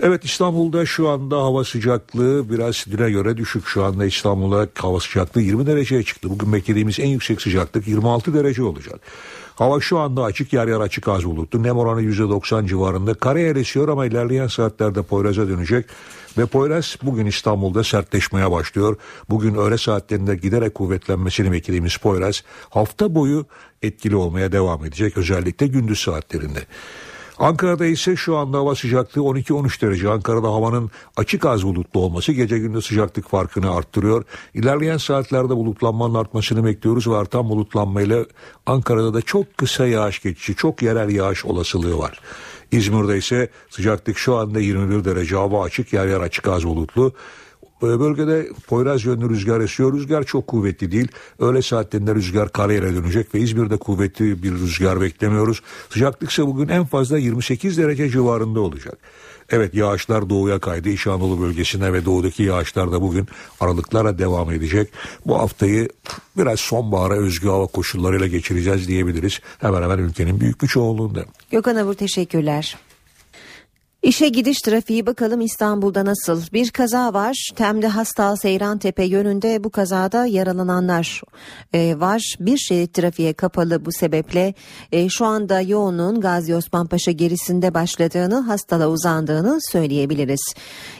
Evet 0.00 0.24
İstanbul'da 0.24 0.86
şu 0.86 1.08
anda 1.08 1.36
hava 1.36 1.64
sıcaklığı 1.64 2.50
biraz 2.50 2.86
düne 2.90 3.10
göre 3.10 3.36
düşük. 3.36 3.66
Şu 3.66 3.84
anda 3.84 4.04
İstanbul'da 4.04 4.68
hava 4.78 5.00
sıcaklığı 5.00 5.40
20 5.40 5.66
dereceye 5.66 6.02
çıktı. 6.02 6.30
Bugün 6.30 6.52
beklediğimiz 6.52 7.00
en 7.00 7.08
yüksek 7.08 7.42
sıcaklık 7.42 7.88
26 7.88 8.34
derece 8.34 8.62
olacak. 8.62 9.00
Hava 9.54 9.80
şu 9.80 9.98
anda 9.98 10.22
açık 10.22 10.52
yer 10.52 10.68
yer 10.68 10.80
açık 10.80 11.08
az 11.08 11.24
bulutlu. 11.24 11.62
Nem 11.62 11.78
oranı 11.78 12.02
%90 12.02 12.66
civarında. 12.68 13.14
Karayel 13.14 13.56
esiyor 13.56 13.88
ama 13.88 14.06
ilerleyen 14.06 14.46
saatlerde 14.46 15.02
Poyraz'a 15.02 15.48
dönecek. 15.48 15.86
Ve 16.38 16.46
Poyraz 16.46 16.96
bugün 17.02 17.26
İstanbul'da 17.26 17.84
sertleşmeye 17.84 18.50
başlıyor. 18.50 18.96
Bugün 19.30 19.54
öğle 19.54 19.78
saatlerinde 19.78 20.36
giderek 20.36 20.74
kuvvetlenmesini 20.74 21.52
beklediğimiz 21.52 21.96
Poyraz 21.96 22.42
hafta 22.70 23.14
boyu 23.14 23.46
etkili 23.82 24.16
olmaya 24.16 24.52
devam 24.52 24.84
edecek. 24.84 25.18
Özellikle 25.18 25.66
gündüz 25.66 26.00
saatlerinde. 26.00 26.60
Ankara'da 27.42 27.86
ise 27.86 28.16
şu 28.16 28.36
anda 28.36 28.58
hava 28.58 28.74
sıcaklığı 28.74 29.22
12-13 29.22 29.82
derece. 29.82 30.08
Ankara'da 30.10 30.48
havanın 30.48 30.90
açık 31.16 31.44
az 31.46 31.66
bulutlu 31.66 32.00
olması 32.00 32.32
gece 32.32 32.58
gündüz 32.58 32.86
sıcaklık 32.86 33.28
farkını 33.28 33.74
arttırıyor. 33.74 34.24
İlerleyen 34.54 34.96
saatlerde 34.96 35.56
bulutlanmanın 35.56 36.14
artmasını 36.14 36.64
bekliyoruz 36.64 37.08
ve 37.08 37.16
artan 37.16 37.48
bulutlanmayla 37.48 38.24
Ankara'da 38.66 39.14
da 39.14 39.22
çok 39.22 39.58
kısa 39.58 39.86
yağış 39.86 40.22
geçişi, 40.22 40.56
çok 40.56 40.82
yerel 40.82 41.10
yağış 41.10 41.44
olasılığı 41.44 41.98
var. 41.98 42.20
İzmir'de 42.72 43.18
ise 43.18 43.50
sıcaklık 43.70 44.18
şu 44.18 44.36
anda 44.36 44.60
21 44.60 45.04
derece 45.04 45.36
hava 45.36 45.64
açık 45.64 45.92
yer 45.92 46.06
yer 46.06 46.20
açık 46.20 46.48
az 46.48 46.64
bulutlu. 46.64 47.12
Bölgede 47.82 48.48
Poyraz 48.66 49.04
yönlü 49.04 49.28
rüzgar 49.28 49.60
esiyor. 49.60 49.92
Rüzgar 49.92 50.24
çok 50.24 50.46
kuvvetli 50.46 50.92
değil. 50.92 51.08
Öğle 51.38 51.62
saatlerinde 51.62 52.14
rüzgar 52.14 52.52
karayere 52.52 52.94
dönecek 52.94 53.34
ve 53.34 53.40
İzmir'de 53.40 53.76
kuvvetli 53.76 54.42
bir 54.42 54.52
rüzgar 54.52 55.00
beklemiyoruz. 55.00 55.62
Sıcaklık 55.90 56.30
ise 56.30 56.46
bugün 56.46 56.68
en 56.68 56.84
fazla 56.84 57.18
28 57.18 57.78
derece 57.78 58.10
civarında 58.10 58.60
olacak. 58.60 58.98
Evet 59.50 59.74
yağışlar 59.74 60.30
doğuya 60.30 60.58
kaydı. 60.58 60.88
İç 60.88 61.06
Anadolu 61.06 61.40
bölgesine 61.40 61.92
ve 61.92 62.04
doğudaki 62.04 62.42
yağışlar 62.42 62.92
da 62.92 63.02
bugün 63.02 63.28
aralıklara 63.60 64.18
devam 64.18 64.50
edecek. 64.50 64.88
Bu 65.26 65.38
haftayı 65.38 65.88
biraz 66.36 66.60
sonbahara 66.60 67.14
özgü 67.14 67.48
hava 67.48 67.66
koşullarıyla 67.66 68.26
geçireceğiz 68.26 68.88
diyebiliriz. 68.88 69.40
Hemen 69.58 69.82
hemen 69.82 69.98
ülkenin 69.98 70.40
büyük 70.40 70.62
bir 70.62 70.68
çoğunluğunda. 70.68 71.24
Gökhan 71.50 71.76
Avur 71.76 71.94
teşekkürler. 71.94 72.76
İşe 74.02 74.28
gidiş 74.28 74.58
trafiği 74.58 75.06
bakalım 75.06 75.40
İstanbul'da 75.40 76.04
nasıl? 76.04 76.42
Bir 76.52 76.70
kaza 76.70 77.14
var. 77.14 77.50
Temde 77.56 77.86
Hastal 77.88 78.36
Seyran 78.36 78.78
Tepe 78.78 79.04
yönünde 79.04 79.64
bu 79.64 79.70
kazada 79.70 80.26
yaralananlar 80.26 81.22
e, 81.74 82.00
var. 82.00 82.34
Bir 82.40 82.58
şerit 82.58 82.94
trafiğe 82.94 83.32
kapalı 83.32 83.84
bu 83.84 83.92
sebeple 83.92 84.54
e, 84.92 85.08
şu 85.08 85.24
anda 85.24 85.60
yoğunluğun 85.60 86.20
Gazi 86.20 86.54
Osman 86.54 86.86
Paşa 86.86 87.10
gerisinde 87.10 87.74
başladığını, 87.74 88.40
Hastal'a 88.40 88.88
uzandığını 88.88 89.58
söyleyebiliriz. 89.72 90.54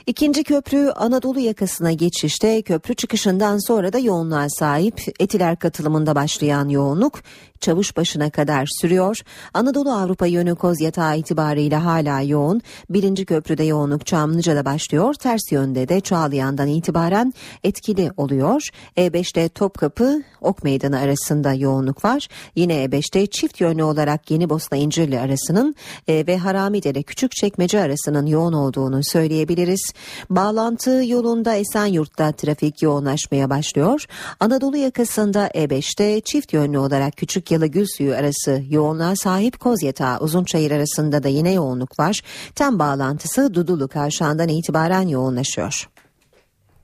İkinci 0.07 0.45
köprü 0.45 0.89
Anadolu 0.89 1.41
yakasına 1.41 1.93
geçişte 1.93 2.63
köprü 2.63 2.95
çıkışından 2.95 3.59
sonra 3.67 3.93
da 3.93 3.99
yoğunluğa 3.99 4.47
sahip. 4.49 5.01
Etiler 5.21 5.57
katılımında 5.57 6.15
başlayan 6.15 6.69
yoğunluk 6.69 7.23
çavuş 7.63 7.97
başına 7.97 8.31
kadar 8.31 8.69
sürüyor. 8.81 9.19
Anadolu 9.55 9.93
Avrupa 9.93 10.27
yönü 10.27 10.55
Kozyatağı 10.55 11.19
itibariyle 11.19 11.77
hala 11.77 12.21
yoğun. 12.21 12.63
Birinci 12.93 13.25
köprüde 13.25 13.65
yoğunluk 13.65 14.07
Çamlıca'da 14.07 14.65
başlıyor. 14.65 15.15
Ters 15.15 15.53
yönde 15.53 15.89
de 15.89 16.01
Çağlayan'dan 16.01 16.69
itibaren 16.69 17.35
etkili 17.65 18.11
oluyor. 18.17 18.69
E5'te 18.97 19.49
Topkapı 19.49 20.23
Ok 20.41 20.65
Meydanı 20.65 20.99
arasında 20.99 21.53
yoğunluk 21.53 22.05
var. 22.05 22.29
Yine 22.57 22.85
E5'te 22.85 23.27
çift 23.27 23.61
yönlü 23.61 23.83
olarak 23.83 24.31
Yeni 24.31 24.51
Bosna 24.51 24.79
İncirli 24.79 25.21
arasının 25.21 25.75
e, 26.09 26.27
ve 26.27 26.39
Haramide'de 26.39 27.03
Küçükçekmece 27.03 27.81
arasının 27.81 28.27
yoğun 28.27 28.53
olduğunu 28.53 29.01
söyleyebiliriz. 29.03 29.93
Bağlantı 30.31 30.91
yolunda 30.91 31.55
Esenyurt'ta 31.55 32.33
trafik 32.33 32.83
yoğunlaşmaya 32.83 33.51
başlıyor. 33.51 34.05
Anadolu 34.41 34.77
yakasında 34.77 35.49
E5'te 35.49 36.21
çift 36.21 36.53
yönlü 36.53 36.79
olarak 36.79 37.17
Küçük 37.17 37.51
Yalı 37.51 37.67
Gülsuyu 37.67 38.15
arası 38.15 38.63
yoğunluğa 38.71 39.17
sahip 39.17 39.61
Kozyatağı 39.61 40.19
Uzunçayır 40.19 40.71
arasında 40.71 41.23
da 41.23 41.29
yine 41.29 41.53
yoğunluk 41.53 41.99
var. 41.99 42.21
Tem 42.55 42.79
bağlantısı 42.83 43.55
Dudullu 43.55 43.89
Kavşağı'ndan 43.89 44.49
itibaren 44.49 45.09
yoğunlaşıyor. 45.09 45.89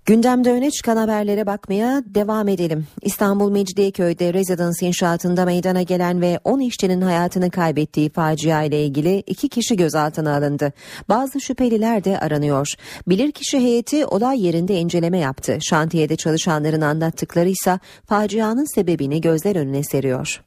Gündemde 0.07 0.53
öne 0.53 0.71
çıkan 0.71 0.97
haberlere 0.97 1.47
bakmaya 1.47 2.03
devam 2.07 2.49
edelim. 2.49 2.87
İstanbul 3.03 3.51
Mecidiyeköy'de 3.51 4.35
rezidans 4.35 4.83
inşaatında 4.83 5.45
meydana 5.45 5.83
gelen 5.83 6.21
ve 6.21 6.41
10 6.45 6.61
işçinin 6.61 7.01
hayatını 7.01 7.51
kaybettiği 7.51 8.11
facia 8.11 8.63
ile 8.63 8.85
ilgili 8.85 9.23
iki 9.27 9.49
kişi 9.49 9.77
gözaltına 9.77 10.37
alındı. 10.37 10.73
Bazı 11.09 11.41
şüpheliler 11.41 12.05
de 12.05 12.19
aranıyor. 12.19 12.69
Bilirkişi 13.09 13.59
heyeti 13.59 14.07
olay 14.07 14.47
yerinde 14.47 14.75
inceleme 14.75 15.19
yaptı. 15.19 15.59
Şantiyede 15.61 16.17
çalışanların 16.17 16.81
anlattıkları 16.81 17.49
ise 17.49 17.79
facianın 18.07 18.75
sebebini 18.75 19.21
gözler 19.21 19.57
önüne 19.57 19.83
seriyor. 19.83 20.41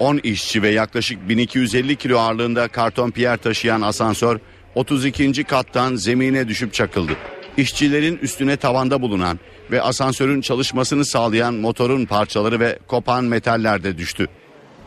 10 0.00 0.20
işçi 0.22 0.62
ve 0.62 0.68
yaklaşık 0.68 1.28
1250 1.28 1.96
kilo 1.96 2.18
ağırlığında 2.18 2.68
karton 2.68 3.10
piyer 3.10 3.36
taşıyan 3.36 3.80
asansör 3.80 4.40
32. 4.74 5.44
kattan 5.44 5.94
zemine 5.94 6.48
düşüp 6.48 6.74
çakıldı. 6.74 7.12
İşçilerin 7.56 8.18
üstüne 8.22 8.56
tavanda 8.56 9.02
bulunan 9.02 9.40
ve 9.70 9.82
asansörün 9.82 10.40
çalışmasını 10.40 11.04
sağlayan 11.04 11.54
motorun 11.54 12.04
parçaları 12.04 12.60
ve 12.60 12.78
kopan 12.86 13.24
metaller 13.24 13.84
de 13.84 13.98
düştü. 13.98 14.28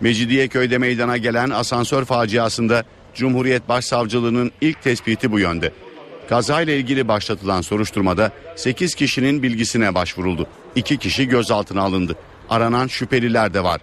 Mecidiyeköy'de 0.02 0.78
meydana 0.78 1.18
gelen 1.18 1.50
asansör 1.50 2.06
faciasında 2.06 2.84
Cumhuriyet 3.16 3.70
Başsavcılığının 3.70 4.52
ilk 4.62 4.82
tespiti 4.82 5.32
bu 5.32 5.40
yönde. 5.40 5.72
Kazayla 6.30 6.74
ilgili 6.74 7.08
başlatılan 7.08 7.62
soruşturmada 7.62 8.32
8 8.56 8.96
kişinin 8.96 9.44
bilgisine 9.44 9.96
başvuruldu. 9.96 10.48
2 10.76 10.98
kişi 10.98 11.28
gözaltına 11.28 11.82
alındı. 11.82 12.16
Aranan 12.50 12.88
şüpheliler 12.88 13.54
de 13.54 13.64
var. 13.64 13.82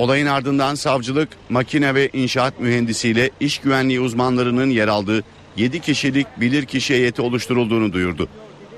Olayın 0.00 0.26
ardından 0.26 0.74
savcılık 0.74 1.28
makine 1.48 1.94
ve 1.94 2.10
inşaat 2.12 2.60
mühendisiyle 2.60 3.30
iş 3.40 3.58
güvenliği 3.58 4.00
uzmanlarının 4.00 4.70
yer 4.70 4.88
aldığı 4.88 5.24
7 5.56 5.80
kişilik 5.80 6.26
bilirkişi 6.40 6.94
heyeti 6.94 7.22
oluşturulduğunu 7.22 7.92
duyurdu. 7.92 8.28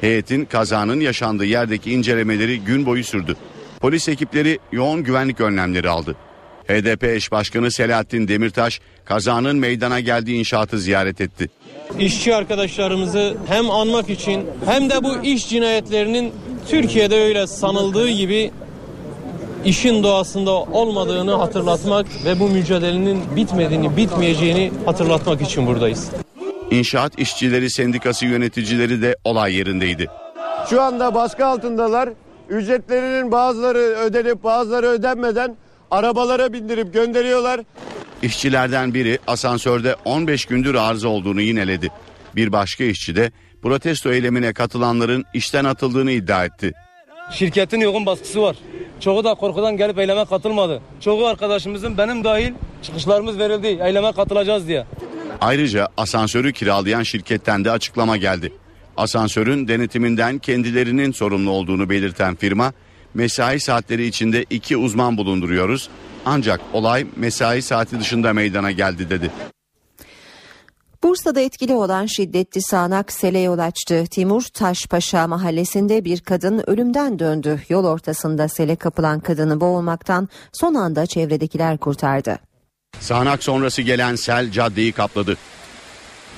Heyetin 0.01 0.45
kazanın 0.45 1.01
yaşandığı 1.01 1.45
yerdeki 1.45 1.93
incelemeleri 1.93 2.61
gün 2.61 2.87
boyu 2.87 3.05
sürdü. 3.05 3.37
Polis 3.81 4.09
ekipleri 4.09 4.59
yoğun 4.73 5.05
güvenlik 5.05 5.41
önlemleri 5.41 5.89
aldı. 5.89 6.17
HDP 6.69 7.05
eş 7.05 7.33
başkanı 7.33 7.71
Selahattin 7.71 8.29
Demirtaş 8.29 8.81
kazanın 9.05 9.57
meydana 9.57 10.01
geldiği 10.01 10.39
inşaatı 10.39 10.79
ziyaret 10.79 11.21
etti. 11.21 11.51
İşçi 11.99 12.35
arkadaşlarımızı 12.35 13.37
hem 13.47 13.71
anmak 13.71 14.11
için 14.11 14.47
hem 14.67 14.91
de 14.91 15.05
bu 15.05 15.23
iş 15.23 15.49
cinayetlerinin 15.49 16.33
Türkiye'de 16.71 17.21
öyle 17.21 17.47
sanıldığı 17.47 18.09
gibi 18.09 18.51
işin 19.65 20.03
doğasında 20.03 20.51
olmadığını 20.51 21.35
hatırlatmak 21.35 22.07
ve 22.25 22.41
bu 22.41 22.49
mücadelenin 22.49 23.37
bitmediğini, 23.37 23.97
bitmeyeceğini 23.97 24.73
hatırlatmak 24.87 25.41
için 25.41 25.67
buradayız. 25.67 26.11
İnşaat 26.71 27.19
İşçileri 27.19 27.71
Sendikası 27.71 28.27
yöneticileri 28.27 29.03
de 29.03 29.17
olay 29.25 29.55
yerindeydi. 29.55 30.07
Şu 30.71 30.83
anda 30.83 31.15
baskı 31.15 31.47
altındalar. 31.47 32.09
Ücretlerinin 32.49 33.33
bazıları 33.33 33.79
ödenip 33.79 34.45
bazıları 34.45 34.87
ödenmeden 34.87 35.57
arabalara 35.91 36.53
bindirip 36.53 36.93
gönderiyorlar. 36.93 37.61
İşçilerden 38.23 38.95
biri 38.95 39.19
asansörde 39.27 39.97
15 40.05 40.45
gündür 40.45 40.75
arıza 40.75 41.09
olduğunu 41.09 41.41
yineledi. 41.41 41.89
Bir 42.37 42.53
başka 42.53 42.85
işçi 42.85 43.17
de 43.17 43.33
protesto 43.63 44.13
eylemine 44.13 44.53
katılanların 44.53 45.25
işten 45.35 45.65
atıldığını 45.65 46.11
iddia 46.11 46.45
etti. 46.45 46.73
Şirketin 47.31 47.81
yoğun 47.81 48.07
baskısı 48.07 48.43
var. 48.43 48.57
Çoğu 49.03 49.25
da 49.25 49.35
korkudan 49.35 49.77
gelip 49.77 49.99
eyleme 49.99 50.25
katılmadı. 50.25 50.81
Çoğu 51.01 51.27
arkadaşımızın 51.27 51.99
benim 51.99 52.25
dahil 52.25 52.53
çıkışlarımız 52.83 53.39
verildi. 53.39 53.67
Eyleme 53.67 54.13
katılacağız 54.13 54.69
diye. 54.69 54.87
Ayrıca 55.41 55.89
asansörü 55.97 56.53
kiralayan 56.53 57.03
şirketten 57.03 57.65
de 57.65 57.71
açıklama 57.71 58.17
geldi. 58.17 58.53
Asansörün 58.97 59.69
denetiminden 59.69 60.39
kendilerinin 60.39 61.13
sorumlu 61.13 61.51
olduğunu 61.51 61.91
belirten 61.91 62.35
firma, 62.35 62.73
mesai 63.15 63.61
saatleri 63.61 64.07
içinde 64.07 64.45
iki 64.51 64.77
uzman 64.77 65.17
bulunduruyoruz. 65.17 65.89
Ancak 66.27 66.61
olay 66.73 67.07
mesai 67.17 67.63
saati 67.63 68.01
dışında 68.01 68.33
meydana 68.33 68.71
geldi 68.71 69.11
dedi. 69.11 69.31
Bursa'da 71.03 71.41
etkili 71.41 71.75
olan 71.75 72.07
şiddetli 72.07 72.63
sağanak 72.63 73.13
sele 73.13 73.39
yol 73.39 73.59
açtı. 73.59 74.05
Timur 74.11 74.43
Taşpaşa 74.43 75.27
mahallesinde 75.29 76.05
bir 76.05 76.21
kadın 76.21 76.65
ölümden 76.67 77.19
döndü. 77.19 77.61
Yol 77.69 77.85
ortasında 77.85 78.49
sele 78.49 78.77
kapılan 78.77 79.21
kadını 79.21 79.61
boğulmaktan 79.61 80.29
son 80.53 80.75
anda 80.75 81.07
çevredekiler 81.07 81.79
kurtardı. 81.79 82.39
Sağanak 83.01 83.43
sonrası 83.43 83.83
gelen 83.83 84.17
sel 84.17 84.51
caddeyi 84.51 84.93
kapladı. 84.93 85.37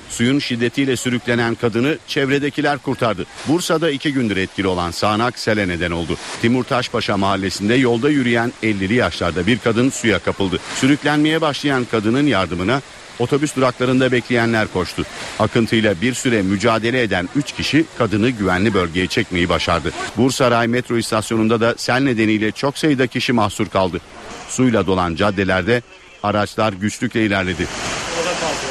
Suyun 0.09 0.39
şiddetiyle 0.39 0.97
sürüklenen 0.97 1.55
kadını 1.55 1.97
çevredekiler 2.07 2.77
kurtardı. 2.77 3.25
Bursa'da 3.47 3.89
iki 3.89 4.13
gündür 4.13 4.37
etkili 4.37 4.67
olan 4.67 4.91
sağanak 4.91 5.39
sele 5.39 5.67
neden 5.67 5.91
oldu. 5.91 6.17
Timur 6.41 6.63
Taşpaşa 6.63 7.17
mahallesinde 7.17 7.73
yolda 7.75 8.09
yürüyen 8.09 8.53
50'li 8.63 8.93
yaşlarda 8.93 9.47
bir 9.47 9.59
kadın 9.59 9.89
suya 9.89 10.19
kapıldı. 10.19 10.59
Sürüklenmeye 10.75 11.41
başlayan 11.41 11.85
kadının 11.91 12.27
yardımına 12.27 12.81
otobüs 13.19 13.55
duraklarında 13.55 14.11
bekleyenler 14.11 14.67
koştu. 14.73 15.03
Akıntıyla 15.39 16.01
bir 16.01 16.13
süre 16.13 16.41
mücadele 16.41 17.01
eden 17.01 17.29
3 17.35 17.51
kişi 17.51 17.85
kadını 17.97 18.29
güvenli 18.29 18.73
bölgeye 18.73 19.07
çekmeyi 19.07 19.49
başardı. 19.49 19.91
Bursaray 20.17 20.67
metro 20.67 20.97
istasyonunda 20.97 21.61
da 21.61 21.75
sel 21.77 22.01
nedeniyle 22.01 22.51
çok 22.51 22.77
sayıda 22.77 23.07
kişi 23.07 23.33
mahsur 23.33 23.67
kaldı. 23.67 24.01
Suyla 24.49 24.87
dolan 24.87 25.15
caddelerde 25.15 25.81
araçlar 26.23 26.73
güçlükle 26.73 27.25
ilerledi. 27.25 27.67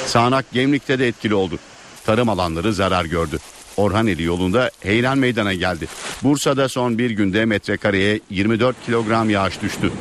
Sağanak 0.07 0.53
Gemlik'te 0.53 0.99
de 0.99 1.09
etkili 1.09 1.35
oldu. 1.35 1.59
Tarım 2.07 2.29
alanları 2.29 2.75
zarar 2.75 3.05
gördü. 3.05 3.39
Orhaneli 3.77 4.23
yolunda 4.23 4.71
heyelan 4.81 5.19
meydana 5.19 5.55
geldi. 5.55 5.87
Bursa'da 6.23 6.69
son 6.69 6.99
bir 6.99 7.11
günde 7.11 7.45
metrekareye 7.45 8.21
24 8.31 8.77
kilogram 8.87 9.31
yağış 9.31 9.63
düştü. 9.63 9.93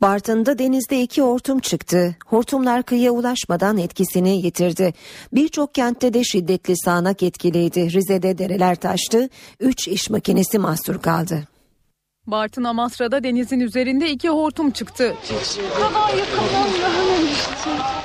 Bartın'da 0.00 0.58
denizde 0.58 1.02
iki 1.02 1.22
hortum 1.22 1.58
çıktı. 1.58 2.16
Hortumlar 2.26 2.82
kıyıya 2.82 3.10
ulaşmadan 3.12 3.78
etkisini 3.78 4.36
yitirdi. 4.36 4.92
Birçok 5.32 5.74
kentte 5.74 6.14
de 6.14 6.24
şiddetli 6.24 6.74
sağanak 6.76 7.22
etkiliydi. 7.22 7.92
Rize'de 7.92 8.38
dereler 8.38 8.74
taştı. 8.74 9.28
Üç 9.60 9.88
iş 9.88 10.10
makinesi 10.10 10.58
mahsur 10.58 11.02
kaldı. 11.02 11.42
Bartın 12.26 12.64
Amasra'da 12.64 13.24
denizin 13.24 13.60
üzerinde 13.60 14.10
iki 14.10 14.28
hortum 14.28 14.70
çıktı. 14.70 15.14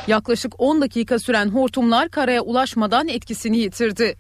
Yaklaşık 0.07 0.53
10 0.61 0.81
dakika 0.81 1.19
süren 1.19 1.49
hortumlar 1.49 2.09
karaya 2.09 2.41
ulaşmadan 2.41 3.07
etkisini 3.07 3.57
yitirdi. 3.57 4.17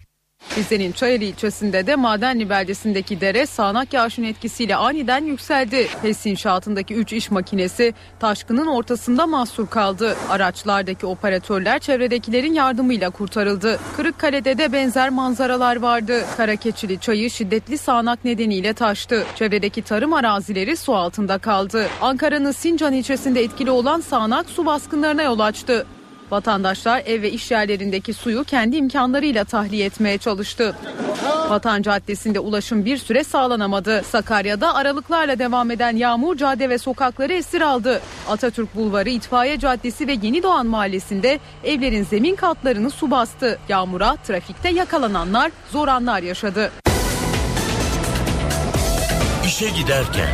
Rize'nin 0.57 0.91
Çayeli 0.91 1.25
ilçesinde 1.25 1.87
de 1.87 1.95
Madenli 1.95 2.49
beldesindeki 2.49 3.21
dere 3.21 3.45
sağanak 3.45 3.93
yağışın 3.93 4.23
etkisiyle 4.23 4.75
aniden 4.75 5.25
yükseldi. 5.25 5.87
HES 6.01 6.25
inşaatındaki 6.25 6.93
3 6.93 7.13
iş 7.13 7.31
makinesi 7.31 7.93
taşkının 8.19 8.67
ortasında 8.67 9.27
mahsur 9.27 9.67
kaldı. 9.67 10.15
Araçlardaki 10.29 11.05
operatörler 11.05 11.79
çevredekilerin 11.79 12.53
yardımıyla 12.53 13.09
kurtarıldı. 13.09 13.79
Kırıkkale'de 13.95 14.57
de 14.57 14.73
benzer 14.73 15.09
manzaralar 15.09 15.75
vardı. 15.75 16.25
Karakeçili 16.37 16.99
çayı 16.99 17.29
şiddetli 17.29 17.77
sağanak 17.77 18.25
nedeniyle 18.25 18.73
taştı. 18.73 19.23
Çevredeki 19.35 19.81
tarım 19.81 20.13
arazileri 20.13 20.77
su 20.77 20.95
altında 20.95 21.37
kaldı. 21.37 21.87
Ankara'nın 22.01 22.51
Sincan 22.51 22.93
ilçesinde 22.93 23.43
etkili 23.43 23.71
olan 23.71 23.99
sağanak 23.99 24.49
su 24.49 24.65
baskınlarına 24.65 25.23
yol 25.23 25.39
açtı. 25.39 25.85
Vatandaşlar 26.31 27.03
ev 27.05 27.21
ve 27.21 27.31
iş 27.31 27.51
yerlerindeki 27.51 28.13
suyu 28.13 28.43
kendi 28.43 28.75
imkanlarıyla 28.75 29.43
tahliye 29.43 29.85
etmeye 29.85 30.17
çalıştı. 30.17 30.75
Vatan 31.49 31.81
Caddesi'nde 31.81 32.39
ulaşım 32.39 32.85
bir 32.85 32.97
süre 32.97 33.23
sağlanamadı. 33.23 34.03
Sakarya'da 34.03 34.75
aralıklarla 34.75 35.39
devam 35.39 35.71
eden 35.71 35.95
yağmur 35.95 36.37
cadde 36.37 36.69
ve 36.69 36.77
sokakları 36.77 37.33
esir 37.33 37.61
aldı. 37.61 38.01
Atatürk 38.29 38.75
Bulvarı, 38.75 39.09
İtfaiye 39.09 39.59
Caddesi 39.59 40.07
ve 40.07 40.17
Yeni 40.21 40.43
Doğan 40.43 40.67
Mahallesi'nde 40.67 41.39
evlerin 41.63 42.03
zemin 42.03 42.35
katlarını 42.35 42.89
su 42.89 43.11
bastı. 43.11 43.59
Yağmura 43.69 44.15
trafikte 44.15 44.69
yakalananlar 44.69 45.51
zor 45.71 45.87
anlar 45.87 46.23
yaşadı. 46.23 46.71
İşe 49.45 49.69
giderken. 49.69 50.29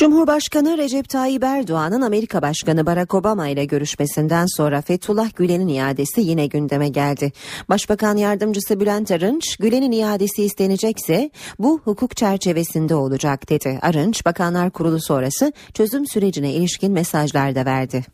Cumhurbaşkanı 0.00 0.78
Recep 0.78 1.08
Tayyip 1.08 1.44
Erdoğan'ın 1.44 2.00
Amerika 2.00 2.42
Başkanı 2.42 2.86
Barack 2.86 3.14
Obama 3.14 3.48
ile 3.48 3.64
görüşmesinden 3.64 4.46
sonra 4.56 4.82
Fethullah 4.82 5.36
Gülen'in 5.36 5.68
iadesi 5.68 6.20
yine 6.20 6.46
gündeme 6.46 6.88
geldi. 6.88 7.32
Başbakan 7.68 8.16
Yardımcısı 8.16 8.80
Bülent 8.80 9.10
Arınç, 9.10 9.56
Gülen'in 9.56 9.92
iadesi 9.92 10.44
istenecekse 10.44 11.30
bu 11.58 11.80
hukuk 11.84 12.16
çerçevesinde 12.16 12.94
olacak 12.94 13.50
dedi. 13.50 13.78
Arınç, 13.82 14.26
Bakanlar 14.26 14.70
Kurulu 14.70 15.00
sonrası 15.00 15.52
çözüm 15.74 16.06
sürecine 16.06 16.52
ilişkin 16.52 16.92
mesajlar 16.92 17.54
da 17.54 17.64
verdi. 17.64 18.04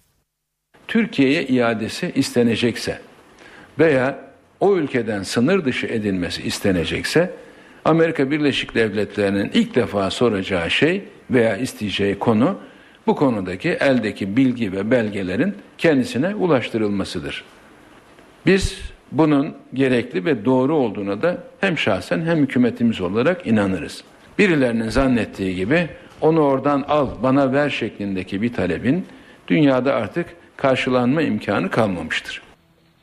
Türkiye'ye 0.88 1.46
iadesi 1.46 2.12
istenecekse 2.14 2.98
veya 3.78 4.18
o 4.60 4.76
ülkeden 4.76 5.22
sınır 5.22 5.64
dışı 5.64 5.86
edilmesi 5.86 6.42
istenecekse 6.42 7.30
Amerika 7.84 8.30
Birleşik 8.30 8.74
Devletleri'nin 8.74 9.50
ilk 9.54 9.74
defa 9.74 10.10
soracağı 10.10 10.70
şey 10.70 11.04
veya 11.30 11.56
isteyeceği 11.56 12.18
konu 12.18 12.58
bu 13.06 13.16
konudaki 13.16 13.68
eldeki 13.68 14.36
bilgi 14.36 14.72
ve 14.72 14.90
belgelerin 14.90 15.54
kendisine 15.78 16.34
ulaştırılmasıdır. 16.34 17.44
Biz 18.46 18.78
bunun 19.12 19.54
gerekli 19.74 20.24
ve 20.24 20.44
doğru 20.44 20.76
olduğuna 20.76 21.22
da 21.22 21.38
hem 21.60 21.78
şahsen 21.78 22.20
hem 22.20 22.38
hükümetimiz 22.38 23.00
olarak 23.00 23.46
inanırız. 23.46 24.04
Birilerinin 24.38 24.88
zannettiği 24.88 25.56
gibi 25.56 25.88
onu 26.20 26.40
oradan 26.40 26.84
al 26.88 27.08
bana 27.22 27.52
ver 27.52 27.70
şeklindeki 27.70 28.42
bir 28.42 28.52
talebin 28.52 29.06
dünyada 29.48 29.94
artık 29.94 30.26
karşılanma 30.56 31.22
imkanı 31.22 31.70
kalmamıştır. 31.70 32.42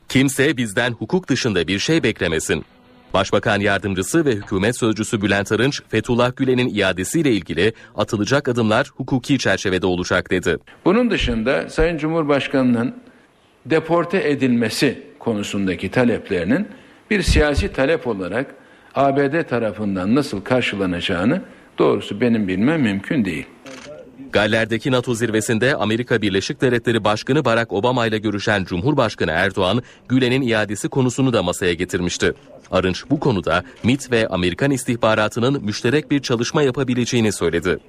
Kimse 0.10 0.58
bizden 0.58 0.92
hukuk 0.92 1.28
dışında 1.28 1.68
bir 1.68 1.80
şey 1.80 2.04
beklemesin. 2.04 2.66
Başbakan 3.14 3.60
Yardımcısı 3.60 4.26
ve 4.26 4.32
hükümet 4.32 4.80
sözcüsü 4.80 5.22
Bülent 5.22 5.52
Arınç, 5.52 5.82
Fethullah 5.90 6.36
Gülen'in 6.36 6.76
iadesiyle 6.76 7.32
ilgili 7.32 7.74
atılacak 7.96 8.48
adımlar 8.48 8.92
hukuki 8.96 9.38
çerçevede 9.38 9.86
olacak 9.86 10.32
dedi. 10.32 10.58
Bunun 10.86 11.12
dışında 11.12 11.70
Sayın 11.70 11.98
Cumhurbaşkanı'nın 11.98 12.96
deporte 13.66 14.30
edilmesi 14.30 15.04
konusundaki 15.20 15.92
taleplerinin 15.92 16.68
bir 17.12 17.22
siyasi 17.22 17.74
talep 17.74 18.08
olarak 18.08 18.56
ABD 18.96 19.44
tarafından 19.50 20.16
nasıl 20.16 20.42
karşılanacağını 20.42 21.42
doğrusu 21.80 22.22
benim 22.22 22.48
bilmem 22.48 22.82
mümkün 22.82 23.26
değil. 23.26 23.46
Galler'deki 24.32 24.92
NATO 24.92 25.16
zirvesinde 25.16 25.76
Amerika 25.76 26.22
Birleşik 26.22 26.62
Devletleri 26.62 27.04
Başkanı 27.04 27.46
Barack 27.46 27.74
Obama 27.74 28.06
ile 28.06 28.18
görüşen 28.18 28.64
Cumhurbaşkanı 28.64 29.32
Erdoğan, 29.32 29.84
Gülen'in 30.10 30.42
iadesi 30.42 30.90
konusunu 30.90 31.34
da 31.34 31.44
masaya 31.44 31.74
getirmişti. 31.74 32.34
Arınç 32.72 33.04
bu 33.10 33.20
konuda 33.20 33.64
MIT 33.84 34.12
ve 34.12 34.28
Amerikan 34.28 34.72
istihbaratının 34.72 35.64
müşterek 35.64 36.12
bir 36.12 36.22
çalışma 36.22 36.62
yapabileceğini 36.62 37.32
söyledi. 37.32 37.80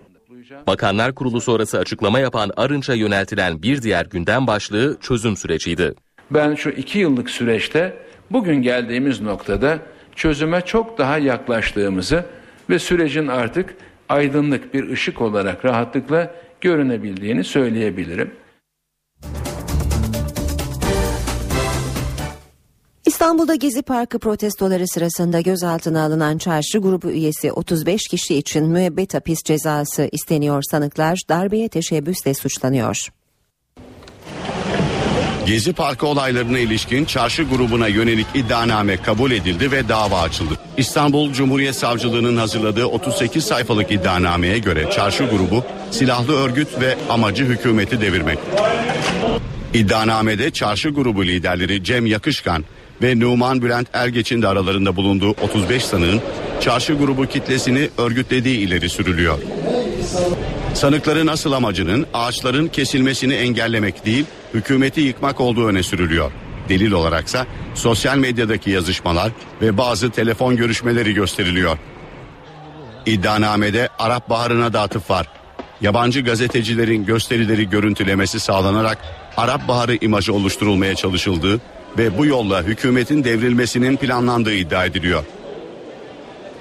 Bakanlar 0.66 1.14
Kurulu 1.14 1.40
sonrası 1.40 1.78
açıklama 1.78 2.20
yapan 2.20 2.50
Arınç'a 2.56 2.94
yöneltilen 2.94 3.62
bir 3.62 3.82
diğer 3.82 4.06
gündem 4.06 4.46
başlığı 4.46 4.96
çözüm 5.00 5.36
süreciydi. 5.36 5.94
Ben 6.30 6.54
şu 6.54 6.70
iki 6.70 6.98
yıllık 6.98 7.30
süreçte 7.30 7.96
bugün 8.30 8.62
geldiğimiz 8.62 9.20
noktada 9.20 9.78
çözüme 10.16 10.60
çok 10.60 10.98
daha 10.98 11.18
yaklaştığımızı 11.18 12.24
ve 12.70 12.78
sürecin 12.78 13.26
artık 13.26 13.74
aydınlık 14.08 14.74
bir 14.74 14.90
ışık 14.90 15.20
olarak 15.20 15.64
rahatlıkla 15.64 16.34
görünebildiğini 16.60 17.44
söyleyebilirim. 17.44 18.30
İstanbul'da 23.24 23.54
Gezi 23.54 23.82
Parkı 23.82 24.18
protestoları 24.18 24.88
sırasında 24.88 25.40
gözaltına 25.40 26.02
alınan 26.02 26.38
çarşı 26.38 26.78
grubu 26.78 27.10
üyesi 27.10 27.52
35 27.52 28.08
kişi 28.08 28.34
için 28.34 28.66
müebbet 28.66 29.14
hapis 29.14 29.42
cezası 29.44 30.08
isteniyor. 30.12 30.62
Sanıklar 30.70 31.18
darbeye 31.28 31.68
teşebbüsle 31.68 32.34
suçlanıyor. 32.34 33.08
Gezi 35.46 35.72
Parkı 35.72 36.06
olaylarına 36.06 36.58
ilişkin 36.58 37.04
çarşı 37.04 37.42
grubuna 37.42 37.88
yönelik 37.88 38.26
iddianame 38.34 39.02
kabul 39.02 39.30
edildi 39.30 39.72
ve 39.72 39.88
dava 39.88 40.20
açıldı. 40.20 40.54
İstanbul 40.76 41.32
Cumhuriyet 41.32 41.76
Savcılığı'nın 41.76 42.36
hazırladığı 42.36 42.86
38 42.86 43.44
sayfalık 43.44 43.92
iddianameye 43.92 44.58
göre 44.58 44.90
çarşı 44.90 45.24
grubu 45.24 45.64
silahlı 45.90 46.36
örgüt 46.36 46.80
ve 46.80 46.96
amacı 47.10 47.44
hükümeti 47.44 48.00
devirmek. 48.00 48.38
İddianamede 49.74 50.50
çarşı 50.50 50.88
grubu 50.88 51.24
liderleri 51.24 51.84
Cem 51.84 52.06
Yakışkan 52.06 52.64
ve 53.04 53.20
Numan 53.20 53.62
Bülent 53.62 53.88
Ergeç'in 53.92 54.42
de 54.42 54.48
aralarında 54.48 54.96
bulunduğu 54.96 55.30
35 55.30 55.84
sanığın 55.84 56.20
çarşı 56.60 56.94
grubu 56.94 57.26
kitlesini 57.26 57.88
örgütlediği 57.98 58.58
ileri 58.58 58.88
sürülüyor. 58.88 59.38
Sanıkların 60.74 61.26
asıl 61.26 61.52
amacının 61.52 62.06
ağaçların 62.14 62.68
kesilmesini 62.68 63.34
engellemek 63.34 64.06
değil, 64.06 64.24
hükümeti 64.54 65.00
yıkmak 65.00 65.40
olduğu 65.40 65.66
öne 65.66 65.82
sürülüyor. 65.82 66.32
Delil 66.68 66.92
olaraksa 66.92 67.46
sosyal 67.74 68.16
medyadaki 68.16 68.70
yazışmalar 68.70 69.32
ve 69.62 69.78
bazı 69.78 70.10
telefon 70.10 70.56
görüşmeleri 70.56 71.14
gösteriliyor. 71.14 71.78
İddianamede 73.06 73.88
Arap 73.98 74.30
Baharı'na 74.30 74.72
da 74.72 74.80
atıf 74.80 75.10
var. 75.10 75.28
Yabancı 75.80 76.20
gazetecilerin 76.20 77.04
gösterileri 77.04 77.70
görüntülemesi 77.70 78.40
sağlanarak 78.40 78.98
Arap 79.36 79.68
Baharı 79.68 79.96
imajı 80.00 80.34
oluşturulmaya 80.34 80.94
çalışıldığı 80.94 81.60
ve 81.98 82.18
bu 82.18 82.26
yolla 82.26 82.62
hükümetin 82.62 83.24
devrilmesinin 83.24 83.96
planlandığı 83.96 84.54
iddia 84.54 84.84
ediliyor. 84.84 85.24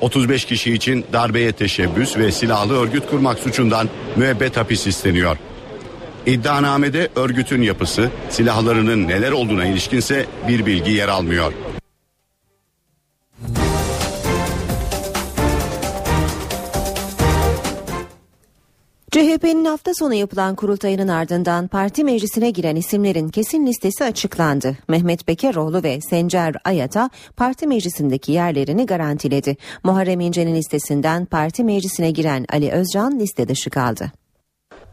35 0.01 0.45
kişi 0.45 0.73
için 0.73 1.05
darbeye 1.13 1.51
teşebbüs 1.51 2.17
ve 2.17 2.31
silahlı 2.31 2.79
örgüt 2.79 3.09
kurmak 3.09 3.39
suçundan 3.39 3.89
müebbet 4.15 4.57
hapis 4.57 4.87
isteniyor. 4.87 5.37
İddianamede 6.25 7.09
örgütün 7.15 7.61
yapısı, 7.61 8.09
silahlarının 8.29 9.07
neler 9.07 9.31
olduğuna 9.31 9.65
ilişkinse 9.65 10.25
bir 10.47 10.65
bilgi 10.65 10.91
yer 10.91 11.07
almıyor. 11.07 11.53
CHP'nin 19.13 19.65
hafta 19.65 19.93
sonu 19.93 20.13
yapılan 20.13 20.55
kurultayının 20.55 21.07
ardından 21.07 21.67
parti 21.67 22.03
meclisine 22.03 22.51
giren 22.51 22.75
isimlerin 22.75 23.29
kesin 23.29 23.67
listesi 23.67 24.03
açıklandı. 24.03 24.77
Mehmet 24.87 25.27
Bekeroğlu 25.27 25.83
ve 25.83 26.01
Sencer 26.01 26.55
Ayata 26.63 27.09
parti 27.37 27.67
meclisindeki 27.67 28.31
yerlerini 28.31 28.85
garantiledi. 28.85 29.57
Muharrem 29.83 30.19
İnce'nin 30.19 30.55
listesinden 30.55 31.25
parti 31.25 31.63
meclisine 31.63 32.11
giren 32.11 32.45
Ali 32.49 32.71
Özcan 32.71 33.19
liste 33.19 33.47
dışı 33.47 33.69
kaldı. 33.69 34.11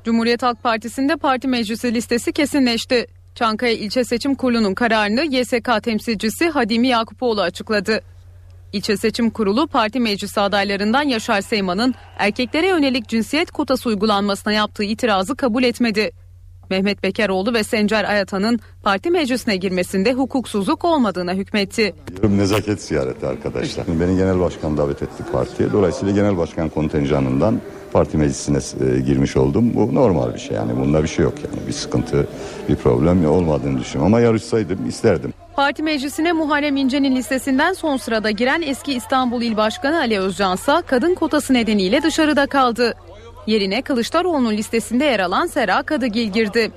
Cumhuriyet 0.04 0.42
Halk 0.42 0.62
Partisi'nde 0.62 1.16
parti 1.16 1.48
meclisi 1.48 1.94
listesi 1.94 2.32
kesinleşti. 2.32 3.06
Çankaya 3.34 3.72
İlçe 3.72 4.04
Seçim 4.04 4.34
Kurulu'nun 4.34 4.74
kararını 4.74 5.24
YSK 5.36 5.82
temsilcisi 5.82 6.48
Hadimi 6.48 6.88
Yakupoğlu 6.88 7.40
açıkladı. 7.40 8.00
İlçe 8.72 8.96
Seçim 8.96 9.30
Kurulu 9.30 9.66
parti 9.66 10.00
meclisi 10.00 10.40
adaylarından 10.40 11.02
Yaşar 11.02 11.40
Seyman'ın 11.40 11.94
erkeklere 12.18 12.68
yönelik 12.68 13.08
cinsiyet 13.08 13.50
kotası 13.50 13.88
uygulanmasına 13.88 14.52
yaptığı 14.52 14.84
itirazı 14.84 15.36
kabul 15.36 15.62
etmedi. 15.62 16.10
Mehmet 16.70 17.02
Bekeroğlu 17.02 17.54
ve 17.54 17.64
Sencer 17.64 18.04
Ayatan'ın 18.04 18.60
parti 18.82 19.10
meclisine 19.10 19.56
girmesinde 19.56 20.12
hukuksuzluk 20.12 20.84
olmadığına 20.84 21.34
hükmetti. 21.34 21.94
Nezaket 22.22 22.82
ziyareti 22.82 23.26
arkadaşlar. 23.26 23.86
Beni 24.00 24.16
genel 24.16 24.40
başkan 24.40 24.76
davet 24.76 25.02
etti 25.02 25.24
partiye. 25.32 25.72
Dolayısıyla 25.72 26.14
genel 26.14 26.36
başkan 26.36 26.68
kontenjanından 26.68 27.60
parti 27.92 28.16
meclisine 28.16 28.58
e, 28.58 29.00
girmiş 29.00 29.36
oldum. 29.36 29.74
Bu 29.74 29.94
normal 29.94 30.34
bir 30.34 30.38
şey 30.38 30.56
yani. 30.56 30.76
Bunda 30.76 31.02
bir 31.02 31.08
şey 31.08 31.24
yok 31.24 31.34
yani. 31.44 31.66
Bir 31.66 31.72
sıkıntı, 31.72 32.28
bir 32.68 32.76
problem 32.76 33.30
olmadığını 33.30 33.80
düşünüyorum. 33.80 34.14
Ama 34.14 34.20
yarışsaydım 34.20 34.88
isterdim. 34.88 35.32
Parti 35.60 35.82
meclisine 35.82 36.32
Muharrem 36.32 36.76
İnce'nin 36.76 37.16
listesinden 37.16 37.72
son 37.72 37.96
sırada 37.96 38.30
giren 38.30 38.62
eski 38.62 38.92
İstanbul 38.92 39.42
İl 39.42 39.56
Başkanı 39.56 39.98
Ali 39.98 40.18
Özcan 40.20 40.54
ise 40.54 40.72
kadın 40.86 41.14
kotası 41.14 41.54
nedeniyle 41.54 42.02
dışarıda 42.02 42.46
kaldı. 42.46 42.94
Yerine 43.46 43.82
Kılıçdaroğlu'nun 43.82 44.52
listesinde 44.52 45.04
yer 45.04 45.20
alan 45.20 45.46
Sera 45.46 45.82
Kadıgil 45.82 46.32
girdi. 46.32 46.72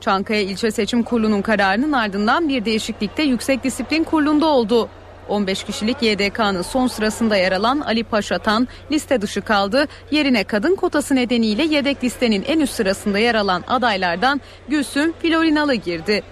Çankaya 0.00 0.40
İlçe 0.40 0.70
Seçim 0.70 1.02
Kurulu'nun 1.02 1.42
kararının 1.42 1.92
ardından 1.92 2.48
bir 2.48 2.64
değişiklikte 2.64 3.22
Yüksek 3.22 3.64
Disiplin 3.64 4.04
Kurulu'nda 4.04 4.46
oldu. 4.46 4.88
15 5.28 5.64
kişilik 5.64 6.02
YDK'nın 6.02 6.62
son 6.62 6.86
sırasında 6.86 7.36
yer 7.36 7.52
alan 7.52 7.80
Ali 7.80 8.04
Paşatan 8.04 8.68
liste 8.92 9.20
dışı 9.20 9.40
kaldı. 9.40 9.86
Yerine 10.10 10.44
kadın 10.44 10.76
kotası 10.76 11.14
nedeniyle 11.14 11.64
yedek 11.64 12.04
listenin 12.04 12.44
en 12.46 12.60
üst 12.60 12.74
sırasında 12.74 13.18
yer 13.18 13.34
alan 13.34 13.64
adaylardan 13.68 14.40
Gülsüm 14.68 15.12
Florinalı 15.12 15.74
girdi. 15.74 16.22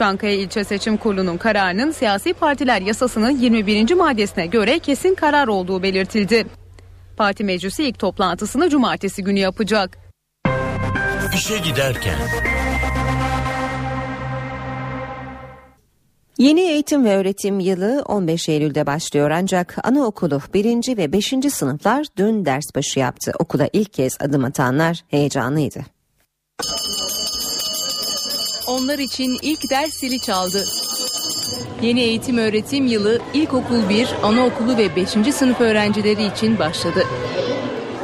Çankaya 0.00 0.32
İlçe 0.32 0.64
Seçim 0.64 0.96
Kurulu'nun 0.96 1.36
kararının 1.36 1.90
siyasi 1.90 2.32
partiler 2.32 2.80
yasasının 2.80 3.30
21. 3.30 3.94
maddesine 3.94 4.46
göre 4.46 4.78
kesin 4.78 5.14
karar 5.14 5.48
olduğu 5.48 5.82
belirtildi. 5.82 6.46
Parti 7.16 7.44
meclisi 7.44 7.84
ilk 7.84 7.98
toplantısını 7.98 8.70
cumartesi 8.70 9.24
günü 9.24 9.38
yapacak. 9.38 9.98
İşe 11.34 11.58
giderken 11.58 12.14
Yeni 16.38 16.60
eğitim 16.60 17.04
ve 17.04 17.16
öğretim 17.16 17.60
yılı 17.60 18.02
15 18.06 18.48
Eylül'de 18.48 18.86
başlıyor 18.86 19.30
ancak 19.30 19.76
anaokulu 19.84 20.40
1. 20.54 20.96
ve 20.96 21.12
5. 21.12 21.34
sınıflar 21.50 22.06
dün 22.16 22.44
ders 22.44 22.74
başı 22.74 22.98
yaptı. 22.98 23.32
Okula 23.38 23.68
ilk 23.72 23.92
kez 23.92 24.12
adım 24.20 24.44
atanlar 24.44 25.04
heyecanlıydı. 25.08 25.80
Onlar 28.66 28.98
için 28.98 29.38
ilk 29.42 29.70
ders 29.70 29.94
zili 29.94 30.20
çaldı. 30.20 30.64
Yeni 31.82 32.00
eğitim 32.00 32.38
öğretim 32.38 32.86
yılı 32.86 33.18
ilkokul 33.34 33.88
1, 33.88 34.08
anaokulu 34.22 34.76
ve 34.76 34.96
5. 34.96 35.08
sınıf 35.34 35.60
öğrencileri 35.60 36.24
için 36.26 36.58
başladı. 36.58 37.06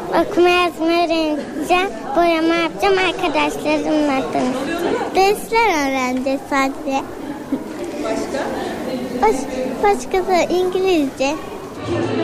Okuma 0.09 0.49
yazma 0.49 0.87
öğreneceğim, 0.87 1.91
boyama 2.17 2.55
yapacağım, 2.55 2.99
arkadaşlarımla 2.99 4.33
tanışacağım. 4.33 5.15
Dersler 5.15 5.89
öğreneceğiz 5.89 6.41
sadece. 6.51 7.03
Başka? 8.05 8.47
Baş, 9.23 9.37
başka 9.83 10.27
da 10.27 10.43
İngilizce. 10.43 11.35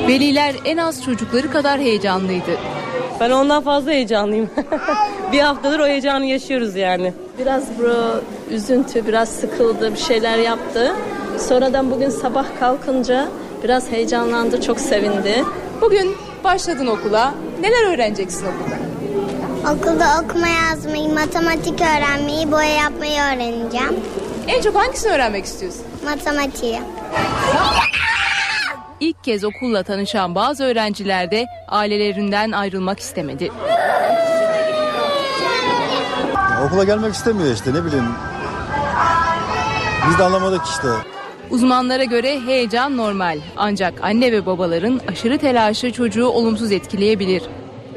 Veliler 0.08 0.54
en 0.64 0.76
az 0.76 1.04
çocukları 1.04 1.50
kadar 1.50 1.80
heyecanlıydı. 1.80 2.58
Ben 3.20 3.30
ondan 3.30 3.62
fazla 3.62 3.90
heyecanlıyım. 3.90 4.50
bir 5.32 5.40
haftadır 5.40 5.78
o 5.78 5.86
heyecanı 5.86 6.26
yaşıyoruz 6.26 6.76
yani. 6.76 7.12
Biraz 7.38 7.62
bro 7.78 8.20
üzüntü, 8.50 9.06
biraz 9.06 9.28
sıkıldı, 9.28 9.92
bir 9.92 9.98
şeyler 9.98 10.38
yaptı. 10.38 10.92
Sonradan 11.38 11.90
bugün 11.90 12.10
sabah 12.10 12.44
kalkınca 12.60 13.28
biraz 13.64 13.90
heyecanlandı, 13.90 14.60
çok 14.60 14.80
sevindi. 14.80 15.44
Bugün 15.80 16.16
başladın 16.44 16.86
okula. 16.86 17.34
Neler 17.60 17.94
öğreneceksin 17.94 18.46
okulda? 18.46 18.82
Okulda 19.72 20.06
okuma 20.24 20.48
yazmayı, 20.48 21.14
matematik 21.14 21.80
öğrenmeyi, 21.80 22.52
boya 22.52 22.74
yapmayı 22.74 23.20
öğreneceğim. 23.20 23.96
En 24.48 24.62
çok 24.62 24.74
hangisini 24.74 25.12
öğrenmek 25.12 25.44
istiyorsun? 25.44 25.82
Matematiği. 26.04 26.78
İlk 29.02 29.24
kez 29.24 29.44
okulla 29.44 29.82
tanışan 29.82 30.34
bazı 30.34 30.64
öğrenciler 30.64 31.30
de 31.30 31.46
ailelerinden 31.68 32.52
ayrılmak 32.52 33.00
istemedi. 33.00 33.50
Ya, 36.50 36.64
okula 36.66 36.84
gelmek 36.84 37.14
istemiyor 37.14 37.54
işte 37.54 37.74
ne 37.74 37.84
bileyim. 37.84 38.04
Biz 40.08 40.18
de 40.18 40.22
anlamadık 40.22 40.66
işte. 40.66 40.88
Uzmanlara 41.50 42.04
göre 42.04 42.40
heyecan 42.40 42.96
normal 42.96 43.38
ancak 43.56 44.04
anne 44.04 44.32
ve 44.32 44.46
babaların 44.46 45.00
aşırı 45.08 45.38
telaşı 45.38 45.92
çocuğu 45.92 46.26
olumsuz 46.26 46.72
etkileyebilir. 46.72 47.42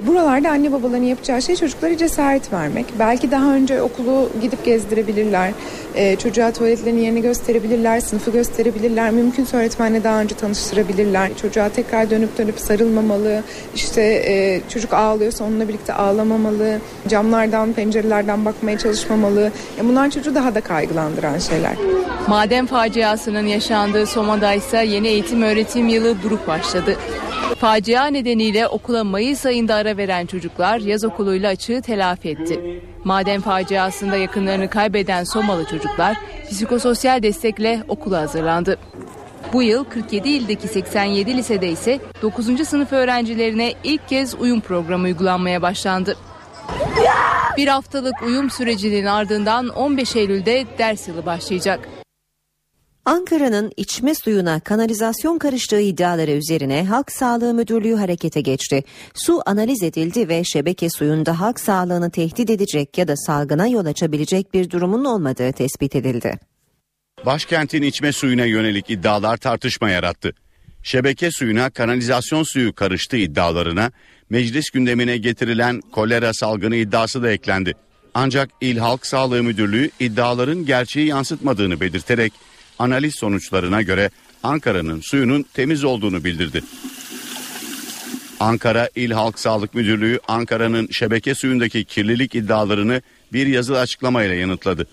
Buralarda 0.02 0.50
anne 0.50 0.72
babaların 0.72 1.04
yapacağı 1.04 1.41
şey 1.41 1.56
çocuklara 1.56 1.98
cesaret 1.98 2.54
vermek. 2.54 2.86
Belki 3.00 3.32
daha 3.32 3.54
önce 3.54 3.82
okulu 3.82 4.30
gidip 4.41 4.66
gezdirebilirler. 4.66 5.52
Ee, 5.96 6.16
çocuğa 6.16 6.52
tuvaletlerin 6.52 6.98
yerini 6.98 7.22
gösterebilirler, 7.22 8.00
sınıfı 8.00 8.32
gösterebilirler. 8.32 9.12
Mümkünse 9.12 9.58
öğretmenle 9.58 10.04
daha 10.04 10.22
önce 10.22 10.36
tanıştırabilirler. 10.36 11.38
Çocuğa 11.41 11.70
tekrar 11.70 12.10
dönüp 12.10 12.38
dönüp 12.38 12.60
sarılmamalı. 12.60 13.43
İşte 13.76 14.02
e, 14.02 14.62
çocuk 14.70 14.93
ağlıyorsa 14.93 15.43
onunla 15.43 15.68
birlikte 15.68 15.93
ağlamamalı. 15.93 16.80
Camlardan, 17.08 17.74
pencerelerden 17.74 18.46
bakmaya 18.46 18.78
çalışmamalı. 18.78 19.52
Ya 19.78 19.84
bunlar 19.84 20.10
çocuğu 20.10 20.36
daha 20.36 20.56
da 20.56 20.62
kaygılandıran 20.62 21.39
şeyler. 21.39 21.76
Maden 22.28 22.66
faciasının 22.66 23.46
yaşandığı 23.48 24.06
Soma'da 24.06 24.54
ise 24.54 24.78
yeni 24.78 25.08
eğitim 25.08 25.41
öğretim 25.41 25.88
yılı 25.88 26.22
durup 26.24 26.48
başladı. 26.48 26.98
Facia 27.60 28.08
nedeniyle 28.08 28.68
okula 28.68 29.04
Mayıs 29.04 29.46
ayında 29.46 29.85
ara 29.86 29.98
veren 29.98 30.26
çocuklar 30.26 30.80
yaz 30.80 31.04
okuluyla 31.04 31.50
açığı 31.50 31.82
telafi 31.82 32.30
etti. 32.30 32.82
Maden 33.04 33.42
faciasında 33.42 34.18
yakınlarını 34.18 34.70
kaybeden 34.70 35.24
Somalı 35.24 35.66
çocuklar 35.66 36.18
psikososyal 36.52 37.24
destekle 37.24 37.84
okula 37.88 38.22
hazırlandı. 38.22 38.78
Bu 39.54 39.64
yıl 39.64 39.84
47 39.84 40.30
ildeki 40.30 40.68
87 40.68 41.38
lisede 41.38 41.70
ise 41.70 42.00
9. 42.22 42.68
sınıf 42.68 42.94
öğrencilerine 42.94 43.74
ilk 43.84 44.10
kez 44.10 44.36
uyum 44.36 44.62
programı 44.62 45.04
uygulanmaya 45.04 45.62
başlandı. 45.62 46.18
Bir 47.58 47.68
haftalık 47.68 48.22
uyum 48.22 48.50
sürecinin 48.50 49.06
ardından 49.06 49.68
15 49.68 50.16
Eylül'de 50.16 50.66
ders 50.78 51.08
yılı 51.08 51.26
başlayacak. 51.26 51.90
Ankara'nın 53.06 53.72
içme 53.78 54.16
suyuna 54.16 54.60
kanalizasyon 54.60 55.38
karıştığı 55.38 55.80
iddiaları 55.80 56.32
üzerine 56.32 56.86
Halk 56.86 57.12
Sağlığı 57.12 57.53
Müdürlüğü 57.53 57.95
harekete 57.95 58.41
geçti. 58.41 58.84
Su 59.14 59.41
analiz 59.45 59.84
edildi 59.84 60.30
ve 60.30 60.43
şebeke 60.43 60.89
suyunda 60.89 61.39
halk 61.39 61.60
sağlığını 61.60 62.12
tehdit 62.12 62.49
edecek 62.49 62.97
ya 62.97 63.08
da 63.08 63.16
salgına 63.16 63.68
yol 63.68 63.86
açabilecek 63.86 64.53
bir 64.53 64.70
durumun 64.70 65.06
olmadığı 65.06 65.51
tespit 65.51 65.95
edildi. 65.95 66.39
Başkentin 67.26 67.82
içme 67.82 68.12
suyuna 68.12 68.45
yönelik 68.45 68.89
iddialar 68.89 69.38
tartışma 69.38 69.89
yarattı. 69.89 70.34
Şebeke 70.84 71.32
suyuna 71.32 71.70
kanalizasyon 71.70 72.43
suyu 72.43 72.74
karıştı 72.74 73.18
iddialarına 73.18 73.91
meclis 74.30 74.70
gündemine 74.70 75.18
getirilen 75.18 75.82
kolera 75.82 76.34
salgını 76.34 76.76
iddiası 76.76 77.24
da 77.24 77.32
eklendi. 77.32 77.74
Ancak 78.14 78.49
İl 78.62 78.78
Halk 78.78 79.06
Sağlığı 79.06 79.43
Müdürlüğü 79.43 79.89
iddiaların 79.99 80.66
gerçeği 80.66 81.08
yansıtmadığını 81.08 81.80
belirterek 81.80 82.34
analiz 82.80 83.15
sonuçlarına 83.15 83.82
göre 83.82 84.09
Ankara'nın 84.43 85.01
suyunun 85.01 85.45
temiz 85.53 85.84
olduğunu 85.84 86.23
bildirdi. 86.23 86.63
Ankara 88.39 88.89
İl 88.95 89.11
Halk 89.11 89.39
Sağlık 89.39 89.73
Müdürlüğü 89.73 90.19
Ankara'nın 90.28 90.88
şebeke 90.91 91.36
suyundaki 91.36 91.86
kirlilik 91.86 92.36
iddialarını 92.36 93.01
bir 93.34 93.47
yazılı 93.47 93.80
açıklamayla 93.80 94.36
yanıtladı. 94.36 94.88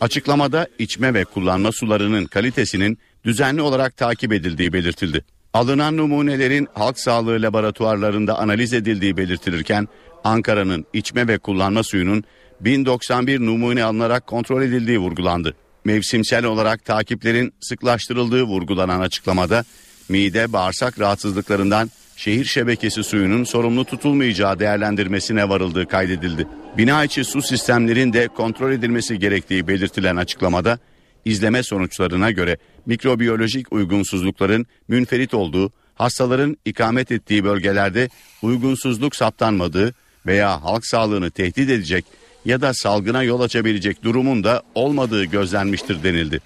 Açıklamada 0.00 0.68
içme 0.78 1.14
ve 1.14 1.24
kullanma 1.24 1.72
sularının 1.72 2.24
kalitesinin 2.24 2.98
düzenli 3.24 3.62
olarak 3.62 3.96
takip 3.96 4.32
edildiği 4.32 4.72
belirtildi. 4.72 5.24
Alınan 5.52 5.96
numunelerin 5.96 6.68
halk 6.74 7.00
sağlığı 7.00 7.42
laboratuvarlarında 7.42 8.38
analiz 8.38 8.72
edildiği 8.72 9.16
belirtilirken 9.16 9.88
Ankara'nın 10.24 10.86
içme 10.92 11.28
ve 11.28 11.38
kullanma 11.38 11.82
suyunun 11.82 12.24
1091 12.60 13.40
numune 13.40 13.84
alınarak 13.84 14.26
kontrol 14.26 14.62
edildiği 14.62 14.98
vurgulandı. 14.98 15.54
Mevsimsel 15.86 16.44
olarak 16.44 16.84
takiplerin 16.84 17.54
sıklaştırıldığı 17.60 18.42
vurgulanan 18.42 19.00
açıklamada 19.00 19.64
mide 20.08 20.52
bağırsak 20.52 21.00
rahatsızlıklarından 21.00 21.90
şehir 22.16 22.44
şebekesi 22.44 23.04
suyunun 23.04 23.44
sorumlu 23.44 23.84
tutulmayacağı 23.84 24.58
değerlendirmesine 24.58 25.48
varıldığı 25.48 25.86
kaydedildi. 25.86 26.48
Bina 26.78 27.04
içi 27.04 27.24
su 27.24 27.42
sistemlerin 27.42 28.12
de 28.12 28.28
kontrol 28.28 28.72
edilmesi 28.72 29.18
gerektiği 29.18 29.68
belirtilen 29.68 30.16
açıklamada 30.16 30.78
izleme 31.24 31.62
sonuçlarına 31.62 32.30
göre 32.30 32.56
mikrobiyolojik 32.86 33.72
uygunsuzlukların 33.72 34.66
münferit 34.88 35.34
olduğu, 35.34 35.72
hastaların 35.94 36.56
ikamet 36.64 37.12
ettiği 37.12 37.44
bölgelerde 37.44 38.08
uygunsuzluk 38.42 39.16
saptanmadığı 39.16 39.94
veya 40.26 40.64
halk 40.64 40.86
sağlığını 40.86 41.30
tehdit 41.30 41.70
edecek 41.70 42.04
ya 42.46 42.60
da 42.60 42.74
salgına 42.74 43.22
yol 43.22 43.40
açabilecek 43.40 44.04
durumun 44.04 44.44
da 44.44 44.62
olmadığı 44.74 45.24
gözlenmiştir 45.24 46.02
denildi. 46.02 46.40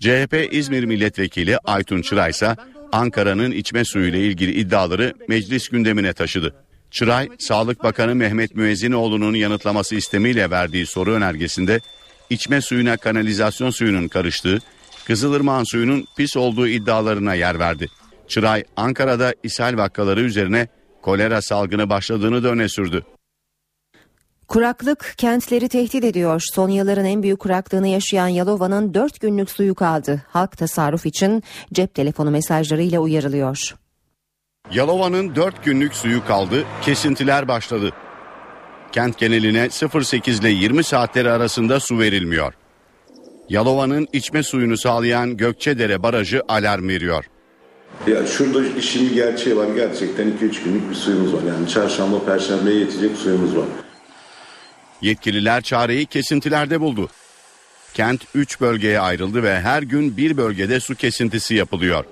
CHP 0.00 0.48
İzmir 0.50 0.84
Milletvekili 0.84 1.58
Aytun 1.58 2.02
Çıray 2.02 2.30
ise 2.30 2.56
Ankara'nın 2.92 3.50
içme 3.50 3.84
suyu 3.84 4.08
ile 4.08 4.26
ilgili 4.26 4.52
iddiaları 4.52 5.14
meclis 5.28 5.68
gündemine 5.68 6.12
taşıdı. 6.12 6.54
Çıray, 6.90 7.28
Sağlık 7.38 7.82
Bakanı 7.82 8.14
Mehmet 8.14 8.54
Müezzinoğlu'nun 8.54 9.34
yanıtlaması 9.34 9.94
istemiyle 9.94 10.50
verdiği 10.50 10.86
soru 10.86 11.12
önergesinde 11.12 11.80
içme 12.30 12.60
suyuna 12.60 12.96
kanalizasyon 12.96 13.70
suyunun 13.70 14.08
karıştığı, 14.08 14.58
Kızılırmağın 15.04 15.64
suyunun 15.64 16.06
pis 16.16 16.36
olduğu 16.36 16.68
iddialarına 16.68 17.34
yer 17.34 17.58
verdi. 17.58 17.88
Çıray, 18.28 18.64
Ankara'da 18.76 19.34
ishal 19.42 19.76
vakaları 19.76 20.20
üzerine 20.20 20.68
kolera 21.02 21.42
salgını 21.42 21.90
başladığını 21.90 22.44
da 22.44 22.48
öne 22.48 22.68
sürdü. 22.68 23.04
Kuraklık 24.52 25.14
kentleri 25.16 25.68
tehdit 25.68 26.04
ediyor. 26.04 26.42
Son 26.54 26.68
yılların 26.68 27.04
en 27.04 27.22
büyük 27.22 27.38
kuraklığını 27.38 27.88
yaşayan 27.88 28.28
Yalova'nın 28.28 28.94
4 28.94 29.20
günlük 29.20 29.50
suyu 29.50 29.74
kaldı. 29.74 30.22
Halk 30.28 30.58
tasarruf 30.58 31.06
için 31.06 31.42
cep 31.72 31.94
telefonu 31.94 32.30
mesajlarıyla 32.30 33.00
uyarılıyor. 33.00 33.74
Yalova'nın 34.72 35.34
4 35.34 35.64
günlük 35.64 35.94
suyu 35.94 36.24
kaldı, 36.24 36.64
kesintiler 36.82 37.48
başladı. 37.48 37.92
Kent 38.92 39.18
geneline 39.18 39.68
08 40.02 40.40
ile 40.40 40.50
20 40.50 40.84
saatleri 40.84 41.30
arasında 41.30 41.80
su 41.80 41.98
verilmiyor. 41.98 42.54
Yalova'nın 43.48 44.08
içme 44.12 44.42
suyunu 44.42 44.76
sağlayan 44.76 45.36
Gökçedere 45.36 46.02
Barajı 46.02 46.42
alarm 46.48 46.88
veriyor. 46.88 47.24
Ya 48.06 48.26
şurada 48.26 48.66
işin 48.78 49.14
gerçeği 49.14 49.56
var. 49.56 49.66
Gerçekten 49.76 50.26
2-3 50.26 50.64
günlük 50.64 50.90
bir 50.90 50.94
suyumuz 50.94 51.34
var. 51.34 51.42
Yani 51.48 51.68
çarşamba, 51.68 52.24
perşembeye 52.24 52.78
yetecek 52.78 53.16
suyumuz 53.16 53.56
var. 53.56 53.66
Yetkililer 55.02 55.62
çareyi 55.62 56.06
kesintilerde 56.06 56.80
buldu. 56.80 57.08
Kent 57.94 58.20
3 58.34 58.60
bölgeye 58.60 59.00
ayrıldı 59.00 59.42
ve 59.42 59.60
her 59.60 59.82
gün 59.82 60.16
bir 60.16 60.36
bölgede 60.36 60.80
su 60.80 60.94
kesintisi 60.94 61.54
yapılıyor. 61.54 62.04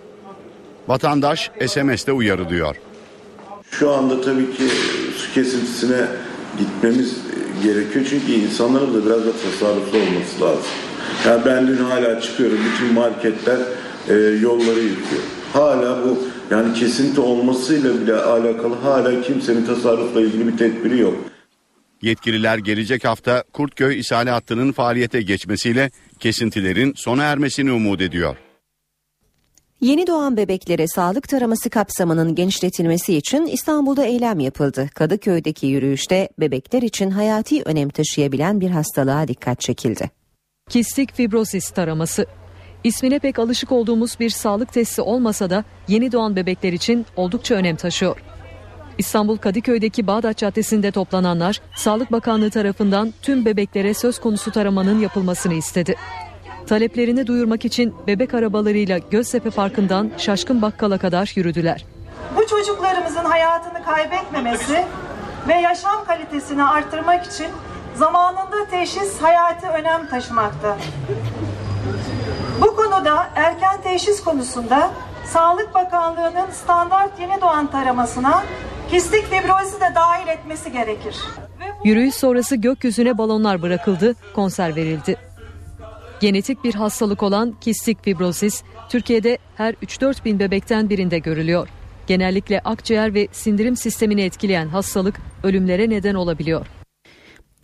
Vatandaş 0.88 1.51
SMS'te 1.66 2.12
uyarılıyor. 2.12 2.76
Şu 3.70 3.91
anda 3.91 4.20
tabii 4.20 4.57
ki 4.57 4.68
su 5.16 5.34
kesintisine 5.34 6.07
gitmemiz 6.59 7.16
gerekiyor. 7.62 8.07
Çünkü 8.11 8.32
insanların 8.32 8.95
da 8.95 9.07
biraz 9.07 9.26
da 9.26 9.32
tasarruflu 9.32 9.99
olması 9.99 10.41
lazım. 10.41 10.70
Yani 11.26 11.43
ben 11.47 11.66
dün 11.66 11.76
hala 11.76 12.20
çıkıyorum. 12.20 12.59
Bütün 12.72 12.95
marketler 12.95 13.59
e, 14.09 14.14
yolları 14.14 14.80
yıkıyor. 14.80 15.22
Hala 15.53 16.05
bu 16.05 16.18
yani 16.51 16.74
kesinti 16.74 17.20
olmasıyla 17.20 18.01
bile 18.01 18.14
alakalı 18.14 18.74
hala 18.74 19.22
kimsenin 19.22 19.66
tasarrufla 19.66 20.20
ilgili 20.20 20.53
bir 20.53 20.59
tedbiri 20.59 20.99
yok. 20.99 21.14
Yetkililer 22.03 22.59
gelecek 22.59 23.05
hafta 23.05 23.44
Kurtköy 23.53 23.98
ishale 23.98 24.30
hattının 24.30 24.72
faaliyete 24.72 25.22
geçmesiyle 25.22 25.90
kesintilerin 26.18 26.94
sona 26.96 27.24
ermesini 27.24 27.72
umut 27.72 28.01
ediyor. 28.01 28.36
Yeni 29.80 30.07
doğan 30.07 30.36
bebeklere 30.36 30.88
sağlık 30.88 31.28
taraması 31.28 31.70
kapsamının 31.70 32.34
genişletilmesi 32.34 33.16
için 33.16 33.46
İstanbul'da 33.46 34.05
eylem 34.05 34.40
yapıldı. 34.40 34.88
Kadıköy'deki 34.94 35.66
yürüyüşte 35.66 36.28
bebekler 36.40 36.82
için 36.82 37.11
hayati 37.11 37.62
önem 37.62 37.88
taşıyabilen 37.88 38.61
bir 38.61 38.70
hastalığa 38.70 39.28
dikkat 39.28 39.61
çekildi. 39.61 40.11
Kistik 40.70 41.14
fibrosis 41.14 41.70
taraması. 41.70 42.26
İsmine 42.84 43.18
pek 43.18 43.38
alışık 43.38 43.72
olduğumuz 43.72 44.20
bir 44.20 44.30
sağlık 44.30 44.72
testi 44.72 45.03
olmasa 45.03 45.51
da 45.51 45.64
yeni 45.88 46.12
doğan 46.12 46.36
bebekler 46.36 46.72
için 46.72 47.07
oldukça 47.16 47.55
önem 47.55 47.76
taşıyor. 47.76 48.22
İstanbul 49.01 49.36
Kadıköy'deki 49.36 50.07
Bağdat 50.07 50.36
Caddesi'nde 50.36 50.90
toplananlar 50.90 51.61
Sağlık 51.76 52.12
Bakanlığı 52.12 52.51
tarafından 52.51 53.14
tüm 53.22 53.44
bebeklere 53.44 53.94
söz 53.94 54.20
konusu 54.20 54.53
taramanın 54.53 54.98
yapılmasını 54.98 55.55
istedi. 55.55 55.96
Taleplerini 56.66 57.26
duyurmak 57.26 57.64
için 57.64 57.94
bebek 58.07 58.34
arabalarıyla 58.34 58.98
Göztepe 58.98 59.51
Parkı'ndan 59.51 60.11
Şaşkın 60.18 60.62
Bakkal'a 60.62 60.98
kadar 60.98 61.32
yürüdüler. 61.36 61.84
Bu 62.36 62.46
çocuklarımızın 62.46 63.24
hayatını 63.24 63.84
kaybetmemesi 63.84 64.84
ve 65.48 65.55
yaşam 65.55 66.05
kalitesini 66.05 66.64
artırmak 66.64 67.26
için 67.26 67.48
zamanında 67.94 68.66
teşhis 68.70 69.22
hayati 69.22 69.66
önem 69.66 70.07
taşımakta. 70.07 70.76
Bu 72.61 72.76
konuda 72.76 73.30
erken 73.34 73.82
teşhis 73.82 74.24
konusunda 74.24 74.90
Sağlık 75.26 75.74
Bakanlığı'nın 75.74 76.51
standart 76.53 77.20
yeni 77.20 77.40
doğan 77.40 77.66
taramasına 77.66 78.42
kistik 78.91 79.24
fibrozi 79.24 79.80
de 79.80 79.95
dahil 79.95 80.28
etmesi 80.28 80.72
gerekir. 80.72 81.16
Yürüyüş 81.84 82.14
sonrası 82.14 82.57
gökyüzüne 82.57 83.18
balonlar 83.18 83.62
bırakıldı, 83.62 84.14
konser 84.34 84.76
verildi. 84.76 85.16
Genetik 86.20 86.64
bir 86.64 86.74
hastalık 86.74 87.22
olan 87.22 87.55
kistik 87.61 88.05
fibrozis 88.05 88.62
Türkiye'de 88.88 89.38
her 89.57 89.74
3-4 89.74 90.24
bin 90.24 90.38
bebekten 90.38 90.91
birinde 90.91 91.18
görülüyor. 91.18 91.68
Genellikle 92.07 92.61
akciğer 92.61 93.14
ve 93.14 93.28
sindirim 93.32 93.76
sistemini 93.76 94.22
etkileyen 94.22 94.68
hastalık 94.68 95.20
ölümlere 95.43 95.91
neden 95.91 96.14
olabiliyor. 96.14 96.66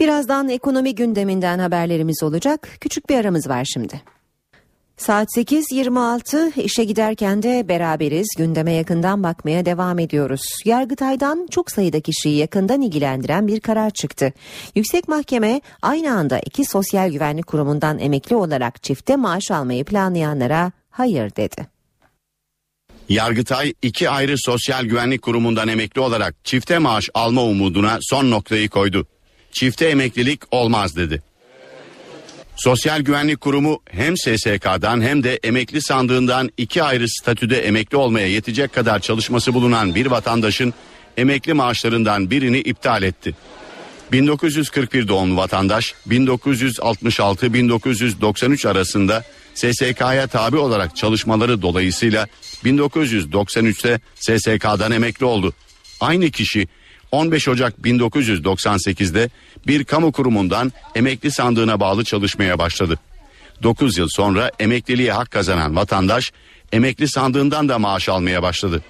Birazdan 0.00 0.48
ekonomi 0.48 0.94
gündeminden 0.94 1.58
haberlerimiz 1.58 2.22
olacak. 2.22 2.68
Küçük 2.80 3.08
bir 3.08 3.16
aramız 3.16 3.48
var 3.48 3.64
şimdi. 3.64 4.00
Saat 4.96 5.28
8.26 5.36 6.60
işe 6.60 6.84
giderken 6.84 7.42
de 7.42 7.68
beraberiz 7.68 8.26
gündeme 8.38 8.72
yakından 8.72 9.22
bakmaya 9.22 9.66
devam 9.66 9.98
ediyoruz. 9.98 10.40
Yargıtay'dan 10.64 11.46
çok 11.50 11.70
sayıda 11.70 12.00
kişiyi 12.00 12.36
yakından 12.36 12.82
ilgilendiren 12.82 13.46
bir 13.46 13.60
karar 13.60 13.90
çıktı. 13.90 14.32
Yüksek 14.74 15.08
Mahkeme 15.08 15.60
aynı 15.82 16.12
anda 16.18 16.40
iki 16.46 16.64
sosyal 16.64 17.10
güvenlik 17.10 17.46
kurumundan 17.46 17.98
emekli 17.98 18.36
olarak 18.36 18.82
çifte 18.82 19.16
maaş 19.16 19.50
almayı 19.50 19.84
planlayanlara 19.84 20.72
hayır 20.90 21.36
dedi. 21.36 21.66
Yargıtay 23.08 23.72
iki 23.82 24.10
ayrı 24.10 24.34
sosyal 24.38 24.84
güvenlik 24.84 25.22
kurumundan 25.22 25.68
emekli 25.68 26.00
olarak 26.00 26.34
çifte 26.44 26.78
maaş 26.78 27.08
alma 27.14 27.42
umuduna 27.42 27.98
son 28.00 28.30
noktayı 28.30 28.68
koydu. 28.68 29.06
Çifte 29.52 29.88
emeklilik 29.88 30.40
olmaz 30.50 30.96
dedi. 30.96 31.22
Sosyal 32.56 33.00
Güvenlik 33.00 33.40
Kurumu 33.40 33.80
hem 33.90 34.16
SSK'dan 34.16 35.00
hem 35.00 35.24
de 35.24 35.40
emekli 35.42 35.82
sandığından 35.82 36.50
iki 36.56 36.82
ayrı 36.82 37.08
statüde 37.08 37.60
emekli 37.60 37.96
olmaya 37.96 38.26
yetecek 38.26 38.72
kadar 38.72 38.98
çalışması 38.98 39.54
bulunan 39.54 39.94
bir 39.94 40.06
vatandaşın 40.06 40.74
emekli 41.16 41.54
maaşlarından 41.54 42.30
birini 42.30 42.58
iptal 42.58 43.02
etti. 43.02 43.34
1941 44.12 45.08
doğumlu 45.08 45.36
vatandaş 45.36 45.94
1966-1993 46.08 48.68
arasında 48.68 49.24
SSK'ya 49.54 50.26
tabi 50.26 50.56
olarak 50.56 50.96
çalışmaları 50.96 51.62
dolayısıyla 51.62 52.26
1993'te 52.64 54.00
SSK'dan 54.14 54.92
emekli 54.92 55.26
oldu. 55.26 55.54
Aynı 56.00 56.30
kişi 56.30 56.68
15 57.12 57.48
Ocak 57.48 57.74
1998'de 57.78 59.30
bir 59.66 59.84
kamu 59.84 60.12
kurumundan 60.12 60.72
emekli 60.94 61.30
sandığına 61.30 61.80
bağlı 61.80 62.04
çalışmaya 62.04 62.58
başladı. 62.58 62.98
9 63.62 63.98
yıl 63.98 64.08
sonra 64.10 64.50
emekliliğe 64.58 65.12
hak 65.12 65.30
kazanan 65.30 65.76
vatandaş 65.76 66.32
emekli 66.72 67.08
sandığından 67.08 67.68
da 67.68 67.78
maaş 67.78 68.08
almaya 68.08 68.42
başladı. 68.42 68.82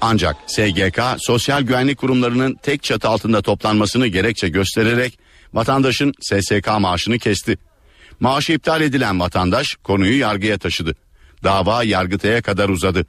Ancak 0.00 0.36
SGK 0.46 1.00
sosyal 1.18 1.62
güvenlik 1.62 1.98
kurumlarının 1.98 2.54
tek 2.62 2.82
çatı 2.82 3.08
altında 3.08 3.42
toplanmasını 3.42 4.06
gerekçe 4.06 4.48
göstererek 4.48 5.18
vatandaşın 5.54 6.12
SSK 6.20 6.68
maaşını 6.78 7.18
kesti. 7.18 7.58
Maaşı 8.20 8.52
iptal 8.52 8.80
edilen 8.80 9.20
vatandaş 9.20 9.74
konuyu 9.74 10.18
yargıya 10.18 10.58
taşıdı. 10.58 10.96
Dava 11.44 11.84
Yargıtay'a 11.84 12.42
kadar 12.42 12.68
uzadı. 12.68 13.06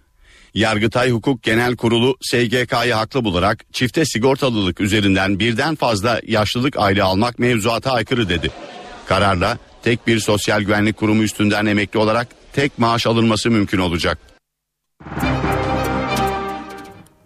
Yargıtay 0.54 1.12
Hukuk 1.12 1.44
Genel 1.44 1.76
Kurulu 1.76 2.18
SGK'yı 2.22 2.94
haklı 2.94 3.24
bularak 3.24 3.74
çifte 3.74 4.06
sigortalılık 4.06 4.82
üzerinden 4.82 5.40
birden 5.40 5.76
fazla 5.76 6.22
yaşlılık 6.28 6.78
aile 6.78 7.04
almak 7.04 7.40
mevzuata 7.40 7.92
aykırı 7.92 8.30
dedi. 8.30 8.52
Kararla 9.06 9.58
tek 9.84 10.08
bir 10.08 10.20
sosyal 10.20 10.62
güvenlik 10.62 10.98
kurumu 10.98 11.24
üstünden 11.24 11.66
emekli 11.66 12.00
olarak 12.00 12.28
tek 12.54 12.80
maaş 12.80 13.08
alınması 13.08 13.50
mümkün 13.50 13.80
olacak. 13.80 14.18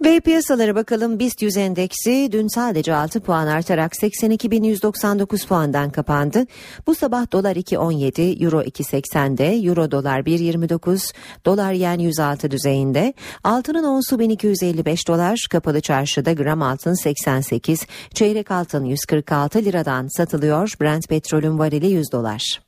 Ve 0.03 0.19
piyasalara 0.19 0.75
bakalım 0.75 1.19
BIST 1.19 1.41
100 1.41 1.57
endeksi 1.57 2.29
dün 2.31 2.47
sadece 2.47 2.95
6 2.95 3.19
puan 3.19 3.47
artarak 3.47 3.93
82.199 3.93 5.47
puandan 5.47 5.89
kapandı. 5.89 6.45
Bu 6.87 6.95
sabah 6.95 7.31
dolar 7.31 7.55
2.17, 7.55 8.43
euro 8.43 8.61
2.80'de, 8.61 9.67
euro 9.67 9.91
dolar 9.91 10.19
1.29, 10.19 11.13
dolar 11.45 11.73
yen 11.73 11.99
106 11.99 12.51
düzeyinde. 12.51 13.13
Altının 13.43 13.83
onsu 13.83 14.19
1255 14.19 15.07
dolar, 15.07 15.47
kapalı 15.51 15.81
çarşıda 15.81 16.33
gram 16.33 16.61
altın 16.61 17.03
88, 17.03 17.87
çeyrek 18.13 18.51
altın 18.51 18.85
146 18.85 19.59
liradan 19.59 20.07
satılıyor. 20.17 20.73
Brent 20.81 21.09
petrolün 21.09 21.59
varili 21.59 21.87
100 21.87 22.11
dolar. 22.11 22.61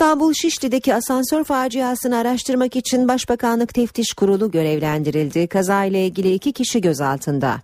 İstanbul 0.00 0.32
Şişli'deki 0.32 0.94
asansör 0.94 1.44
faciasını 1.44 2.16
araştırmak 2.16 2.76
için 2.76 3.08
Başbakanlık 3.08 3.74
Teftiş 3.74 4.12
Kurulu 4.12 4.50
görevlendirildi. 4.50 5.46
Kazayla 5.46 5.98
ilgili 5.98 6.34
iki 6.34 6.52
kişi 6.52 6.80
gözaltında. 6.80 7.60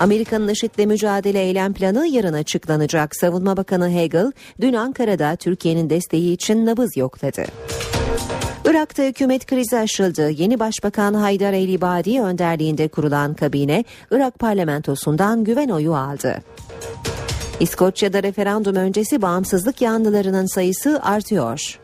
Amerika'nın 0.00 0.48
IŞİD'le 0.48 0.86
mücadele 0.86 1.42
eylem 1.42 1.74
planı 1.74 2.06
yarın 2.06 2.32
açıklanacak. 2.32 3.16
Savunma 3.16 3.56
Bakanı 3.56 4.00
Hagel 4.00 4.32
dün 4.60 4.72
Ankara'da 4.72 5.36
Türkiye'nin 5.36 5.90
desteği 5.90 6.32
için 6.32 6.66
nabız 6.66 6.96
yokladı. 6.96 7.44
Irak'ta 8.64 9.02
hükümet 9.02 9.46
krizi 9.46 9.78
aşıldı. 9.78 10.30
Yeni 10.30 10.60
Başbakan 10.60 11.14
Haydar 11.14 11.52
El-İbadi 11.52 12.20
önderliğinde 12.20 12.88
kurulan 12.88 13.34
kabine 13.34 13.84
Irak 14.10 14.38
parlamentosundan 14.38 15.44
güven 15.44 15.68
oyu 15.68 15.94
aldı. 15.94 16.42
İskoçya'da 17.60 18.22
referandum 18.22 18.76
öncesi 18.76 19.22
bağımsızlık 19.22 19.80
yanlılarının 19.80 20.46
sayısı 20.46 21.00
artıyor. 21.02 21.80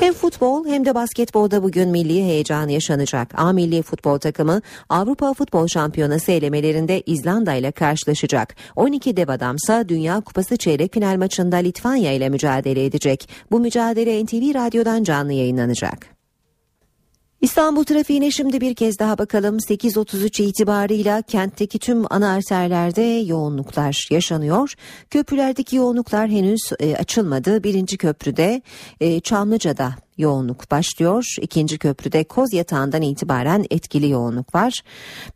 Hem 0.00 0.12
futbol 0.12 0.66
hem 0.66 0.84
de 0.84 0.94
basketbolda 0.94 1.62
bugün 1.62 1.88
milli 1.88 2.24
heyecan 2.24 2.68
yaşanacak. 2.68 3.30
A 3.34 3.52
milli 3.52 3.82
futbol 3.82 4.18
takımı 4.18 4.62
Avrupa 4.88 5.34
Futbol 5.34 5.66
Şampiyonası 5.66 6.32
elemelerinde 6.32 7.02
İzlanda 7.06 7.54
ile 7.54 7.72
karşılaşacak. 7.72 8.56
12 8.76 9.16
dev 9.16 9.28
adamsa 9.28 9.88
Dünya 9.88 10.20
Kupası 10.20 10.56
çeyrek 10.56 10.94
final 10.94 11.16
maçında 11.16 11.56
Litvanya 11.56 12.12
ile 12.12 12.28
mücadele 12.28 12.84
edecek. 12.84 13.28
Bu 13.50 13.60
mücadele 13.60 14.24
NTV 14.24 14.54
Radyo'dan 14.54 15.04
canlı 15.04 15.32
yayınlanacak. 15.32 16.15
İstanbul 17.40 17.84
trafiğine 17.84 18.30
şimdi 18.30 18.60
bir 18.60 18.74
kez 18.74 18.98
daha 18.98 19.18
bakalım. 19.18 19.56
8.33 19.56 20.42
itibarıyla 20.42 21.22
kentteki 21.22 21.78
tüm 21.78 22.04
ana 22.12 22.32
arterlerde 22.32 23.02
yoğunluklar 23.02 24.08
yaşanıyor. 24.10 24.74
Köprülerdeki 25.10 25.76
yoğunluklar 25.76 26.28
henüz 26.28 26.60
e, 26.80 26.96
açılmadı. 26.96 27.64
Birinci 27.64 27.96
köprüde 27.98 28.62
e, 29.00 29.20
Çamlıca'da 29.20 29.94
yoğunluk 30.18 30.70
başlıyor. 30.70 31.24
İkinci 31.40 31.78
köprüde 31.78 32.24
Koz 32.24 32.52
Yatağı'ndan 32.52 33.02
itibaren 33.02 33.64
etkili 33.70 34.10
yoğunluk 34.10 34.54
var. 34.54 34.82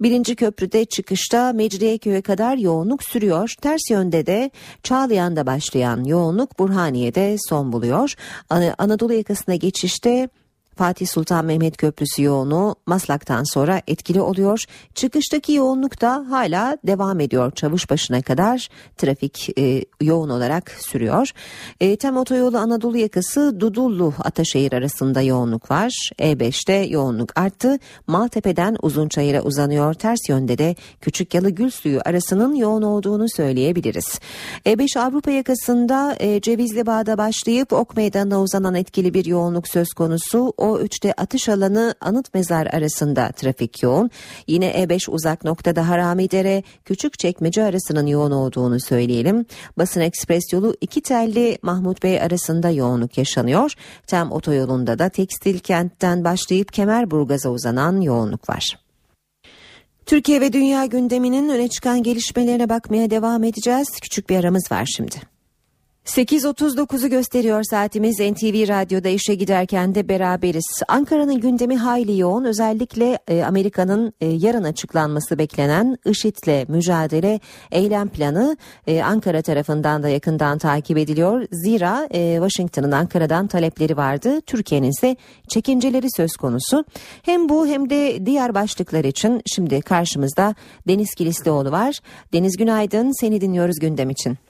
Birinci 0.00 0.36
köprüde 0.36 0.84
çıkışta 0.84 1.52
Mecidiyeköy'e 1.52 2.22
kadar 2.22 2.56
yoğunluk 2.56 3.02
sürüyor. 3.04 3.54
Ters 3.62 3.90
yönde 3.90 4.26
de 4.26 4.50
Çağlayan'da 4.82 5.46
başlayan 5.46 6.04
yoğunluk 6.04 6.58
Burhaniye'de 6.58 7.36
son 7.48 7.72
buluyor. 7.72 8.14
An- 8.50 8.74
Anadolu 8.78 9.12
yakasına 9.12 9.54
geçişte 9.54 10.28
Fatih 10.76 11.06
Sultan 11.06 11.44
Mehmet 11.44 11.76
Köprüsü 11.76 12.22
yoğunluğu 12.22 12.76
Maslak'tan 12.86 13.44
sonra 13.44 13.82
etkili 13.86 14.20
oluyor. 14.20 14.64
Çıkıştaki 14.94 15.52
yoğunluk 15.52 16.00
da 16.00 16.26
hala 16.30 16.78
devam 16.86 17.20
ediyor. 17.20 17.50
Çavuşbaşı'na 17.50 18.22
kadar 18.22 18.68
trafik 18.96 19.58
e, 19.58 19.84
yoğun 20.00 20.28
olarak 20.28 20.70
sürüyor. 20.70 21.30
E, 21.80 21.96
Tem 21.96 22.16
otoyolu 22.16 22.58
Anadolu 22.58 22.96
yakası 22.96 23.60
Dudullu 23.60 24.14
Ataşehir 24.18 24.72
arasında 24.72 25.20
yoğunluk 25.20 25.70
var. 25.70 26.10
E5'te 26.18 26.72
yoğunluk 26.72 27.40
arttı. 27.40 27.78
Maltepe'den 28.06 28.76
Uzunçayır'a 28.82 29.42
uzanıyor. 29.42 29.94
Ters 29.94 30.28
yönde 30.28 30.58
de 30.58 30.76
Küçükyalı 31.00 31.50
Gülsuyu 31.50 32.00
arasının 32.04 32.54
yoğun 32.54 32.82
olduğunu 32.82 33.26
söyleyebiliriz. 33.36 34.20
E5 34.66 34.98
Avrupa 34.98 35.30
yakasında 35.30 36.16
e, 36.20 36.40
Cevizli 36.40 36.86
Bağ'da 36.86 37.18
başlayıp 37.18 37.72
Ok 37.72 37.96
Meydanı'na 37.96 38.40
uzanan 38.42 38.74
etkili 38.74 39.14
bir 39.14 39.24
yoğunluk 39.24 39.68
söz 39.68 39.88
konusu. 39.92 40.52
O3'te 40.70 41.12
atış 41.12 41.48
alanı 41.48 41.94
anıt 42.00 42.34
mezar 42.34 42.66
arasında 42.66 43.32
trafik 43.32 43.82
yoğun. 43.82 44.10
Yine 44.46 44.70
E5 44.70 45.10
uzak 45.10 45.44
noktada 45.44 45.88
Haramidere 45.88 46.62
küçük 46.84 47.18
çekmece 47.18 47.62
arasının 47.62 48.06
yoğun 48.06 48.30
olduğunu 48.30 48.80
söyleyelim. 48.80 49.46
Basın 49.78 50.00
ekspres 50.00 50.52
yolu 50.52 50.76
iki 50.80 51.00
telli 51.00 51.58
Mahmut 51.62 52.02
Bey 52.02 52.20
arasında 52.20 52.70
yoğunluk 52.70 53.18
yaşanıyor. 53.18 53.74
Tem 54.06 54.32
otoyolunda 54.32 54.98
da 54.98 55.08
tekstil 55.08 55.58
kentten 55.58 56.24
başlayıp 56.24 56.72
Kemerburgaz'a 56.72 57.50
uzanan 57.50 58.00
yoğunluk 58.00 58.48
var. 58.48 58.78
Türkiye 60.06 60.40
ve 60.40 60.52
dünya 60.52 60.84
gündeminin 60.84 61.48
öne 61.48 61.68
çıkan 61.68 62.02
gelişmelerine 62.02 62.68
bakmaya 62.68 63.10
devam 63.10 63.44
edeceğiz. 63.44 63.88
Küçük 64.02 64.30
bir 64.30 64.36
aramız 64.36 64.72
var 64.72 64.88
şimdi. 64.96 65.39
8.39'u 66.04 67.08
gösteriyor 67.08 67.62
saatimiz 67.70 68.20
NTV 68.20 68.68
Radyo'da 68.68 69.08
işe 69.08 69.34
giderken 69.34 69.94
de 69.94 70.08
beraberiz. 70.08 70.64
Ankara'nın 70.88 71.40
gündemi 71.40 71.76
hayli 71.76 72.18
yoğun 72.18 72.44
özellikle 72.44 73.18
e, 73.28 73.42
Amerika'nın 73.42 74.12
e, 74.20 74.26
yarın 74.26 74.64
açıklanması 74.64 75.38
beklenen 75.38 75.96
IŞİD'le 76.04 76.68
mücadele 76.68 77.40
eylem 77.70 78.08
planı 78.08 78.56
e, 78.86 79.02
Ankara 79.02 79.42
tarafından 79.42 80.02
da 80.02 80.08
yakından 80.08 80.58
takip 80.58 80.98
ediliyor. 80.98 81.46
Zira 81.52 82.08
e, 82.10 82.34
Washington'ın 82.34 82.92
Ankara'dan 82.92 83.46
talepleri 83.46 83.96
vardı. 83.96 84.40
Türkiye'nin 84.40 84.90
ise 84.90 85.16
çekinceleri 85.48 86.06
söz 86.16 86.32
konusu. 86.32 86.84
Hem 87.22 87.48
bu 87.48 87.66
hem 87.66 87.90
de 87.90 88.26
diğer 88.26 88.54
başlıklar 88.54 89.04
için 89.04 89.42
şimdi 89.46 89.82
karşımızda 89.82 90.54
Deniz 90.88 91.14
Kilislioğlu 91.14 91.70
var. 91.70 91.98
Deniz 92.32 92.56
günaydın 92.56 93.20
seni 93.20 93.40
dinliyoruz 93.40 93.78
gündem 93.78 94.10
için. 94.10 94.49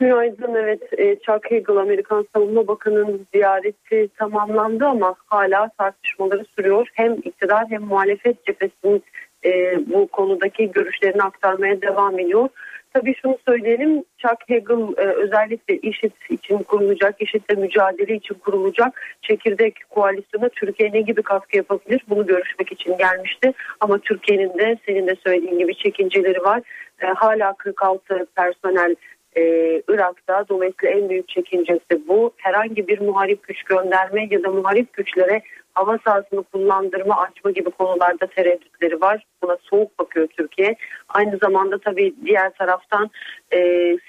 Günaydın 0.00 0.54
evet 0.54 0.80
e, 0.98 1.16
Chuck 1.16 1.50
Hagel 1.50 1.76
Amerikan 1.76 2.26
Savunma 2.34 2.68
Bakanı'nın 2.68 3.26
ziyareti 3.34 4.08
tamamlandı 4.18 4.86
ama 4.86 5.14
hala 5.26 5.70
tartışmaları 5.78 6.44
sürüyor. 6.56 6.88
Hem 6.94 7.12
iktidar 7.12 7.64
hem 7.70 7.82
muhalefet 7.82 8.46
cephesinin 8.46 9.02
e, 9.44 9.78
bu 9.86 10.06
konudaki 10.06 10.70
görüşlerini 10.72 11.22
aktarmaya 11.22 11.82
devam 11.82 12.18
ediyor. 12.18 12.48
Tabii 12.94 13.14
şunu 13.22 13.38
söyleyelim 13.48 14.04
Chuck 14.18 14.42
Hagel 14.48 14.98
e, 14.98 15.04
özellikle 15.04 15.76
IŞİD 15.76 16.12
için 16.30 16.58
kurulacak, 16.58 17.22
IŞİD'le 17.22 17.58
mücadele 17.58 18.14
için 18.14 18.34
kurulacak 18.34 19.18
çekirdek 19.22 19.74
koalisyona 19.90 20.48
Türkiye 20.48 20.92
ne 20.92 21.00
gibi 21.00 21.22
katkı 21.22 21.56
yapabilir 21.56 22.00
bunu 22.08 22.26
görüşmek 22.26 22.72
için 22.72 22.96
gelmişti. 22.96 23.52
Ama 23.80 23.98
Türkiye'nin 23.98 24.58
de 24.58 24.76
senin 24.86 25.06
de 25.06 25.16
söylediğin 25.24 25.58
gibi 25.58 25.74
çekinceleri 25.74 26.42
var. 26.42 26.62
E, 27.02 27.06
hala 27.06 27.52
46 27.52 28.26
personel 28.36 28.94
e, 29.36 29.42
Irak'ta. 29.88 30.44
Dolayısıyla 30.48 30.94
en 30.94 31.08
büyük 31.08 31.28
çekincesi 31.28 32.08
bu. 32.08 32.32
Herhangi 32.36 32.88
bir 32.88 33.00
muharip 33.00 33.42
güç 33.42 33.62
gönderme 33.62 34.28
ya 34.30 34.42
da 34.42 34.50
muharip 34.50 34.92
güçlere 34.92 35.42
hava 35.74 35.98
sahasını 36.04 36.42
kullandırma, 36.42 37.16
açma 37.20 37.50
gibi 37.50 37.70
konularda 37.70 38.26
tereddütleri 38.26 39.00
var. 39.00 39.24
Buna 39.42 39.56
soğuk 39.62 39.98
bakıyor 39.98 40.26
Türkiye. 40.26 40.76
Aynı 41.08 41.38
zamanda 41.42 41.78
tabii 41.78 42.14
diğer 42.24 42.50
taraftan 42.50 43.10
e, 43.52 43.58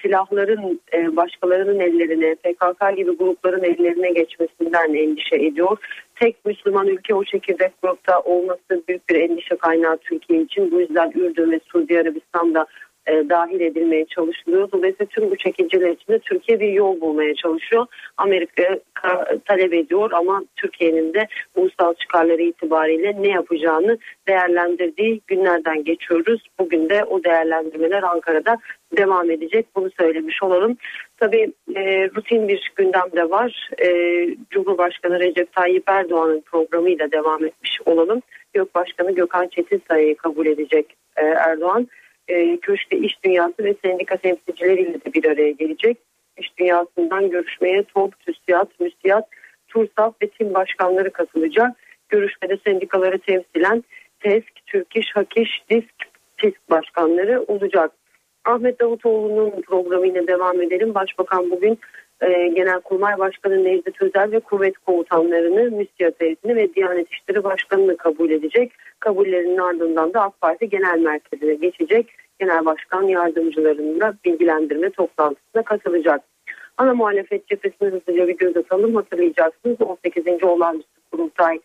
silahların 0.02 0.82
e, 0.94 1.16
başkalarının 1.16 1.80
ellerine, 1.80 2.36
PKK 2.36 2.98
gibi 2.98 3.18
grupların 3.18 3.64
ellerine 3.64 4.12
geçmesinden 4.12 4.94
endişe 4.94 5.36
ediyor. 5.36 5.78
Tek 6.16 6.46
Müslüman 6.46 6.88
ülke 6.88 7.16
o 7.16 7.24
çekirdek 7.24 7.72
grupta 7.84 8.20
olması 8.20 8.84
büyük 8.88 9.10
bir 9.10 9.16
endişe 9.16 9.56
kaynağı 9.56 9.98
Türkiye 9.98 10.42
için. 10.42 10.72
Bu 10.72 10.80
yüzden 10.82 11.12
Ürdün 11.16 11.52
ve 11.52 11.60
Suudi 11.66 12.00
Arabistan'da 12.00 12.66
e, 13.08 13.30
dahil 13.30 13.60
edilmeye 13.60 14.06
çalışılıyor. 14.06 14.72
Dolayısıyla 14.72 15.06
tüm 15.06 15.32
bu 15.32 15.36
çekinceler 15.36 15.90
içinde 15.90 16.20
Türkiye 16.20 16.60
bir 16.60 16.74
yol 16.74 17.02
bulmaya 17.02 17.36
çalışıyor. 17.36 17.86
Amerika 18.18 18.80
talep 19.46 19.74
ediyor 19.74 20.12
ama 20.12 20.44
Türkiye'nin 20.56 21.14
de 21.14 21.28
ulusal 21.56 21.94
çıkarları 21.94 22.42
itibariyle 22.42 23.16
ne 23.22 23.28
yapacağını 23.28 23.98
değerlendirdiği 24.28 25.22
günlerden 25.28 25.84
geçiyoruz. 25.84 26.48
Bugün 26.60 26.90
de 26.90 27.04
o 27.04 27.24
değerlendirmeler 27.24 28.04
Ankara'da 28.04 28.58
devam 28.98 29.32
edecek. 29.32 29.66
Bunu 29.76 29.90
söylemiş 30.00 30.44
olalım. 30.44 30.78
Tabii 31.18 31.52
e, 31.76 32.10
rutin 32.16 32.48
bir 32.48 32.72
gündem 32.76 33.12
de 33.16 33.30
var. 33.30 33.70
E, 33.78 33.90
Cumhurbaşkanı 34.50 35.20
Recep 35.20 35.54
Tayyip 35.54 35.84
Erdoğan'ın 35.90 36.42
programıyla 36.42 37.12
devam 37.12 37.46
etmiş 37.46 37.80
olalım. 37.86 38.22
Gök 38.54 38.76
Başkanı 38.76 39.12
Gökhan 39.12 39.48
Çetinsay'ı 39.48 40.16
kabul 40.16 40.46
edecek 40.46 40.96
e, 41.18 41.26
Erdoğan 41.26 41.88
e, 42.32 42.58
köşkte 42.58 42.98
iş 42.98 43.24
dünyası 43.24 43.64
ve 43.64 43.76
sendika 43.86 44.18
temsilcileriyle 44.18 44.94
de 44.94 45.14
bir 45.14 45.26
araya 45.26 45.52
gelecek. 45.52 45.98
İş 46.38 46.58
dünyasından 46.58 47.30
görüşmeye 47.30 47.84
TOP, 47.84 48.20
TÜSİAD, 48.20 48.68
MÜSİAD, 48.80 49.24
TURSAP 49.68 50.24
ve 50.24 50.28
tim 50.28 50.54
başkanları 50.54 51.12
katılacak. 51.12 51.72
Görüşmede 52.10 52.58
sendikaları 52.66 53.20
temsilen 53.20 53.84
TESK, 54.20 54.66
Türk 54.66 54.96
İş, 54.96 55.16
HAKİŞ, 55.16 55.50
DİSK, 55.70 55.96
TİSK 56.38 56.70
başkanları 56.70 57.42
olacak. 57.42 57.92
Ahmet 58.46 58.80
Davutoğlu'nun 58.80 59.62
programıyla 59.62 60.28
devam 60.28 60.62
edelim. 60.62 60.94
Başbakan 60.96 61.52
bugün 61.52 61.80
e, 62.22 62.48
Genelkurmay 62.48 63.20
Başkanı 63.20 63.64
Necdet 63.64 64.02
Özel 64.02 64.32
ve 64.32 64.40
kuvvet 64.40 64.78
komutanlarını, 64.78 65.72
müsiyat 65.72 66.22
heyetini 66.22 66.56
ve 66.56 66.74
Diyanet 66.74 67.08
İşleri 67.12 67.44
Başkanı'nı 67.44 67.98
kabul 67.98 68.30
edecek. 68.30 68.72
Kabullerinin 69.00 69.58
ardından 69.58 70.14
da 70.14 70.22
AK 70.22 70.42
Parti 70.42 70.70
Genel 70.70 71.00
Merkezi'ne 71.00 71.54
geçecek. 71.54 72.14
Genel 72.40 72.66
Başkan 72.66 73.04
yardımcılarının 73.04 74.00
da 74.00 74.14
bilgilendirme 74.26 74.90
toplantısına 74.90 75.64
katılacak. 75.64 76.22
Ana 76.78 76.94
muhalefet 76.94 77.48
cephesine 77.48 77.90
hızlıca 77.90 78.28
bir 78.28 78.38
göz 78.38 78.58
atalım. 78.58 78.96
Hatırlayacaksınız 78.96 79.82
18. 79.82 80.44
olağanüstü 80.44 81.02
kurultay 81.12 81.60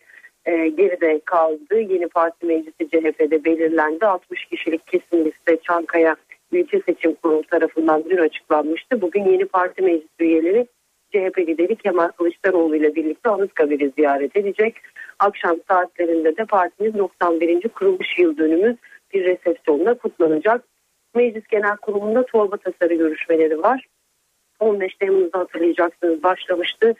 e, 0.45 0.67
geride 0.67 1.21
kaldı. 1.25 1.79
Yeni 1.79 2.07
parti 2.07 2.45
meclisi 2.45 2.89
CHP'de 2.89 3.43
belirlendi. 3.43 4.05
60 4.05 4.45
kişilik 4.45 4.87
kesin 4.87 5.25
liste 5.25 5.57
Çankaya 5.63 6.15
Ülke 6.51 6.81
Seçim 6.85 7.15
Kurulu 7.15 7.43
tarafından 7.43 8.03
dün 8.09 8.17
açıklanmıştı. 8.17 9.01
Bugün 9.01 9.25
yeni 9.25 9.45
parti 9.45 9.81
meclis 9.81 10.09
üyeleri 10.19 10.67
CHP 11.11 11.37
lideri 11.39 11.75
Kemal 11.75 12.07
Kılıçdaroğlu 12.07 12.75
ile 12.75 12.95
birlikte 12.95 13.29
Anıtkabir'i 13.29 13.91
ziyaret 13.97 14.35
edecek. 14.35 14.75
Akşam 15.19 15.57
saatlerinde 15.67 16.37
de 16.37 16.45
partinin 16.45 16.97
91. 16.97 17.67
kuruluş 17.67 18.19
yıl 18.19 18.37
dönümü 18.37 18.77
bir 19.13 19.25
resepsiyonla 19.25 19.93
kutlanacak. 19.93 20.63
Meclis 21.15 21.47
Genel 21.47 21.75
Kurulu'nda 21.77 22.25
torba 22.25 22.57
tasarı 22.57 22.93
görüşmeleri 22.93 23.61
var. 23.61 23.87
15 24.59 24.95
Temmuz'da 24.95 25.39
hatırlayacaksınız 25.39 26.23
başlamıştı. 26.23 26.93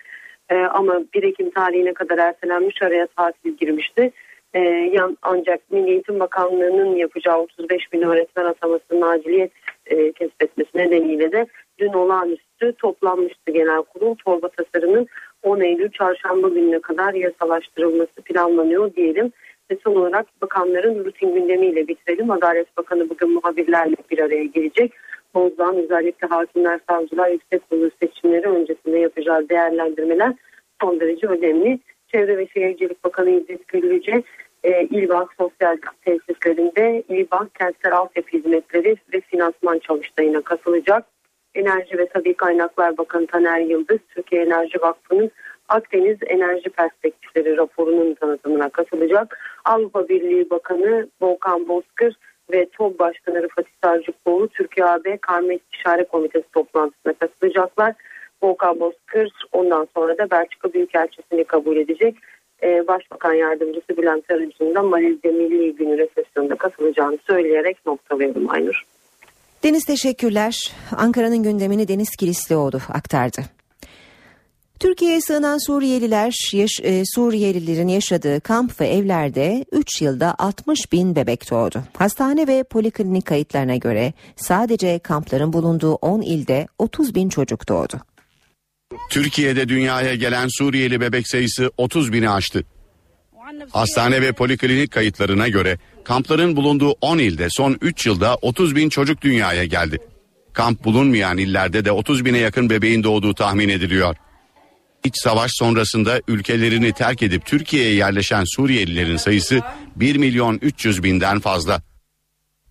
Ee, 0.49 0.55
ama 0.55 1.01
1 1.13 1.23
Ekim 1.23 1.49
tarihine 1.49 1.93
kadar 1.93 2.17
ertelenmiş 2.17 2.81
araya 2.81 3.07
tatil 3.07 3.57
girmişti. 3.57 4.11
Ee, 4.55 4.91
ancak 5.21 5.71
Milli 5.71 5.89
Eğitim 5.89 6.19
Bakanlığı'nın 6.19 6.95
yapacağı 6.95 7.39
35 7.39 7.93
bin 7.93 8.01
öğretmen 8.01 8.45
atamasının 8.45 9.01
aciliyet 9.01 9.51
e, 9.85 10.11
kesbetmesi 10.11 10.77
nedeniyle 10.77 11.31
de 11.31 11.47
dün 11.79 11.93
olağanüstü 11.93 12.73
toplanmıştı 12.77 13.51
genel 13.51 13.81
kurul. 13.81 14.15
Torba 14.15 14.49
tasarının 14.49 15.07
10 15.43 15.59
Eylül 15.61 15.91
çarşamba 15.91 16.49
gününe 16.49 16.79
kadar 16.79 17.13
yasalaştırılması 17.13 18.21
planlanıyor 18.25 18.95
diyelim. 18.95 19.31
Ve 19.71 19.77
son 19.83 19.95
olarak 19.95 20.25
bakanların 20.41 21.05
rutin 21.05 21.33
gündemiyle 21.33 21.87
bitirelim. 21.87 22.31
Adalet 22.31 22.77
Bakanı 22.77 23.09
bugün 23.09 23.33
muhabirlerle 23.33 23.95
bir 24.11 24.19
araya 24.19 24.43
gelecek. 24.43 24.93
Bozdağ'ın 25.33 25.83
özellikle 25.83 26.27
hakimler, 26.27 26.79
savcılar, 26.89 27.29
yüksek 27.29 27.69
kurulu 27.69 27.89
seçimleri 28.01 28.47
öncesinde 28.47 28.99
yapacağı 28.99 29.49
değerlendirmeler 29.49 30.33
son 30.81 30.99
derece 30.99 31.27
önemli. 31.27 31.79
Çevre 32.11 32.37
ve 32.37 32.47
Şehircilik 32.47 33.03
Bakanı 33.03 33.29
İzzet 33.29 33.67
Güllüce 33.67 34.23
e, 34.63 34.83
İlbank 34.83 35.29
sosyal 35.37 35.77
tesislerinde 36.05 37.03
İlbank 37.09 37.55
kentsel 37.55 37.97
altyapı 37.97 38.37
hizmetleri 38.37 38.95
ve 39.13 39.21
finansman 39.21 39.79
çalıştayına 39.79 40.41
katılacak. 40.41 41.05
Enerji 41.55 41.97
ve 41.97 42.07
Tabi 42.07 42.33
Kaynaklar 42.33 42.97
Bakanı 42.97 43.27
Taner 43.27 43.59
Yıldız, 43.59 43.99
Türkiye 44.09 44.43
Enerji 44.43 44.81
Vakfı'nın 44.81 45.31
Akdeniz 45.69 46.17
Enerji 46.27 46.69
Perspektifleri 46.69 47.57
raporunun 47.57 48.13
tanıtımına 48.13 48.69
katılacak. 48.69 49.39
Avrupa 49.65 50.09
Birliği 50.09 50.49
Bakanı 50.49 51.07
Volkan 51.21 51.67
Bozkır 51.67 52.15
ve 52.51 52.69
TOB 52.69 52.99
Başkanı 52.99 53.43
Rıfat 53.43 53.65
Sarcıkoğlu 53.83 54.47
Türkiye 54.47 54.85
AB 54.85 55.17
Karma 55.17 55.53
İstişare 55.53 56.03
Komitesi 56.03 56.51
toplantısına 56.53 57.13
katılacaklar. 57.13 57.93
Volkan 58.43 58.79
Bozkır 58.79 59.29
ondan 59.51 59.87
sonra 59.95 60.17
da 60.17 60.29
Belçika 60.31 60.73
Büyükelçisini 60.73 61.43
kabul 61.43 61.77
edecek. 61.77 62.15
Ee, 62.63 62.87
Başbakan 62.87 63.33
Yardımcısı 63.33 63.97
Bülent 63.97 64.31
Arıcı'nın 64.31 64.75
da 64.75 64.83
Malezya 64.83 65.31
Milli 65.31 65.75
Günü 65.75 65.97
resepsiyonunda 65.97 66.55
katılacağını 66.55 67.17
söyleyerek 67.27 67.85
nokta 67.85 68.19
verim 68.19 68.49
Aynur. 68.49 68.83
Deniz 69.63 69.85
teşekkürler. 69.85 70.73
Ankara'nın 70.97 71.43
gündemini 71.43 71.87
Deniz 71.87 72.15
Kilislioğlu 72.15 72.79
aktardı. 72.93 73.41
Türkiye'ye 74.79 75.21
sığınan 75.21 75.65
Suriyeliler, 75.67 76.33
yaş, 76.53 76.71
e, 76.83 77.03
Suriyelilerin 77.15 77.87
yaşadığı 77.87 78.41
kamp 78.41 78.81
ve 78.81 78.87
evlerde 78.87 79.65
3 79.71 80.01
yılda 80.01 80.35
60 80.37 80.91
bin 80.91 81.15
bebek 81.15 81.51
doğdu. 81.51 81.83
Hastane 81.97 82.47
ve 82.47 82.63
poliklinik 82.63 83.25
kayıtlarına 83.25 83.75
göre 83.75 84.13
sadece 84.35 84.99
kampların 84.99 85.53
bulunduğu 85.53 85.93
10 85.93 86.21
ilde 86.21 86.67
30 86.79 87.15
bin 87.15 87.29
çocuk 87.29 87.69
doğdu. 87.69 88.06
Türkiye'de 89.09 89.69
dünyaya 89.69 90.15
gelen 90.15 90.47
Suriyeli 90.57 91.01
bebek 91.01 91.27
sayısı 91.27 91.71
30 91.77 92.13
bini 92.13 92.29
aştı. 92.29 92.63
Hastane 93.71 94.21
ve 94.21 94.31
poliklinik 94.31 94.91
kayıtlarına 94.91 95.47
göre 95.47 95.77
kampların 96.03 96.55
bulunduğu 96.55 96.91
10 96.91 97.17
ilde 97.17 97.47
son 97.49 97.77
3 97.81 98.05
yılda 98.05 98.35
30 98.35 98.75
bin 98.75 98.89
çocuk 98.89 99.21
dünyaya 99.21 99.65
geldi. 99.65 99.97
Kamp 100.53 100.83
bulunmayan 100.83 101.37
illerde 101.37 101.85
de 101.85 101.91
30 101.91 102.25
bine 102.25 102.37
yakın 102.37 102.69
bebeğin 102.69 103.03
doğduğu 103.03 103.33
tahmin 103.33 103.69
ediliyor. 103.69 104.15
İç 105.03 105.13
savaş 105.23 105.51
sonrasında 105.53 106.21
ülkelerini 106.27 106.93
terk 106.93 107.23
edip 107.23 107.45
Türkiye'ye 107.45 107.93
yerleşen 107.93 108.43
Suriyelilerin 108.55 109.17
sayısı 109.17 109.61
1 109.95 110.15
milyon 110.15 110.59
300 110.61 111.03
binden 111.03 111.39
fazla. 111.39 111.81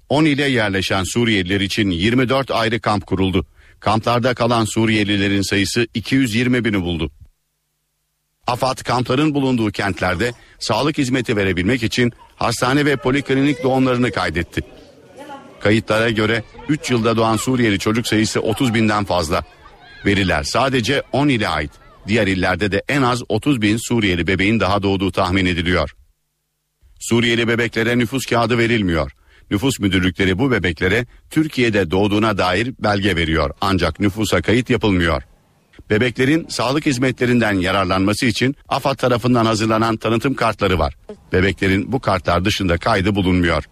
10 0.09 0.25
ile 0.25 0.45
yerleşen 0.45 1.05
Suriyeliler 1.05 1.61
için 1.61 1.91
24 1.91 2.51
ayrı 2.51 2.81
kamp 2.81 3.07
kuruldu. 3.07 3.47
Kamplarda 3.81 4.35
kalan 4.35 4.65
Suriyelilerin 4.65 5.43
sayısı 5.43 5.87
220 5.95 6.65
bini 6.65 6.83
buldu. 6.83 7.11
AFAD 8.47 8.79
kampların 8.79 9.35
bulunduğu 9.35 9.71
kentlerde 9.71 10.33
sağlık 10.59 10.99
hizmeti 10.99 11.37
verebilmek 11.37 11.83
için 11.83 12.13
hastane 12.37 12.85
ve 12.85 12.97
poliklinik 12.97 13.63
doğumlarını 13.63 14.11
kaydetti. 14.11 14.63
Kayıtlara 15.61 16.11
göre 16.11 16.43
3 16.69 16.91
yılda 16.91 17.17
doğan 17.17 17.37
Suriyeli 17.37 17.79
çocuk 17.79 18.07
sayısı 18.07 18.41
30 18.41 18.75
binden 18.75 19.05
fazla. 19.05 19.45
Veriler 20.07 20.43
sadece 20.43 21.03
10 21.13 21.29
ile 21.29 21.49
ait. 21.49 21.71
Diğer 22.07 22.27
illerde 22.27 22.73
de 22.73 22.83
en 22.89 23.03
az 23.03 23.23
30 23.29 23.63
bin 23.63 23.77
Suriyeli 23.89 24.27
bebeğin 24.27 24.61
daha 24.61 24.83
doğduğu 24.83 25.13
tahmin 25.13 25.47
ediliyor. 25.47 25.97
Suriyeli 27.01 27.49
bebeklere 27.49 27.99
nüfus 27.99 28.27
kağıdı 28.27 28.59
verilmiyor. 28.59 29.16
Nüfus 29.51 29.81
müdürlükleri 29.81 30.39
bu 30.39 30.51
bebeklere 30.51 31.07
Türkiye'de 31.31 31.91
doğduğuna 31.91 32.39
dair 32.39 32.75
belge 32.83 33.17
veriyor 33.17 33.51
ancak 33.61 34.01
nüfusa 34.01 34.43
kayıt 34.43 34.71
yapılmıyor. 34.71 35.23
Bebeklerin 35.91 36.47
sağlık 36.49 36.87
hizmetlerinden 36.87 37.53
yararlanması 37.53 38.27
için 38.27 38.57
AFAD 38.69 38.95
tarafından 38.95 39.47
hazırlanan 39.47 39.97
tanıtım 39.97 40.35
kartları 40.35 40.79
var. 40.79 40.95
Bebeklerin 41.33 41.93
bu 41.93 42.01
kartlar 42.01 42.45
dışında 42.45 42.79
kaydı 42.79 43.15
bulunmuyor. 43.15 43.65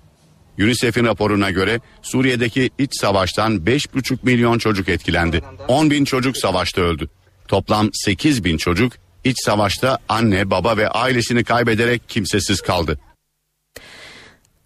UNICEF'in 0.59 1.05
raporuna 1.05 1.51
göre 1.51 1.81
Suriye'deki 2.03 2.71
iç 2.79 2.91
savaştan 3.01 3.57
5,5 3.57 4.19
milyon 4.23 4.59
çocuk 4.59 4.89
etkilendi. 4.89 5.43
10 5.69 5.91
bin 5.91 6.05
çocuk 6.05 6.37
savaşta 6.37 6.81
öldü. 6.81 7.09
Toplam 7.49 7.91
8 7.93 8.45
bin 8.45 8.57
çocuk 8.57 8.93
iç 9.25 9.37
savaşta 9.45 9.99
anne, 10.09 10.51
baba 10.51 10.77
ve 10.77 10.89
ailesini 10.89 11.45
kaybederek 11.45 12.09
kimsesiz 12.09 12.61
kaldı. 12.61 12.99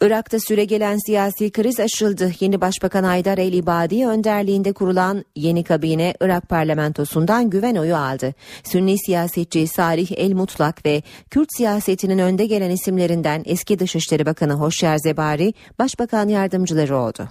Irak'ta 0.00 0.38
süre 0.40 0.64
gelen 0.64 0.96
siyasi 1.06 1.50
kriz 1.50 1.80
aşıldı. 1.80 2.30
Yeni 2.40 2.60
Başbakan 2.60 3.04
Haydar 3.04 3.38
El 3.38 3.52
İbadi 3.52 4.06
önderliğinde 4.06 4.72
kurulan 4.72 5.24
yeni 5.36 5.64
kabine 5.64 6.14
Irak 6.20 6.48
parlamentosundan 6.48 7.50
güven 7.50 7.76
oyu 7.76 7.96
aldı. 7.96 8.34
Sünni 8.64 8.98
siyasetçi 8.98 9.66
Salih 9.66 10.12
El 10.16 10.32
Mutlak 10.32 10.86
ve 10.86 11.02
Kürt 11.30 11.48
siyasetinin 11.56 12.18
önde 12.18 12.46
gelen 12.46 12.70
isimlerinden 12.70 13.42
eski 13.46 13.78
Dışişleri 13.78 14.26
Bakanı 14.26 14.52
Hoşyer 14.52 14.98
Zebari 14.98 15.54
başbakan 15.78 16.28
yardımcıları 16.28 16.96
oldu. 16.96 17.28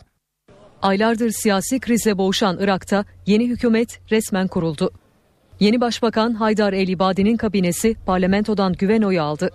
Aylardır 0.82 1.32
siyasi 1.32 1.80
krize 1.80 2.18
boğuşan 2.18 2.57
Irak'ta 2.59 3.05
yeni 3.26 3.47
hükümet 3.47 3.99
resmen 4.11 4.47
kuruldu. 4.47 4.91
Yeni 5.59 5.82
Başbakan 5.82 6.34
Haydar 6.34 6.74
El 6.74 6.88
İbadi'nin 6.88 7.38
kabinesi 7.38 7.95
parlamentodan 8.05 8.74
güven 8.74 9.01
oyu 9.01 9.22
aldı. 9.22 9.49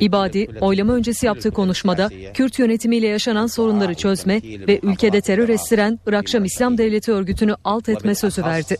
İbadi, 0.00 0.48
oylama 0.60 0.92
öncesi 0.92 1.26
yaptığı 1.26 1.50
konuşmada 1.50 2.10
Kürt 2.34 2.58
yönetimiyle 2.58 3.06
yaşanan 3.06 3.46
sorunları 3.46 3.94
çözme 3.94 4.40
ve 4.42 4.80
ülkede 4.82 5.20
terör 5.20 5.48
estiren 5.48 6.00
Irak 6.06 6.28
Şam 6.28 6.44
İslam 6.44 6.78
Devleti 6.78 7.12
örgütünü 7.12 7.54
alt 7.64 7.88
etme 7.88 8.14
sözü 8.14 8.42
verdi. 8.42 8.76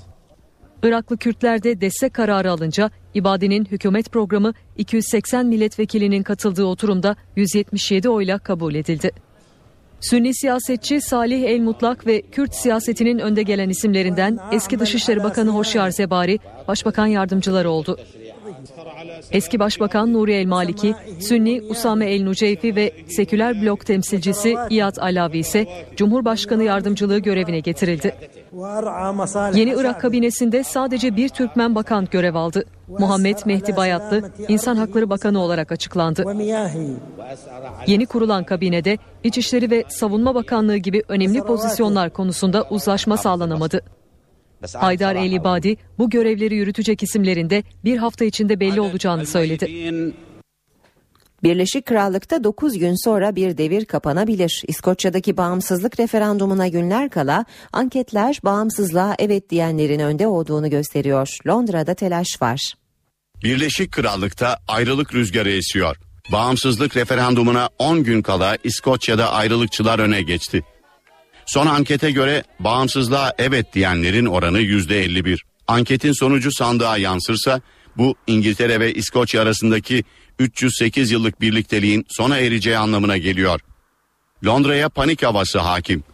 Iraklı 0.83 1.17
Kürtler 1.17 1.63
de 1.63 1.81
destek 1.81 2.15
kararı 2.15 2.51
alınca 2.51 2.91
İbadi'nin 3.15 3.65
hükümet 3.65 4.13
programı 4.13 4.53
280 4.77 5.47
milletvekilinin 5.47 6.23
katıldığı 6.23 6.65
oturumda 6.65 7.17
177 7.37 8.09
oyla 8.09 8.39
kabul 8.39 8.75
edildi. 8.75 9.11
Sünni 10.01 10.35
siyasetçi 10.35 11.01
Salih 11.01 11.43
El 11.43 11.61
Mutlak 11.61 12.07
ve 12.07 12.23
Kürt 12.23 12.55
siyasetinin 12.55 13.19
önde 13.19 13.43
gelen 13.43 13.69
isimlerinden 13.69 14.39
eski 14.53 14.79
Dışişleri 14.79 15.23
Bakanı 15.23 15.51
Hoşyar 15.51 15.91
Zebari, 15.91 16.39
Başbakan 16.69 17.07
yardımcıları 17.07 17.71
oldu. 17.71 17.99
Eski 19.31 19.59
Başbakan 19.59 20.13
Nuri 20.13 20.33
El 20.33 20.47
Maliki, 20.47 20.95
Sünni 21.21 21.63
Usame 21.71 22.07
El 22.07 22.23
Nuceyfi 22.23 22.77
ve 22.77 22.93
seküler 23.09 23.63
blok 23.63 23.87
temsilcisi 23.87 24.57
İyad 24.71 24.97
Alavi 24.97 25.39
ise 25.39 25.67
Cumhurbaşkanı 25.97 26.63
yardımcılığı 26.65 27.19
görevine 27.19 27.61
getirildi. 27.61 28.15
Yeni 29.55 29.75
Irak 29.77 30.01
kabinesinde 30.01 30.65
sadece 30.65 31.17
bir 31.17 31.29
Türkmen 31.29 31.75
bakan 31.75 32.09
görev 32.11 32.35
aldı. 32.35 32.65
Muhammed 32.89 33.39
Mehdi 33.45 33.77
Bayatlı 33.77 34.31
İnsan 34.49 34.77
Hakları 34.77 35.11
Bakanı 35.11 35.41
olarak 35.41 35.73
açıklandı. 35.73 36.25
Yeni 37.87 38.07
kurulan 38.07 38.45
kabinede 38.45 38.99
İçişleri 39.25 39.71
ve 39.71 39.85
Savunma 39.89 40.35
Bakanlığı 40.35 40.77
gibi 40.77 41.03
önemli 41.09 41.41
pozisyonlar 41.41 42.11
konusunda 42.11 42.67
uzlaşma 42.71 43.17
sağlanamadı. 43.17 43.83
Haydar 44.75 45.15
Elibadi 45.15 45.77
bu 45.99 46.11
görevleri 46.11 46.55
yürütecek 46.55 47.03
isimlerinde 47.03 47.63
bir 47.85 47.97
hafta 47.97 48.25
içinde 48.25 48.61
belli 48.61 48.81
olacağını 48.81 49.27
söyledi. 49.27 49.67
Birleşik 51.43 51.87
Krallık'ta 51.87 52.45
9 52.45 52.79
gün 52.79 53.05
sonra 53.05 53.37
bir 53.37 53.59
devir 53.59 53.85
kapanabilir. 53.85 54.63
İskoçya'daki 54.69 55.37
bağımsızlık 55.37 56.01
referandumuna 56.01 56.69
günler 56.69 57.11
kala 57.11 57.45
anketler 57.73 58.41
bağımsızlığa 58.45 59.15
evet 59.19 59.51
diyenlerin 59.51 60.01
önde 60.01 60.27
olduğunu 60.27 60.71
gösteriyor. 60.71 61.29
Londra'da 61.47 61.95
telaş 61.95 62.43
var. 62.43 62.75
Birleşik 63.45 63.93
Krallık'ta 63.93 64.59
ayrılık 64.69 65.15
rüzgarı 65.15 65.51
esiyor. 65.51 65.97
Bağımsızlık 66.33 66.97
referandumuna 66.97 67.69
10 67.79 68.05
gün 68.05 68.23
kala 68.23 68.57
İskoçya'da 68.65 69.33
ayrılıkçılar 69.33 69.99
öne 69.99 70.23
geçti. 70.23 70.63
Son 71.51 71.67
ankete 71.67 72.11
göre 72.11 72.43
bağımsızlığa 72.61 73.33
evet 73.39 73.75
diyenlerin 73.75 74.27
oranı 74.27 74.61
%51. 74.61 75.39
Anketin 75.67 76.13
sonucu 76.13 76.53
sandığa 76.53 76.97
yansırsa 76.97 77.61
bu 77.97 78.15
İngiltere 78.27 78.81
ve 78.81 78.95
İskoçya 78.95 79.43
arasındaki 79.43 80.05
308 80.39 81.11
yıllık 81.11 81.41
birlikteliğin 81.41 82.07
sona 82.09 82.39
ereceği 82.39 82.79
anlamına 82.79 83.17
geliyor. 83.17 83.61
Londra'ya 84.47 84.89
panik 84.89 85.23
havası 85.23 85.59
hakim. 85.59 86.05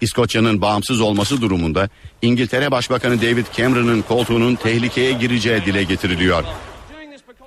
İskoçya'nın 0.00 0.60
bağımsız 0.62 1.00
olması 1.00 1.40
durumunda 1.40 1.88
İngiltere 2.22 2.70
Başbakanı 2.70 3.22
David 3.22 3.46
Cameron'ın 3.56 4.02
koltuğunun 4.02 4.54
tehlikeye 4.54 5.12
gireceği 5.12 5.64
dile 5.64 5.84
getiriliyor. 5.84 6.44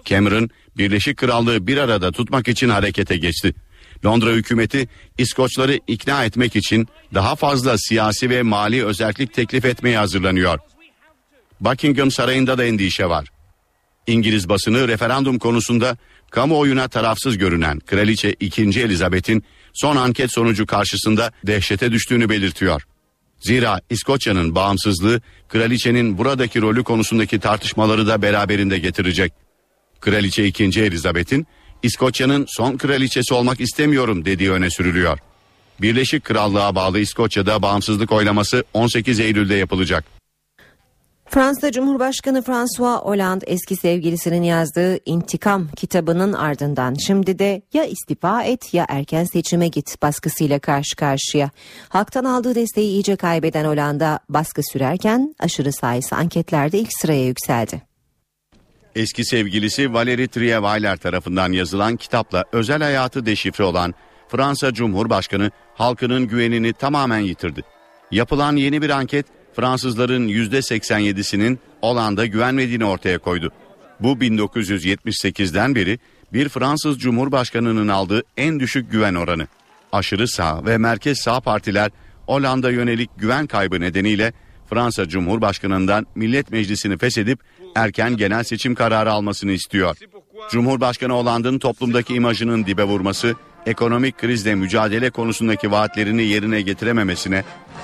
Cameron, 0.05 0.49
Birleşik 0.77 1.17
Krallığı 1.17 1.67
bir 1.67 1.77
arada 1.77 2.11
tutmak 2.11 2.47
için 2.47 2.69
harekete 2.69 3.17
geçti. 3.17 3.53
Londra 4.05 4.29
hükümeti 4.29 4.87
İskoçları 5.17 5.79
ikna 5.87 6.25
etmek 6.25 6.55
için 6.55 6.87
daha 7.13 7.35
fazla 7.35 7.77
siyasi 7.77 8.29
ve 8.29 8.41
mali 8.41 8.85
özellik 8.85 9.33
teklif 9.33 9.65
etmeye 9.65 9.97
hazırlanıyor. 9.97 10.59
Buckingham 11.61 12.11
Sarayı'nda 12.11 12.57
da 12.57 12.65
endişe 12.65 13.09
var. 13.09 13.27
İngiliz 14.07 14.49
basını 14.49 14.87
referandum 14.87 15.39
konusunda 15.39 15.97
kamuoyuna 16.31 16.87
tarafsız 16.87 17.37
görünen 17.37 17.79
Kraliçe 17.79 18.35
2. 18.39 18.61
Elizabeth'in 18.61 19.43
son 19.73 19.95
anket 19.95 20.31
sonucu 20.31 20.65
karşısında 20.65 21.31
dehşete 21.47 21.91
düştüğünü 21.91 22.29
belirtiyor. 22.29 22.87
Zira 23.39 23.81
İskoçya'nın 23.89 24.55
bağımsızlığı 24.55 25.21
kraliçenin 25.49 26.17
buradaki 26.17 26.61
rolü 26.61 26.83
konusundaki 26.83 27.39
tartışmaları 27.39 28.07
da 28.07 28.21
beraberinde 28.21 28.79
getirecek. 28.79 29.33
Kraliçe 30.01 30.45
2. 30.45 30.63
Elizabeth'in 30.63 31.47
İskoçya'nın 31.83 32.45
son 32.47 32.77
kraliçesi 32.77 33.33
olmak 33.33 33.59
istemiyorum 33.59 34.25
dediği 34.25 34.51
öne 34.51 34.69
sürülüyor. 34.69 35.19
Birleşik 35.81 36.23
Krallığa 36.23 36.75
bağlı 36.75 36.99
İskoçya'da 36.99 37.61
bağımsızlık 37.61 38.11
oylaması 38.11 38.63
18 38.73 39.19
Eylül'de 39.19 39.55
yapılacak. 39.55 40.05
Fransa 41.29 41.71
Cumhurbaşkanı 41.71 42.41
François 42.41 43.01
Hollande 43.01 43.45
eski 43.47 43.75
sevgilisinin 43.75 44.43
yazdığı 44.43 44.99
İntikam 45.05 45.67
kitabının 45.75 46.33
ardından 46.33 46.93
şimdi 46.93 47.39
de 47.39 47.61
ya 47.73 47.85
istifa 47.85 48.43
et 48.43 48.73
ya 48.73 48.85
erken 48.89 49.23
seçime 49.23 49.67
git 49.67 50.01
baskısıyla 50.01 50.59
karşı 50.59 50.95
karşıya. 50.95 51.49
Halktan 51.89 52.25
aldığı 52.25 52.55
desteği 52.55 52.89
iyice 52.89 53.15
kaybeden 53.15 53.65
Hollande 53.65 54.19
baskı 54.29 54.61
sürerken 54.71 55.35
aşırı 55.39 55.73
sayısı 55.73 56.15
anketlerde 56.15 56.79
ilk 56.79 56.93
sıraya 57.01 57.25
yükseldi. 57.25 57.94
Eski 58.95 59.25
sevgilisi 59.25 59.83
Valérie 59.93 60.27
Trierweiler 60.27 60.97
tarafından 60.97 61.51
yazılan 61.51 61.95
kitapla 61.95 62.45
özel 62.51 62.81
hayatı 62.81 63.25
deşifre 63.25 63.63
olan 63.63 63.93
Fransa 64.29 64.73
Cumhurbaşkanı 64.73 65.51
halkının 65.75 66.27
güvenini 66.27 66.73
tamamen 66.73 67.19
yitirdi. 67.19 67.63
Yapılan 68.11 68.55
yeni 68.55 68.81
bir 68.81 68.89
anket 68.89 69.25
Fransızların 69.55 70.27
%87'sinin 70.27 71.59
Hollanda 71.81 72.25
güvenmediğini 72.25 72.85
ortaya 72.85 73.17
koydu. 73.17 73.51
Bu 73.99 74.13
1978'den 74.13 75.75
beri 75.75 75.99
bir 76.33 76.49
Fransız 76.49 76.99
Cumhurbaşkanı'nın 76.99 77.87
aldığı 77.87 78.23
en 78.37 78.59
düşük 78.59 78.91
güven 78.91 79.15
oranı. 79.15 79.47
Aşırı 79.91 80.27
sağ 80.27 80.65
ve 80.65 80.77
merkez 80.77 81.17
sağ 81.19 81.39
partiler 81.39 81.91
Hollanda 82.25 82.71
yönelik 82.71 83.09
güven 83.17 83.47
kaybı 83.47 83.79
nedeniyle 83.79 84.33
Fransa 84.69 85.07
Cumhurbaşkanı'ndan 85.07 86.07
Millet 86.15 86.51
Meclisi'ni 86.51 86.97
feshedip 86.97 87.39
erken 87.75 88.17
genel 88.17 88.43
seçim 88.43 88.75
kararı 88.75 89.11
almasını 89.11 89.51
istiyor. 89.51 89.97
Cumhurbaşkanı 90.51 91.13
Hollande'ın 91.13 91.59
toplumdaki 91.59 92.13
imajının 92.15 92.65
dibe 92.65 92.83
vurması, 92.83 93.35
ekonomik 93.65 94.17
krizle 94.17 94.55
mücadele 94.55 95.09
konusundaki 95.09 95.71
vaatlerini 95.71 96.23
yerine 96.23 96.61
getirememesine 96.61 97.43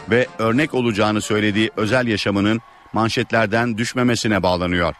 ve 0.10 0.28
örnek 0.40 0.74
olacağını 0.74 1.22
söylediği 1.22 1.70
özel 1.78 2.08
yaşamının 2.08 2.60
manşetlerden 2.94 3.78
düşmemesine 3.78 4.44
bağlanıyor. 4.44 4.96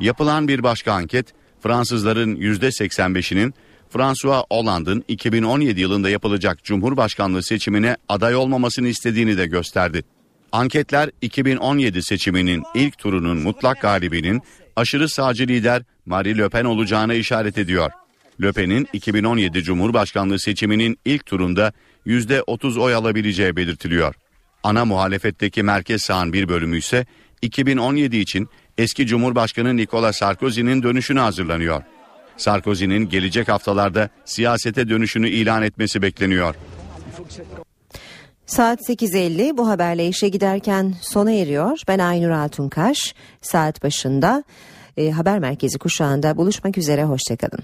Yapılan 0.00 0.48
bir 0.48 0.62
başka 0.62 0.92
anket, 0.92 1.26
Fransızların 1.62 2.36
%85'inin 2.36 3.54
François 3.90 4.44
Hollande'ın 4.50 5.04
2017 5.08 5.80
yılında 5.80 6.10
yapılacak 6.10 6.64
Cumhurbaşkanlığı 6.64 7.42
seçimine 7.42 7.96
aday 8.08 8.36
olmamasını 8.36 8.88
istediğini 8.88 9.38
de 9.38 9.46
gösterdi. 9.46 10.04
Anketler 10.52 11.10
2017 11.22 12.02
seçiminin 12.02 12.62
ilk 12.74 12.98
turunun 12.98 13.38
mutlak 13.38 13.80
galibinin 13.80 14.42
aşırı 14.76 15.08
sağcı 15.08 15.46
lider 15.46 15.82
Marie 16.06 16.38
Le 16.38 16.48
Pen 16.48 16.64
olacağına 16.64 17.14
işaret 17.14 17.58
ediyor. 17.58 17.90
Le 18.42 18.52
Pen'in 18.52 18.88
2017 18.92 19.62
Cumhurbaşkanlığı 19.62 20.38
seçiminin 20.40 20.98
ilk 21.04 21.26
turunda 21.26 21.72
%30 22.06 22.80
oy 22.80 22.94
alabileceği 22.94 23.56
belirtiliyor. 23.56 24.14
Ana 24.62 24.84
muhalefetteki 24.84 25.62
merkez 25.62 26.02
sağın 26.02 26.32
bir 26.32 26.48
bölümü 26.48 26.78
ise 26.78 27.06
2017 27.42 28.16
için 28.16 28.48
eski 28.78 29.06
Cumhurbaşkanı 29.06 29.76
Nicolas 29.76 30.16
Sarkozy'nin 30.16 30.82
dönüşünü 30.82 31.20
hazırlanıyor. 31.20 31.82
Sarkozy'nin 32.36 33.08
gelecek 33.08 33.48
haftalarda 33.48 34.08
siyasete 34.24 34.88
dönüşünü 34.88 35.28
ilan 35.28 35.62
etmesi 35.62 36.02
bekleniyor. 36.02 36.54
Saat 38.50 38.80
8.50 38.88 39.56
bu 39.56 39.68
haberle 39.68 40.08
işe 40.08 40.28
giderken 40.28 40.94
sona 41.00 41.32
eriyor. 41.32 41.80
Ben 41.88 41.98
Aynur 41.98 42.30
Altunkaş. 42.30 43.14
Saat 43.40 43.82
başında 43.82 44.44
e, 44.96 45.10
haber 45.10 45.38
merkezi 45.38 45.78
kuşağında 45.78 46.36
buluşmak 46.36 46.78
üzere. 46.78 47.04
Hoşçakalın. 47.04 47.60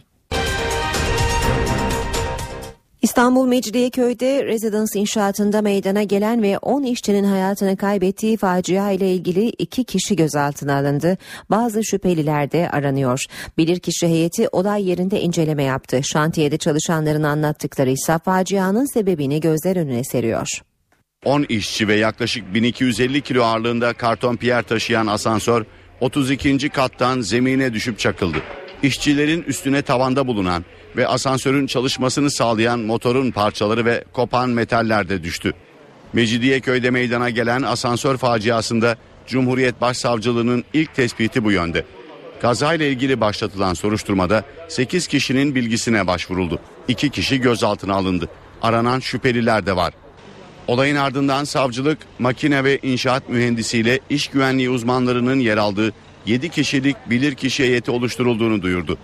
İstanbul 3.02 3.46
Mecidiyeköy'de 3.46 4.44
rezidans 4.44 4.96
inşaatında 4.96 5.62
meydana 5.62 6.02
gelen 6.02 6.42
ve 6.42 6.58
10 6.58 6.82
işçinin 6.82 7.24
hayatını 7.24 7.76
kaybettiği 7.76 8.36
facia 8.36 8.90
ile 8.90 9.14
ilgili 9.14 9.48
iki 9.48 9.84
kişi 9.84 10.16
gözaltına 10.16 10.78
alındı. 10.78 11.18
Bazı 11.50 11.84
şüpheliler 11.84 12.52
de 12.52 12.70
aranıyor. 12.70 13.24
Bilirkişi 13.58 14.08
heyeti 14.08 14.48
olay 14.52 14.88
yerinde 14.88 15.20
inceleme 15.20 15.62
yaptı. 15.62 16.02
Şantiyede 16.02 16.58
çalışanların 16.58 17.22
anlattıkları 17.22 17.90
ise 17.90 18.18
facianın 18.24 18.92
sebebini 18.94 19.40
gözler 19.40 19.76
önüne 19.76 20.04
seriyor. 20.04 20.48
10 21.26 21.46
işçi 21.48 21.88
ve 21.88 21.94
yaklaşık 21.94 22.54
1250 22.54 23.20
kilo 23.20 23.42
ağırlığında 23.42 23.92
karton 23.92 24.36
piyer 24.36 24.62
taşıyan 24.62 25.06
asansör 25.06 25.64
32. 26.00 26.68
kattan 26.68 27.20
zemine 27.20 27.72
düşüp 27.74 27.98
çakıldı. 27.98 28.38
İşçilerin 28.82 29.42
üstüne 29.42 29.82
tavanda 29.82 30.26
bulunan 30.26 30.64
ve 30.96 31.08
asansörün 31.08 31.66
çalışmasını 31.66 32.30
sağlayan 32.30 32.80
motorun 32.80 33.30
parçaları 33.30 33.84
ve 33.84 34.04
kopan 34.12 34.50
metaller 34.50 35.08
de 35.08 35.22
düştü. 35.22 35.52
Mecidiyeköy'de 36.12 36.90
meydana 36.90 37.30
gelen 37.30 37.62
asansör 37.62 38.16
faciasında 38.16 38.96
Cumhuriyet 39.26 39.80
Başsavcılığının 39.80 40.64
ilk 40.72 40.94
tespiti 40.94 41.44
bu 41.44 41.52
yönde. 41.52 41.84
Kazayla 42.42 42.86
ilgili 42.86 43.20
başlatılan 43.20 43.74
soruşturmada 43.74 44.44
8 44.68 45.06
kişinin 45.06 45.54
bilgisine 45.54 46.06
başvuruldu. 46.06 46.58
2 46.88 47.10
kişi 47.10 47.40
gözaltına 47.40 47.94
alındı. 47.94 48.28
Aranan 48.62 49.00
şüpheliler 49.00 49.66
de 49.66 49.76
var. 49.76 49.92
Olayın 50.68 50.97
ardından 50.97 51.44
savcılık 51.44 51.98
makine 52.18 52.64
ve 52.64 52.78
inşaat 52.82 53.28
mühendisiyle 53.28 54.01
iş 54.10 54.28
güvenliği 54.28 54.70
uzmanlarının 54.70 55.40
yer 55.40 55.56
aldığı 55.56 55.93
7 56.26 56.48
kişilik 56.48 56.97
bilirkişi 57.10 57.64
heyeti 57.64 57.90
oluşturulduğunu 57.90 58.62
duyurdu. 58.62 58.98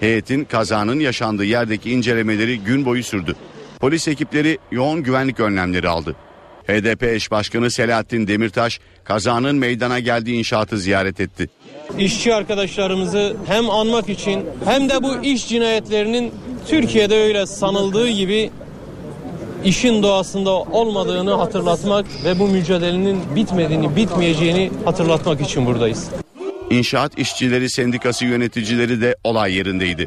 Heyetin 0.00 0.44
kazanın 0.44 1.00
yaşandığı 1.00 1.44
yerdeki 1.44 1.90
incelemeleri 1.90 2.58
gün 2.58 2.84
boyu 2.84 3.04
sürdü. 3.04 3.36
Polis 3.80 4.08
ekipleri 4.08 4.58
yoğun 4.70 5.02
güvenlik 5.02 5.40
önlemleri 5.40 5.88
aldı. 5.88 6.16
HDP 6.66 7.02
eş 7.02 7.30
başkanı 7.30 7.70
Selahattin 7.70 8.26
Demirtaş 8.26 8.80
kazanın 9.04 9.56
meydana 9.56 9.98
geldiği 9.98 10.38
inşaatı 10.38 10.78
ziyaret 10.78 11.20
etti. 11.20 11.48
İşçi 11.98 12.34
arkadaşlarımızı 12.34 13.36
hem 13.46 13.70
anmak 13.70 14.08
için 14.08 14.44
hem 14.64 14.88
de 14.88 15.02
bu 15.02 15.22
iş 15.22 15.48
cinayetlerinin 15.48 16.32
Türkiye'de 16.68 17.16
öyle 17.16 17.46
sanıldığı 17.46 18.08
gibi 18.08 18.50
işin 19.64 20.02
doğasında 20.02 20.50
olmadığını 20.50 21.34
hatırlatmak 21.34 22.06
ve 22.24 22.38
bu 22.38 22.48
mücadelenin 22.48 23.20
bitmediğini, 23.36 23.96
bitmeyeceğini 23.96 24.70
hatırlatmak 24.84 25.40
için 25.40 25.66
buradayız. 25.66 26.10
İnşaat 26.70 27.18
İşçileri 27.18 27.70
Sendikası 27.70 28.24
yöneticileri 28.24 29.00
de 29.00 29.16
olay 29.24 29.54
yerindeydi. 29.54 30.06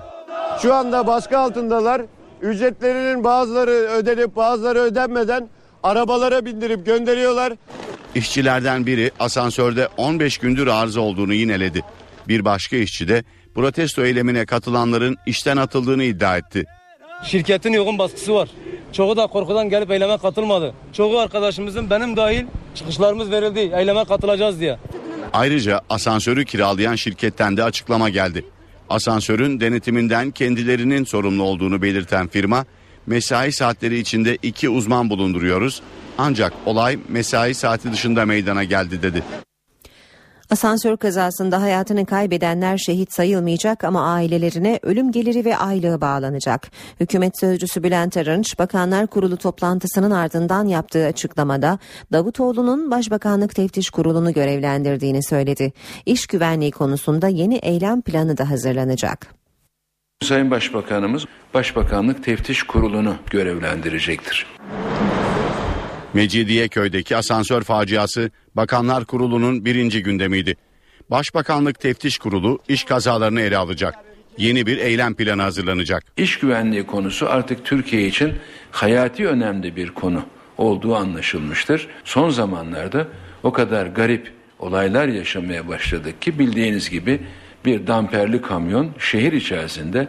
Şu 0.61 0.73
anda 0.73 1.07
baskı 1.07 1.37
altındalar. 1.37 2.01
Ücretlerinin 2.41 3.23
bazıları 3.23 3.71
ödenip 3.71 4.35
bazıları 4.35 4.79
ödenmeden 4.79 5.49
arabalara 5.83 6.45
bindirip 6.45 6.85
gönderiyorlar. 6.85 7.53
İşçilerden 8.15 8.85
biri 8.85 9.11
asansörde 9.19 9.87
15 9.97 10.37
gündür 10.37 10.67
arıza 10.67 11.01
olduğunu 11.01 11.33
yineledi. 11.33 11.81
Bir 12.27 12.45
başka 12.45 12.75
işçi 12.75 13.07
de 13.07 13.23
protesto 13.55 14.05
eylemine 14.05 14.45
katılanların 14.45 15.17
işten 15.25 15.57
atıldığını 15.57 16.03
iddia 16.03 16.37
etti. 16.37 16.65
Şirketin 17.23 17.73
yoğun 17.73 17.97
baskısı 17.97 18.33
var. 18.33 18.49
Çoğu 18.91 19.17
da 19.17 19.27
korkudan 19.27 19.69
gelip 19.69 19.91
eyleme 19.91 20.17
katılmadı. 20.17 20.73
Çoğu 20.93 21.19
arkadaşımızın 21.19 21.89
benim 21.89 22.17
dahil 22.17 22.45
çıkışlarımız 22.75 23.31
verildi. 23.31 23.59
Eyleme 23.59 24.05
katılacağız 24.05 24.59
diye. 24.59 24.77
Ayrıca 25.33 25.81
asansörü 25.89 26.45
kiralayan 26.45 26.95
şirketten 26.95 27.57
de 27.57 27.63
açıklama 27.63 28.09
geldi. 28.09 28.45
Asansörün 28.89 29.59
denetiminden 29.59 30.31
kendilerinin 30.31 31.03
sorumlu 31.03 31.43
olduğunu 31.43 31.81
belirten 31.81 32.27
firma, 32.27 32.65
mesai 33.05 33.51
saatleri 33.51 33.99
içinde 33.99 34.37
iki 34.41 34.69
uzman 34.69 35.09
bulunduruyoruz. 35.09 35.81
Ancak 36.17 36.53
olay 36.65 36.97
mesai 37.09 37.53
saati 37.53 37.91
dışında 37.91 38.25
meydana 38.25 38.63
geldi 38.63 39.01
dedi. 39.01 39.23
Asansör 40.51 40.97
kazasında 40.97 41.61
hayatını 41.61 42.05
kaybedenler 42.05 42.77
şehit 42.77 43.13
sayılmayacak 43.13 43.83
ama 43.83 44.13
ailelerine 44.13 44.79
ölüm 44.83 45.11
geliri 45.11 45.45
ve 45.45 45.57
aylığı 45.57 46.01
bağlanacak. 46.01 46.71
Hükümet 46.99 47.39
sözcüsü 47.39 47.83
Bülent 47.83 48.17
Arınç, 48.17 48.59
Bakanlar 48.59 49.07
Kurulu 49.07 49.37
toplantısının 49.37 50.11
ardından 50.11 50.65
yaptığı 50.65 51.05
açıklamada 51.05 51.79
Davutoğlu'nun 52.11 52.91
Başbakanlık 52.91 53.55
Teftiş 53.55 53.89
Kurulu'nu 53.89 54.33
görevlendirdiğini 54.33 55.23
söyledi. 55.23 55.73
İş 56.05 56.27
güvenliği 56.27 56.71
konusunda 56.71 57.27
yeni 57.27 57.55
eylem 57.55 58.01
planı 58.01 58.37
da 58.37 58.49
hazırlanacak. 58.49 59.27
Sayın 60.23 60.51
Başbakanımız 60.51 61.25
Başbakanlık 61.53 62.23
Teftiş 62.23 62.63
Kurulu'nu 62.63 63.15
görevlendirecektir. 63.29 64.47
Mecidiyeköy'deki 66.13 67.17
asansör 67.17 67.61
faciası 67.61 68.31
Bakanlar 68.55 69.05
Kurulu'nun 69.05 69.65
birinci 69.65 70.03
gündemiydi. 70.03 70.55
Başbakanlık 71.11 71.79
Teftiş 71.79 72.17
Kurulu 72.17 72.59
iş 72.67 72.83
kazalarını 72.83 73.41
ele 73.41 73.57
alacak. 73.57 73.95
Yeni 74.37 74.65
bir 74.65 74.77
eylem 74.77 75.13
planı 75.13 75.41
hazırlanacak. 75.41 76.03
İş 76.17 76.39
güvenliği 76.39 76.85
konusu 76.85 77.29
artık 77.29 77.65
Türkiye 77.65 78.07
için 78.07 78.33
hayati 78.71 79.27
önemli 79.27 79.75
bir 79.75 79.89
konu 79.89 80.25
olduğu 80.57 80.95
anlaşılmıştır. 80.95 81.87
Son 82.03 82.29
zamanlarda 82.29 83.07
o 83.43 83.51
kadar 83.53 83.85
garip 83.85 84.31
olaylar 84.59 85.07
yaşamaya 85.07 85.67
başladık 85.67 86.21
ki 86.21 86.39
bildiğiniz 86.39 86.89
gibi 86.89 87.21
bir 87.65 87.87
damperli 87.87 88.41
kamyon 88.41 88.91
şehir 88.99 89.33
içerisinde 89.33 90.07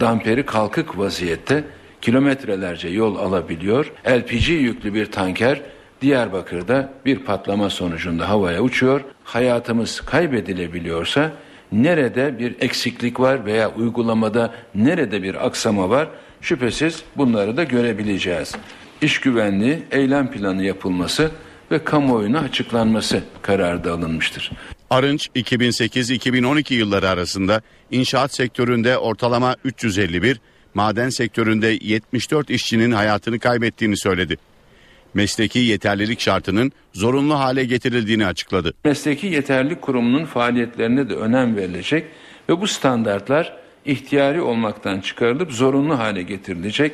damperi 0.00 0.46
kalkık 0.46 0.98
vaziyette 0.98 1.64
kilometrelerce 2.04 2.88
yol 2.88 3.16
alabiliyor. 3.16 3.92
LPG 4.08 4.48
yüklü 4.48 4.94
bir 4.94 5.06
tanker 5.06 5.60
Diyarbakır'da 6.02 6.92
bir 7.04 7.18
patlama 7.18 7.70
sonucunda 7.70 8.28
havaya 8.28 8.60
uçuyor. 8.60 9.00
Hayatımız 9.24 10.00
kaybedilebiliyorsa 10.00 11.32
nerede 11.72 12.38
bir 12.38 12.54
eksiklik 12.60 13.20
var 13.20 13.46
veya 13.46 13.74
uygulamada 13.74 14.54
nerede 14.74 15.22
bir 15.22 15.46
aksama 15.46 15.90
var 15.90 16.08
şüphesiz 16.40 17.02
bunları 17.16 17.56
da 17.56 17.64
görebileceğiz. 17.64 18.54
İş 19.02 19.20
güvenliği 19.20 19.78
eylem 19.90 20.30
planı 20.30 20.64
yapılması 20.64 21.30
ve 21.70 21.84
kamuoyuna 21.84 22.38
açıklanması 22.38 23.22
kararı 23.42 23.84
da 23.84 23.92
alınmıştır. 23.92 24.52
Arınç 24.90 25.28
2008-2012 25.36 26.74
yılları 26.74 27.08
arasında 27.08 27.62
inşaat 27.90 28.34
sektöründe 28.34 28.98
ortalama 28.98 29.56
351, 29.64 30.40
maden 30.74 31.08
sektöründe 31.08 31.78
74 31.80 32.50
işçinin 32.50 32.90
hayatını 32.90 33.38
kaybettiğini 33.38 33.96
söyledi. 33.96 34.36
Mesleki 35.14 35.58
yeterlilik 35.58 36.20
şartının 36.20 36.72
zorunlu 36.92 37.38
hale 37.38 37.64
getirildiğini 37.64 38.26
açıkladı. 38.26 38.74
Mesleki 38.84 39.26
yeterlilik 39.26 39.82
kurumunun 39.82 40.24
faaliyetlerine 40.24 41.10
de 41.10 41.14
önem 41.14 41.56
verilecek 41.56 42.04
ve 42.48 42.60
bu 42.60 42.66
standartlar 42.66 43.56
ihtiyari 43.84 44.40
olmaktan 44.40 45.00
çıkarılıp 45.00 45.52
zorunlu 45.52 45.98
hale 45.98 46.22
getirilecek. 46.22 46.92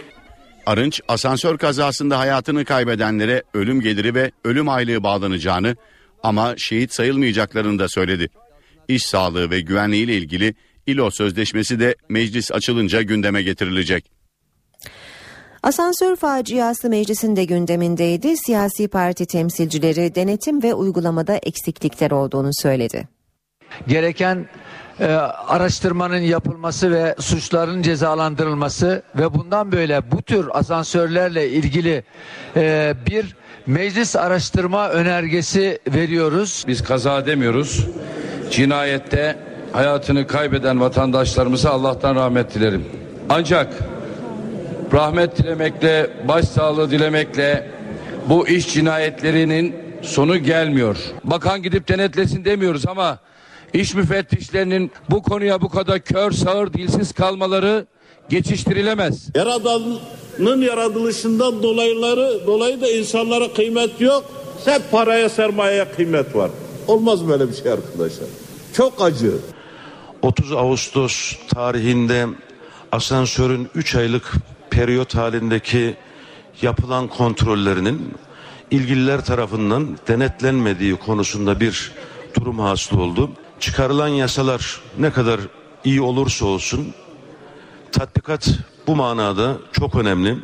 Arınç 0.66 1.00
asansör 1.08 1.58
kazasında 1.58 2.18
hayatını 2.18 2.64
kaybedenlere 2.64 3.42
ölüm 3.54 3.80
geliri 3.80 4.14
ve 4.14 4.30
ölüm 4.44 4.68
aylığı 4.68 5.02
bağlanacağını 5.02 5.76
ama 6.22 6.54
şehit 6.58 6.94
sayılmayacaklarını 6.94 7.78
da 7.78 7.88
söyledi. 7.88 8.28
İş 8.88 9.02
sağlığı 9.02 9.50
ve 9.50 9.60
güvenliği 9.60 10.04
ile 10.04 10.16
ilgili 10.16 10.54
İLO 10.86 11.10
sözleşmesi 11.10 11.80
de 11.80 11.94
meclis 12.08 12.52
açılınca 12.52 13.02
gündeme 13.02 13.42
getirilecek. 13.42 14.10
Asansör 15.62 16.16
faciası 16.16 16.88
meclisinde 16.88 17.44
gündemindeydi. 17.44 18.36
Siyasi 18.36 18.88
parti 18.88 19.26
temsilcileri 19.26 20.14
denetim 20.14 20.62
ve 20.62 20.74
uygulamada 20.74 21.36
eksiklikler 21.36 22.10
olduğunu 22.10 22.50
söyledi. 22.52 23.08
Gereken 23.88 24.46
e, 25.00 25.06
araştırmanın 25.46 26.20
yapılması 26.20 26.90
ve 26.90 27.14
suçların 27.18 27.82
cezalandırılması 27.82 29.02
ve 29.18 29.34
bundan 29.34 29.72
böyle 29.72 30.10
bu 30.10 30.22
tür 30.22 30.48
asansörlerle 30.52 31.48
ilgili 31.48 32.04
e, 32.56 32.94
bir 33.06 33.36
meclis 33.66 34.16
araştırma 34.16 34.88
önergesi 34.88 35.78
veriyoruz. 35.88 36.64
Biz 36.68 36.82
kaza 36.82 37.26
demiyoruz. 37.26 37.86
Cinayette 38.50 39.49
hayatını 39.72 40.26
kaybeden 40.26 40.80
vatandaşlarımıza 40.80 41.70
Allah'tan 41.70 42.14
rahmet 42.14 42.54
dilerim. 42.54 42.84
Ancak 43.28 43.74
rahmet 44.92 45.38
dilemekle, 45.38 46.10
başsağlığı 46.28 46.90
dilemekle 46.90 47.70
bu 48.28 48.48
iş 48.48 48.74
cinayetlerinin 48.74 49.74
sonu 50.02 50.38
gelmiyor. 50.38 50.96
Bakan 51.24 51.62
gidip 51.62 51.88
denetlesin 51.88 52.44
demiyoruz 52.44 52.86
ama 52.86 53.18
iş 53.74 53.94
müfettişlerinin 53.94 54.90
bu 55.10 55.22
konuya 55.22 55.60
bu 55.60 55.68
kadar 55.68 56.00
kör, 56.00 56.30
sağır, 56.32 56.72
dilsiz 56.72 57.12
kalmaları 57.12 57.86
geçiştirilemez. 58.28 59.28
Yaradanın 59.34 60.62
yaratılışından 60.62 61.62
dolayıları 61.62 62.46
dolayı 62.46 62.80
da 62.80 62.90
insanlara 62.90 63.52
kıymet 63.52 64.00
yok. 64.00 64.24
Hep 64.64 64.90
paraya 64.90 65.28
sermayeye 65.28 65.84
kıymet 65.84 66.36
var. 66.36 66.50
Olmaz 66.88 67.28
böyle 67.28 67.48
bir 67.48 67.54
şey 67.54 67.72
arkadaşlar. 67.72 68.26
Çok 68.72 69.02
acı. 69.02 69.32
30 70.22 70.52
Ağustos 70.52 71.36
tarihinde 71.48 72.26
asansörün 72.92 73.68
3 73.74 73.94
aylık 73.94 74.32
periyot 74.70 75.14
halindeki 75.14 75.96
yapılan 76.62 77.08
kontrollerinin 77.08 78.14
ilgililer 78.70 79.24
tarafından 79.24 79.98
denetlenmediği 80.08 80.96
konusunda 80.96 81.60
bir 81.60 81.92
durum 82.36 82.58
hasıl 82.58 82.98
oldu. 82.98 83.30
Çıkarılan 83.60 84.08
yasalar 84.08 84.80
ne 84.98 85.10
kadar 85.10 85.40
iyi 85.84 86.00
olursa 86.00 86.46
olsun 86.46 86.94
tatbikat 87.92 88.48
bu 88.86 88.96
manada 88.96 89.58
çok 89.72 89.94
önemli. 89.94 90.36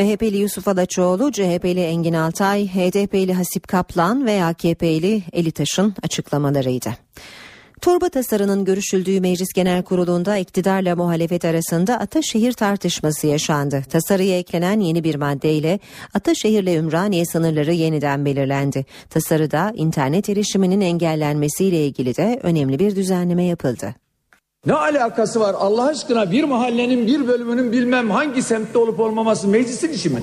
MHP'li 0.00 0.36
Yusuf 0.36 0.68
Alaçoğlu, 0.68 1.32
CHP'li 1.32 1.80
Engin 1.80 2.12
Altay, 2.12 2.66
HDP'li 2.66 3.34
Hasip 3.34 3.68
Kaplan 3.68 4.26
ve 4.26 4.44
AKP'li 4.44 5.22
Eli 5.32 5.52
Taş'ın 5.52 5.94
açıklamalarıydı. 6.02 6.90
Torba 7.80 8.08
tasarının 8.08 8.64
görüşüldüğü 8.64 9.20
Meclis 9.20 9.52
Genel 9.54 9.82
Kurulu'nda 9.82 10.36
iktidarla 10.36 10.96
muhalefet 10.96 11.44
arasında 11.44 11.98
Ataşehir 11.98 12.52
tartışması 12.52 13.26
yaşandı. 13.26 13.82
Tasarıya 13.90 14.38
eklenen 14.38 14.80
yeni 14.80 15.04
bir 15.04 15.14
maddeyle 15.14 15.78
Ataşehir 16.14 16.62
ile 16.62 16.74
Ümraniye 16.74 17.24
sınırları 17.24 17.72
yeniden 17.72 18.24
belirlendi. 18.24 18.86
Tasarıda 19.10 19.72
internet 19.76 20.28
erişiminin 20.28 20.80
engellenmesiyle 20.80 21.86
ilgili 21.86 22.16
de 22.16 22.40
önemli 22.42 22.78
bir 22.78 22.96
düzenleme 22.96 23.44
yapıldı. 23.44 23.94
Ne 24.66 24.72
alakası 24.74 25.40
var 25.40 25.54
Allah 25.58 25.86
aşkına 25.86 26.30
bir 26.30 26.44
mahallenin 26.44 27.06
bir 27.06 27.28
bölümünün 27.28 27.72
bilmem 27.72 28.10
hangi 28.10 28.42
semtte 28.42 28.78
olup 28.78 29.00
olmaması 29.00 29.48
meclisin 29.48 29.88
işi 29.88 30.10
mi? 30.10 30.22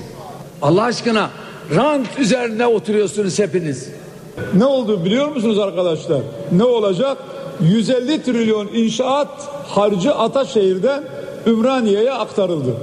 Allah 0.62 0.82
aşkına 0.82 1.30
rant 1.74 2.18
üzerine 2.18 2.66
oturuyorsunuz 2.66 3.38
hepiniz. 3.38 3.88
Ne 4.54 4.64
oldu 4.64 5.04
biliyor 5.04 5.28
musunuz 5.28 5.58
arkadaşlar? 5.58 6.20
Ne 6.52 6.64
olacak? 6.64 7.18
150 7.60 8.22
trilyon 8.22 8.68
inşaat 8.74 9.42
harcı 9.66 10.14
Ataşehir'den 10.14 11.02
Ümraniye'ye 11.46 12.12
aktarıldı. 12.12 12.76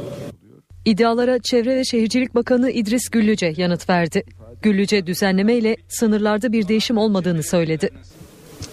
İddialara 0.85 1.39
Çevre 1.39 1.75
ve 1.75 1.83
Şehircilik 1.83 2.35
Bakanı 2.35 2.71
İdris 2.71 3.09
Güllüce 3.09 3.53
yanıt 3.57 3.89
verdi. 3.89 4.23
Güllüce 4.61 5.07
düzenlemeyle 5.07 5.75
sınırlarda 5.87 6.51
bir 6.51 6.67
değişim 6.67 6.97
olmadığını 6.97 7.43
söyledi. 7.43 7.89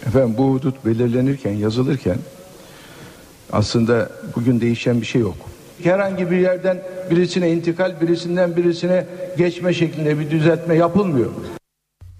Efendim 0.06 0.34
bu 0.38 0.54
hudut 0.54 0.86
belirlenirken, 0.86 1.52
yazılırken 1.52 2.16
aslında 3.52 4.08
bugün 4.36 4.60
değişen 4.60 5.00
bir 5.00 5.06
şey 5.06 5.20
yok. 5.20 5.36
Herhangi 5.82 6.30
bir 6.30 6.36
yerden 6.36 6.82
birisine 7.10 7.52
intikal, 7.52 8.00
birisinden 8.00 8.56
birisine 8.56 9.06
geçme 9.38 9.74
şeklinde 9.74 10.18
bir 10.18 10.30
düzeltme 10.30 10.74
yapılmıyor. 10.74 11.30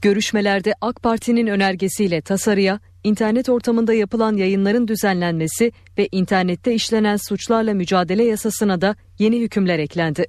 Görüşmelerde 0.02 0.74
AK 0.80 1.02
Parti'nin 1.02 1.46
önergesiyle 1.46 2.20
tasarıya 2.20 2.80
internet 3.04 3.48
ortamında 3.48 3.94
yapılan 3.94 4.36
yayınların 4.36 4.88
düzenlenmesi 4.88 5.72
ve 5.98 6.08
internette 6.12 6.74
işlenen 6.74 7.16
suçlarla 7.16 7.74
mücadele 7.74 8.24
yasasına 8.24 8.80
da 8.80 8.96
yeni 9.18 9.40
hükümler 9.40 9.78
eklendi. 9.78 10.26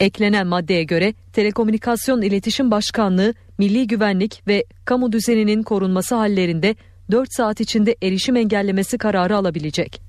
Eklenen 0.00 0.46
maddeye 0.46 0.84
göre 0.84 1.14
Telekomünikasyon 1.32 2.22
İletişim 2.22 2.70
Başkanlığı 2.70 3.34
milli 3.58 3.86
güvenlik 3.86 4.42
ve 4.48 4.64
kamu 4.84 5.12
düzeninin 5.12 5.62
korunması 5.62 6.14
hallerinde 6.14 6.74
4 7.10 7.34
saat 7.34 7.60
içinde 7.60 7.96
erişim 8.02 8.36
engellemesi 8.36 8.98
kararı 8.98 9.36
alabilecek. 9.36 10.00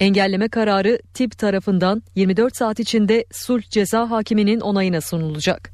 Engelleme 0.00 0.48
kararı 0.48 0.98
tip 1.14 1.38
tarafından 1.38 2.02
24 2.14 2.56
saat 2.56 2.80
içinde 2.80 3.24
sulh 3.32 3.62
ceza 3.62 4.10
hakiminin 4.10 4.60
onayına 4.60 5.00
sunulacak. 5.00 5.72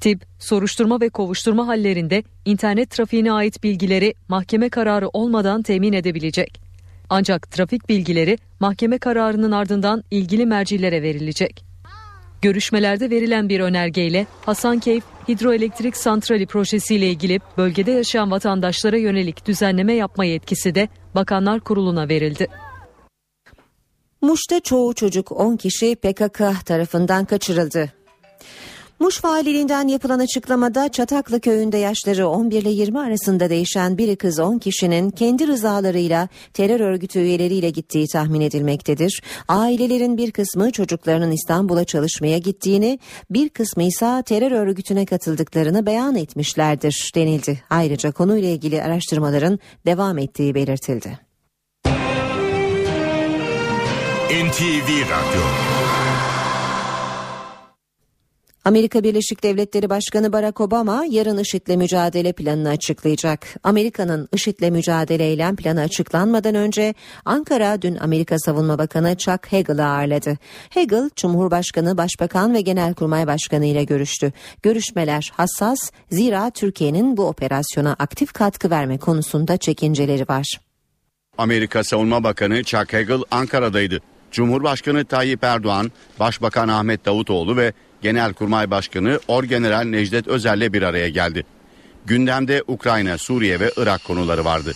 Tip, 0.00 0.22
soruşturma 0.38 1.00
ve 1.00 1.08
kovuşturma 1.08 1.66
hallerinde 1.66 2.22
internet 2.44 2.90
trafiğine 2.90 3.32
ait 3.32 3.62
bilgileri 3.62 4.14
mahkeme 4.28 4.68
kararı 4.68 5.08
olmadan 5.08 5.62
temin 5.62 5.92
edebilecek. 5.92 6.60
Ancak 7.10 7.50
trafik 7.50 7.88
bilgileri 7.88 8.38
mahkeme 8.60 8.98
kararının 8.98 9.52
ardından 9.52 10.04
ilgili 10.10 10.46
mercilere 10.46 11.02
verilecek. 11.02 11.64
Görüşmelerde 12.42 13.10
verilen 13.10 13.48
bir 13.48 13.60
önergeyle 13.60 14.26
Hasankeyf 14.46 15.04
Hidroelektrik 15.28 15.96
Santrali 15.96 16.46
projesiyle 16.46 17.10
ilgili 17.10 17.40
bölgede 17.58 17.90
yaşayan 17.90 18.30
vatandaşlara 18.30 18.96
yönelik 18.96 19.46
düzenleme 19.46 19.92
yapma 19.92 20.24
yetkisi 20.24 20.74
de 20.74 20.88
Bakanlar 21.14 21.60
Kurulu'na 21.60 22.08
verildi. 22.08 22.46
Muş'ta 24.20 24.60
çoğu 24.60 24.94
çocuk 24.94 25.32
10 25.32 25.56
kişi 25.56 25.96
PKK 25.96 26.66
tarafından 26.66 27.24
kaçırıldı. 27.24 27.92
Muş 29.00 29.24
Valiliğinden 29.24 29.88
yapılan 29.88 30.18
açıklamada 30.18 30.88
Çataklı 30.88 31.40
köyünde 31.40 31.76
yaşları 31.76 32.28
11 32.28 32.62
ile 32.62 32.70
20 32.70 33.00
arasında 33.00 33.50
değişen 33.50 33.98
biri 33.98 34.16
kız 34.16 34.40
10 34.40 34.58
kişinin 34.58 35.10
kendi 35.10 35.46
rızalarıyla 35.46 36.28
terör 36.54 36.80
örgütü 36.80 37.18
üyeleriyle 37.18 37.70
gittiği 37.70 38.06
tahmin 38.06 38.40
edilmektedir. 38.40 39.22
Ailelerin 39.48 40.16
bir 40.16 40.30
kısmı 40.30 40.70
çocuklarının 40.70 41.30
İstanbul'a 41.30 41.84
çalışmaya 41.84 42.38
gittiğini, 42.38 42.98
bir 43.30 43.48
kısmı 43.48 43.82
ise 43.82 44.22
terör 44.26 44.52
örgütüne 44.52 45.06
katıldıklarını 45.06 45.86
beyan 45.86 46.16
etmişlerdir 46.16 47.12
denildi. 47.14 47.62
Ayrıca 47.70 48.12
konuyla 48.12 48.48
ilgili 48.48 48.82
araştırmaların 48.82 49.58
devam 49.86 50.18
ettiği 50.18 50.54
belirtildi. 50.54 51.27
NTV 54.28 54.88
Radyo 54.88 55.42
Amerika 58.64 59.02
Birleşik 59.02 59.42
Devletleri 59.42 59.90
Başkanı 59.90 60.32
Barack 60.32 60.60
Obama 60.60 61.04
yarın 61.10 61.38
IŞİD'le 61.38 61.76
mücadele 61.76 62.32
planını 62.32 62.68
açıklayacak. 62.68 63.46
Amerika'nın 63.62 64.28
IŞİD'le 64.32 64.70
mücadele 64.70 65.24
eylem 65.24 65.56
planı 65.56 65.80
açıklanmadan 65.80 66.54
önce 66.54 66.94
Ankara 67.24 67.82
dün 67.82 67.96
Amerika 67.96 68.38
Savunma 68.38 68.78
Bakanı 68.78 69.16
Chuck 69.16 69.52
Hagel'ı 69.52 69.86
ağırladı. 69.86 70.38
Hagel, 70.74 71.10
Cumhurbaşkanı, 71.16 71.96
Başbakan 71.96 72.54
ve 72.54 72.60
Genelkurmay 72.60 73.26
Başkanı 73.26 73.66
ile 73.66 73.84
görüştü. 73.84 74.32
Görüşmeler 74.62 75.32
hassas 75.36 75.90
zira 76.10 76.50
Türkiye'nin 76.50 77.16
bu 77.16 77.26
operasyona 77.26 77.96
aktif 77.98 78.32
katkı 78.32 78.70
verme 78.70 78.98
konusunda 78.98 79.56
çekinceleri 79.56 80.28
var. 80.28 80.60
Amerika 81.38 81.84
Savunma 81.84 82.24
Bakanı 82.24 82.64
Chuck 82.64 82.92
Hagel 82.92 83.20
Ankara'daydı. 83.30 84.00
Cumhurbaşkanı 84.32 85.04
Tayyip 85.04 85.44
Erdoğan, 85.44 85.92
Başbakan 86.20 86.68
Ahmet 86.68 87.04
Davutoğlu 87.04 87.56
ve 87.56 87.72
Genelkurmay 88.02 88.70
Başkanı 88.70 89.20
Orgeneral 89.28 89.84
Necdet 89.84 90.28
Özer'le 90.28 90.72
bir 90.72 90.82
araya 90.82 91.08
geldi. 91.08 91.44
Gündemde 92.06 92.62
Ukrayna, 92.66 93.18
Suriye 93.18 93.60
ve 93.60 93.70
Irak 93.76 94.04
konuları 94.04 94.44
vardı. 94.44 94.72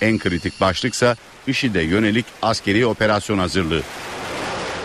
En 0.00 0.18
kritik 0.18 0.60
başlıksa 0.60 1.16
IŞİD'e 1.46 1.82
yönelik 1.82 2.26
askeri 2.42 2.86
operasyon 2.86 3.38
hazırlığı. 3.38 3.82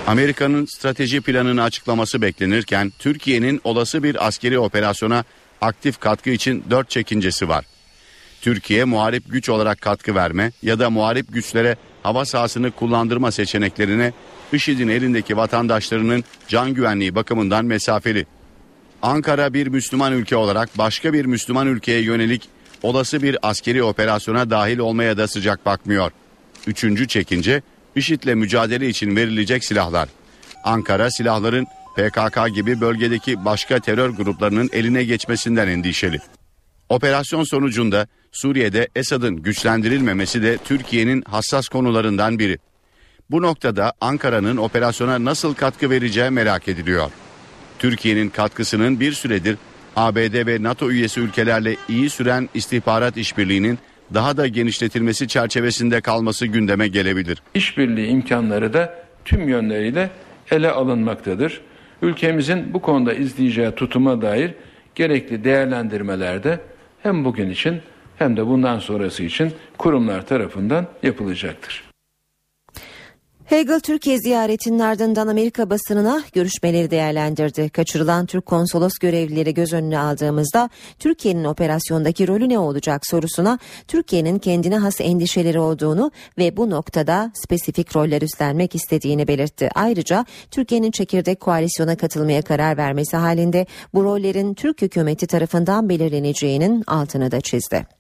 Amerika'nın 0.07 0.65
strateji 0.65 1.22
planını 1.22 1.64
açıklaması 1.64 2.22
beklenirken 2.22 2.91
Türkiye'nin 2.99 3.61
olası 3.64 4.03
bir 4.03 4.27
askeri 4.27 4.60
operasyona 4.60 5.23
aktif 5.61 5.99
katkı 5.99 6.30
için 6.30 6.64
dört 6.69 6.89
çekincesi 6.89 7.49
var. 7.49 7.65
Türkiye 8.41 8.84
muharip 8.84 9.23
güç 9.27 9.49
olarak 9.49 9.81
katkı 9.81 10.15
verme 10.15 10.52
ya 10.61 10.80
da 10.80 10.89
muharip 10.89 11.34
güçlere 11.34 11.76
hava 12.07 12.25
sahasını 12.25 12.71
kullandırma 12.71 13.31
seçeneklerine 13.31 14.13
IŞİD'in 14.53 14.88
elindeki 14.88 15.38
vatandaşlarının 15.38 16.23
can 16.47 16.73
güvenliği 16.73 17.15
bakımından 17.15 17.65
mesafeli. 17.65 18.25
Ankara 19.01 19.53
bir 19.53 19.67
Müslüman 19.67 20.13
ülke 20.13 20.35
olarak 20.35 20.77
başka 20.77 21.13
bir 21.13 21.25
Müslüman 21.25 21.67
ülkeye 21.67 22.01
yönelik 22.01 22.49
olası 22.84 23.23
bir 23.23 23.38
askeri 23.41 23.84
operasyona 23.84 24.49
dahil 24.49 24.77
olmaya 24.77 25.17
da 25.17 25.27
sıcak 25.27 25.65
bakmıyor. 25.65 26.11
Üçüncü 26.67 27.07
çekince 27.07 27.61
IŞİD'le 27.95 28.35
mücadele 28.35 28.89
için 28.89 29.15
verilecek 29.15 29.65
silahlar. 29.65 30.09
Ankara 30.63 31.11
silahların 31.11 31.65
PKK 31.97 32.55
gibi 32.55 32.81
bölgedeki 32.81 33.45
başka 33.45 33.79
terör 33.79 34.09
gruplarının 34.09 34.69
eline 34.73 35.03
geçmesinden 35.03 35.67
endişeli. 35.67 36.19
Operasyon 36.89 37.43
sonucunda 37.43 38.07
Suriye'de 38.38 38.88
Esad'ın 38.95 39.35
güçlendirilmemesi 39.35 40.43
de 40.43 40.57
Türkiye'nin 40.57 41.22
hassas 41.22 41.68
konularından 41.68 42.39
biri. 42.39 42.57
Bu 43.31 43.41
noktada 43.41 43.93
Ankara'nın 44.01 44.57
operasyona 44.57 45.26
nasıl 45.26 45.53
katkı 45.53 45.89
vereceği 45.89 46.30
merak 46.30 46.68
ediliyor. 46.68 47.11
Türkiye'nin 47.80 48.30
katkısının 48.30 48.99
bir 48.99 49.11
süredir 49.11 49.57
ABD 49.95 50.47
ve 50.47 50.64
NATO 50.64 50.91
üyesi 50.91 51.19
ülkelerle 51.19 51.76
iyi 51.89 52.09
süren 52.09 52.49
istihbarat 52.53 53.18
işbirliğinin 53.18 53.80
daha 54.14 54.38
da 54.38 54.47
genişletilmesi 54.47 55.27
çerçevesinde 55.27 56.01
kalması 56.01 56.45
gündeme 56.45 56.88
gelebilir. 56.88 57.41
İşbirliği 57.53 58.07
imkanları 58.07 58.73
da 58.73 58.95
tüm 59.26 59.49
yönleriyle 59.49 60.09
ele 60.51 60.72
alınmaktadır. 60.72 61.61
Ülkemizin 62.01 62.73
bu 62.73 62.81
konuda 62.81 63.14
izleyeceği 63.14 63.72
tutuma 63.72 64.22
dair 64.22 64.53
gerekli 64.95 65.43
değerlendirmelerde 65.43 66.59
hem 67.03 67.26
bugün 67.26 67.49
için 67.49 67.81
hem 68.18 68.38
de 68.38 68.48
bundan 68.48 68.80
sonrası 68.80 69.23
için 69.23 69.53
kurumlar 69.77 70.26
tarafından 70.26 70.88
yapılacaktır. 71.03 71.88
Hegel 73.48 73.80
Türkiye 73.80 74.18
ziyaretinin 74.18 74.80
ardından 74.80 75.27
Amerika 75.27 75.69
basınına 75.69 76.23
görüşmeleri 76.34 76.91
değerlendirdi. 76.91 77.69
Kaçırılan 77.69 78.26
Türk 78.26 78.45
konsolos 78.45 78.98
görevlileri 78.98 79.53
göz 79.53 79.73
önüne 79.73 79.99
aldığımızda 79.99 80.69
Türkiye'nin 80.99 81.44
operasyondaki 81.44 82.27
rolü 82.27 82.49
ne 82.49 82.60
olacak 82.60 83.07
sorusuna 83.07 83.60
Türkiye'nin 83.88 84.39
kendine 84.39 84.77
has 84.77 85.02
endişeleri 85.02 85.60
olduğunu 85.60 86.11
ve 86.38 86.57
bu 86.57 86.69
noktada 86.69 87.31
spesifik 87.34 87.95
roller 87.95 88.22
üstlenmek 88.22 88.76
istediğini 88.76 89.27
belirtti. 89.27 89.69
Ayrıca 89.76 90.26
Türkiye'nin 90.52 90.91
çekirdek 90.91 91.39
koalisyona 91.39 91.98
katılmaya 91.98 92.41
karar 92.41 92.77
vermesi 92.77 93.18
halinde 93.18 93.65
bu 93.94 94.03
rollerin 94.03 94.53
Türk 94.53 94.81
hükümeti 94.81 95.27
tarafından 95.27 95.89
belirleneceğinin 95.89 96.84
altını 96.88 97.31
da 97.31 97.41
çizdi. 97.41 97.96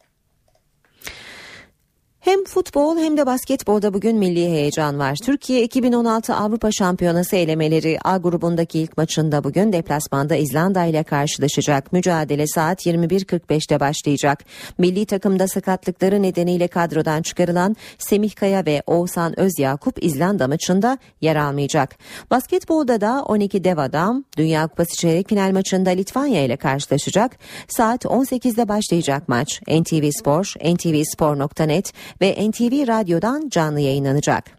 Hem 2.19 2.45
futbol 2.45 2.97
hem 2.97 3.17
de 3.17 3.25
basketbolda 3.25 3.93
bugün 3.93 4.17
milli 4.17 4.45
heyecan 4.45 4.99
var. 4.99 5.15
Türkiye 5.15 5.63
2016 5.63 6.35
Avrupa 6.35 6.71
Şampiyonası 6.71 7.35
elemeleri 7.35 7.97
A 8.03 8.17
grubundaki 8.17 8.79
ilk 8.79 8.97
maçında 8.97 9.43
bugün 9.43 9.73
deplasmanda 9.73 10.35
İzlanda 10.35 10.85
ile 10.85 11.03
karşılaşacak. 11.03 11.93
Mücadele 11.93 12.47
saat 12.47 12.85
21.45'te 12.85 13.79
başlayacak. 13.79 14.43
Milli 14.77 15.05
takımda 15.05 15.47
sakatlıkları 15.47 16.21
nedeniyle 16.21 16.67
kadrodan 16.67 17.21
çıkarılan 17.21 17.75
Semih 17.97 18.35
Kaya 18.35 18.65
ve 18.65 18.83
Oğuzhan 18.87 19.39
Özyakup 19.39 20.03
İzlanda 20.03 20.47
maçında 20.47 20.97
yer 21.21 21.35
almayacak. 21.35 21.97
Basketbolda 22.31 23.01
da 23.01 23.23
12 23.25 23.63
dev 23.63 23.77
adam 23.77 24.23
Dünya 24.37 24.67
Kupası 24.67 24.97
çeyrek 24.97 25.29
final 25.29 25.51
maçında 25.51 25.89
Litvanya 25.89 26.45
ile 26.45 26.57
karşılaşacak. 26.57 27.37
Saat 27.67 28.05
18'de 28.05 28.67
başlayacak 28.67 29.29
maç. 29.29 29.61
NTV 29.67 30.09
Spor, 30.19 30.53
ntvspor.net 30.63 31.93
ve 32.21 32.49
NTV 32.49 32.87
Radyo'dan 32.87 33.49
canlı 33.49 33.79
yayınlanacak. 33.79 34.57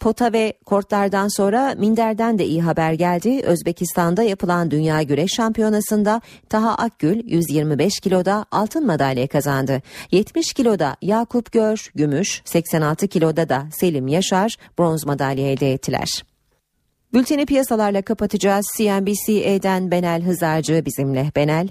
Pota 0.00 0.32
ve 0.32 0.52
kortlardan 0.64 1.28
sonra 1.28 1.74
Minder'den 1.78 2.38
de 2.38 2.46
iyi 2.46 2.62
haber 2.62 2.92
geldi. 2.92 3.40
Özbekistan'da 3.44 4.22
yapılan 4.22 4.70
Dünya 4.70 5.02
Güreş 5.02 5.30
Şampiyonası'nda 5.30 6.20
Taha 6.48 6.74
Akgül 6.74 7.22
125 7.26 8.00
kiloda 8.00 8.46
altın 8.50 8.86
madalya 8.86 9.26
kazandı. 9.26 9.82
70 10.10 10.52
kiloda 10.52 10.96
Yakup 11.02 11.52
Gör 11.52 11.90
gümüş, 11.94 12.42
86 12.44 13.08
kiloda 13.08 13.48
da 13.48 13.66
Selim 13.72 14.08
Yaşar 14.08 14.56
bronz 14.78 15.06
madalya 15.06 15.52
elde 15.52 15.72
ettiler. 15.72 16.08
Bülteni 17.12 17.46
piyasalarla 17.46 18.02
kapatacağız. 18.02 18.66
CNBC'den 18.76 19.90
Benel 19.90 20.22
Hızarcı 20.22 20.82
bizimle. 20.86 21.32
Benel. 21.36 21.68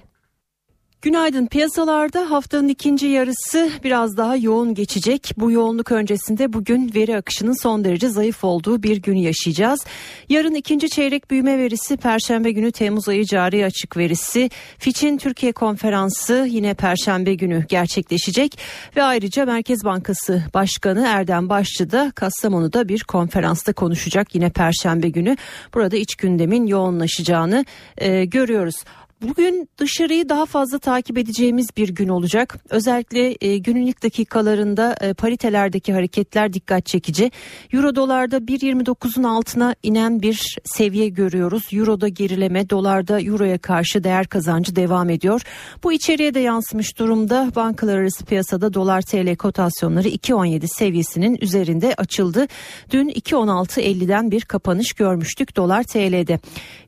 Günaydın. 1.02 1.46
Piyasalarda 1.46 2.32
haftanın 2.32 2.68
ikinci 2.68 3.08
yarısı 3.08 3.70
biraz 3.84 4.18
daha 4.18 4.36
yoğun 4.36 4.74
geçecek. 4.74 5.32
Bu 5.38 5.52
yoğunluk 5.52 5.92
öncesinde 5.92 6.54
bugün 6.54 6.92
veri 6.96 7.18
akışının 7.18 7.62
son 7.62 7.84
derece 7.84 8.10
zayıf 8.10 8.44
olduğu 8.44 8.84
bir 8.84 8.98
gün 8.98 9.16
yaşayacağız. 9.16 9.86
Yarın 10.30 10.56
ikinci 10.56 10.90
çeyrek 10.90 11.32
büyüme 11.32 11.58
verisi, 11.58 11.98
Perşembe 11.98 12.52
günü 12.52 12.72
Temmuz 12.72 13.10
ayı 13.10 13.26
cari 13.26 13.66
açık 13.66 13.98
verisi, 13.98 14.50
Fitch'in 14.78 15.18
Türkiye 15.18 15.52
konferansı 15.52 16.48
yine 16.50 16.74
Perşembe 16.74 17.34
günü 17.34 17.66
gerçekleşecek 17.70 18.60
ve 18.96 19.04
ayrıca 19.04 19.46
Merkez 19.46 19.84
Bankası 19.84 20.44
Başkanı 20.54 21.08
Erdem 21.08 21.50
Başçı 21.50 21.92
da 21.92 22.12
Kastamonu'da 22.16 22.90
bir 22.90 23.04
konferansta 23.04 23.74
konuşacak 23.74 24.36
yine 24.36 24.50
Perşembe 24.50 25.10
günü. 25.10 25.36
Burada 25.74 25.98
iç 25.98 26.16
gündemin 26.16 26.68
yoğunlaşacağını 26.68 27.66
e, 27.98 28.26
görüyoruz. 28.26 28.76
Bugün 29.22 29.70
dışarıyı 29.78 30.30
daha 30.30 30.46
fazla 30.46 30.80
takip 30.80 31.18
edeceğimiz 31.18 31.68
bir 31.78 31.90
gün 31.90 32.08
olacak. 32.08 32.58
Özellikle 32.70 33.36
e, 33.42 33.58
günün 33.58 33.86
ilk 33.86 34.04
dakikalarında 34.04 34.96
e, 35.02 35.14
paritelerdeki 35.14 35.94
hareketler 35.94 36.54
dikkat 36.54 36.86
çekici. 36.86 37.32
Euro 37.74 37.96
dolarda 37.96 38.38
1.29'un 38.38 39.24
altına 39.24 39.76
inen 39.84 40.22
bir 40.22 40.58
seviye 40.66 41.10
görüyoruz. 41.10 41.64
Euroda 41.74 42.08
gerileme, 42.08 42.70
dolarda 42.70 43.22
euroya 43.22 43.58
karşı 43.58 44.04
değer 44.04 44.28
kazancı 44.28 44.76
devam 44.76 45.10
ediyor. 45.10 45.42
Bu 45.84 45.94
içeriye 45.94 46.34
de 46.34 46.40
yansımış 46.40 47.00
durumda. 47.00 47.52
Bankalar 47.56 47.98
arası 47.98 48.26
piyasada 48.26 48.74
dolar 48.74 49.02
TL 49.02 49.36
kotasyonları 49.36 50.08
2.17 50.08 50.68
seviyesinin 50.78 51.38
üzerinde 51.42 51.94
açıldı. 51.98 52.48
Dün 52.92 53.10
2.16.50'den 53.10 54.32
bir 54.32 54.42
kapanış 54.42 54.94
görmüştük 54.94 55.56
dolar 55.56 55.84
TL'de. 55.84 56.40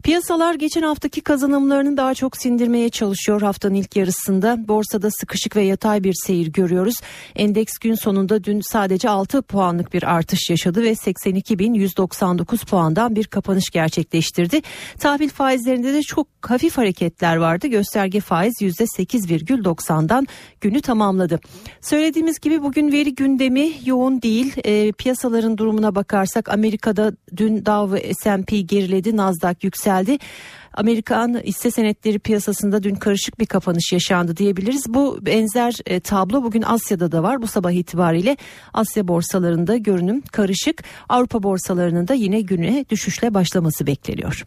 Piyasalar 0.03 0.55
geçen 0.55 0.81
haftaki 0.81 1.21
kazanımlarının 1.21 1.97
daha 1.97 2.18
çok 2.19 2.37
sindirmeye 2.37 2.89
çalışıyor 2.89 3.41
haftanın 3.41 3.73
ilk 3.73 3.95
yarısında. 3.95 4.67
Borsada 4.67 5.09
sıkışık 5.11 5.55
ve 5.55 5.61
yatay 5.61 6.03
bir 6.03 6.15
seyir 6.25 6.47
görüyoruz. 6.47 6.95
Endeks 7.35 7.77
gün 7.77 7.95
sonunda 7.95 8.43
dün 8.43 8.61
sadece 8.71 9.09
6 9.09 9.41
puanlık 9.41 9.93
bir 9.93 10.03
artış 10.03 10.49
yaşadı 10.49 10.83
ve 10.83 10.91
82.199 10.91 12.65
puandan 12.65 13.15
bir 13.15 13.27
kapanış 13.27 13.69
gerçekleştirdi. 13.69 14.61
Tahvil 14.99 15.29
faizlerinde 15.29 15.93
de 15.93 16.01
çok 16.01 16.27
hafif 16.41 16.77
hareketler 16.77 17.35
vardı. 17.35 17.67
Gösterge 17.67 18.19
faiz 18.19 18.53
%8,90'dan 18.61 20.27
günü 20.61 20.81
tamamladı. 20.81 21.39
Söylediğimiz 21.81 22.39
gibi 22.39 22.63
bugün 22.63 22.91
veri 22.91 23.15
gündemi 23.15 23.71
yoğun 23.85 24.21
değil. 24.21 24.53
E, 24.63 24.91
piyasaların 24.91 25.57
durumuna 25.57 25.95
bakarsak 25.95 26.49
Amerika'da 26.49 27.11
dün 27.37 27.65
Dow 27.65 28.13
S&P 28.23 28.61
geriledi, 28.61 29.17
Nasdaq 29.17 29.55
yükseldi. 29.61 30.17
Amerikan 30.73 31.41
hisse 31.43 31.71
senetleri 31.71 32.19
piyasasında 32.19 32.83
dün 32.83 32.95
karışık 32.95 33.39
bir 33.39 33.45
kapanış 33.45 33.93
yaşandı 33.93 34.37
diyebiliriz. 34.37 34.83
Bu 34.87 35.25
benzer 35.25 35.73
e, 35.85 35.99
tablo 35.99 36.43
bugün 36.43 36.61
Asya'da 36.61 37.11
da 37.11 37.23
var. 37.23 37.41
Bu 37.41 37.47
sabah 37.47 37.71
itibariyle 37.71 38.37
Asya 38.73 39.07
borsalarında 39.07 39.77
görünüm 39.77 40.21
karışık. 40.21 40.83
Avrupa 41.09 41.43
borsalarının 41.43 42.07
da 42.07 42.13
yine 42.13 42.41
güne 42.41 42.85
düşüşle 42.89 43.33
başlaması 43.33 43.87
bekleniyor. 43.87 44.45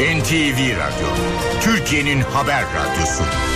NTV 0.00 0.76
Radyo, 0.76 1.08
Türkiye'nin 1.62 2.20
haber 2.20 2.64
radyosu. 2.64 3.49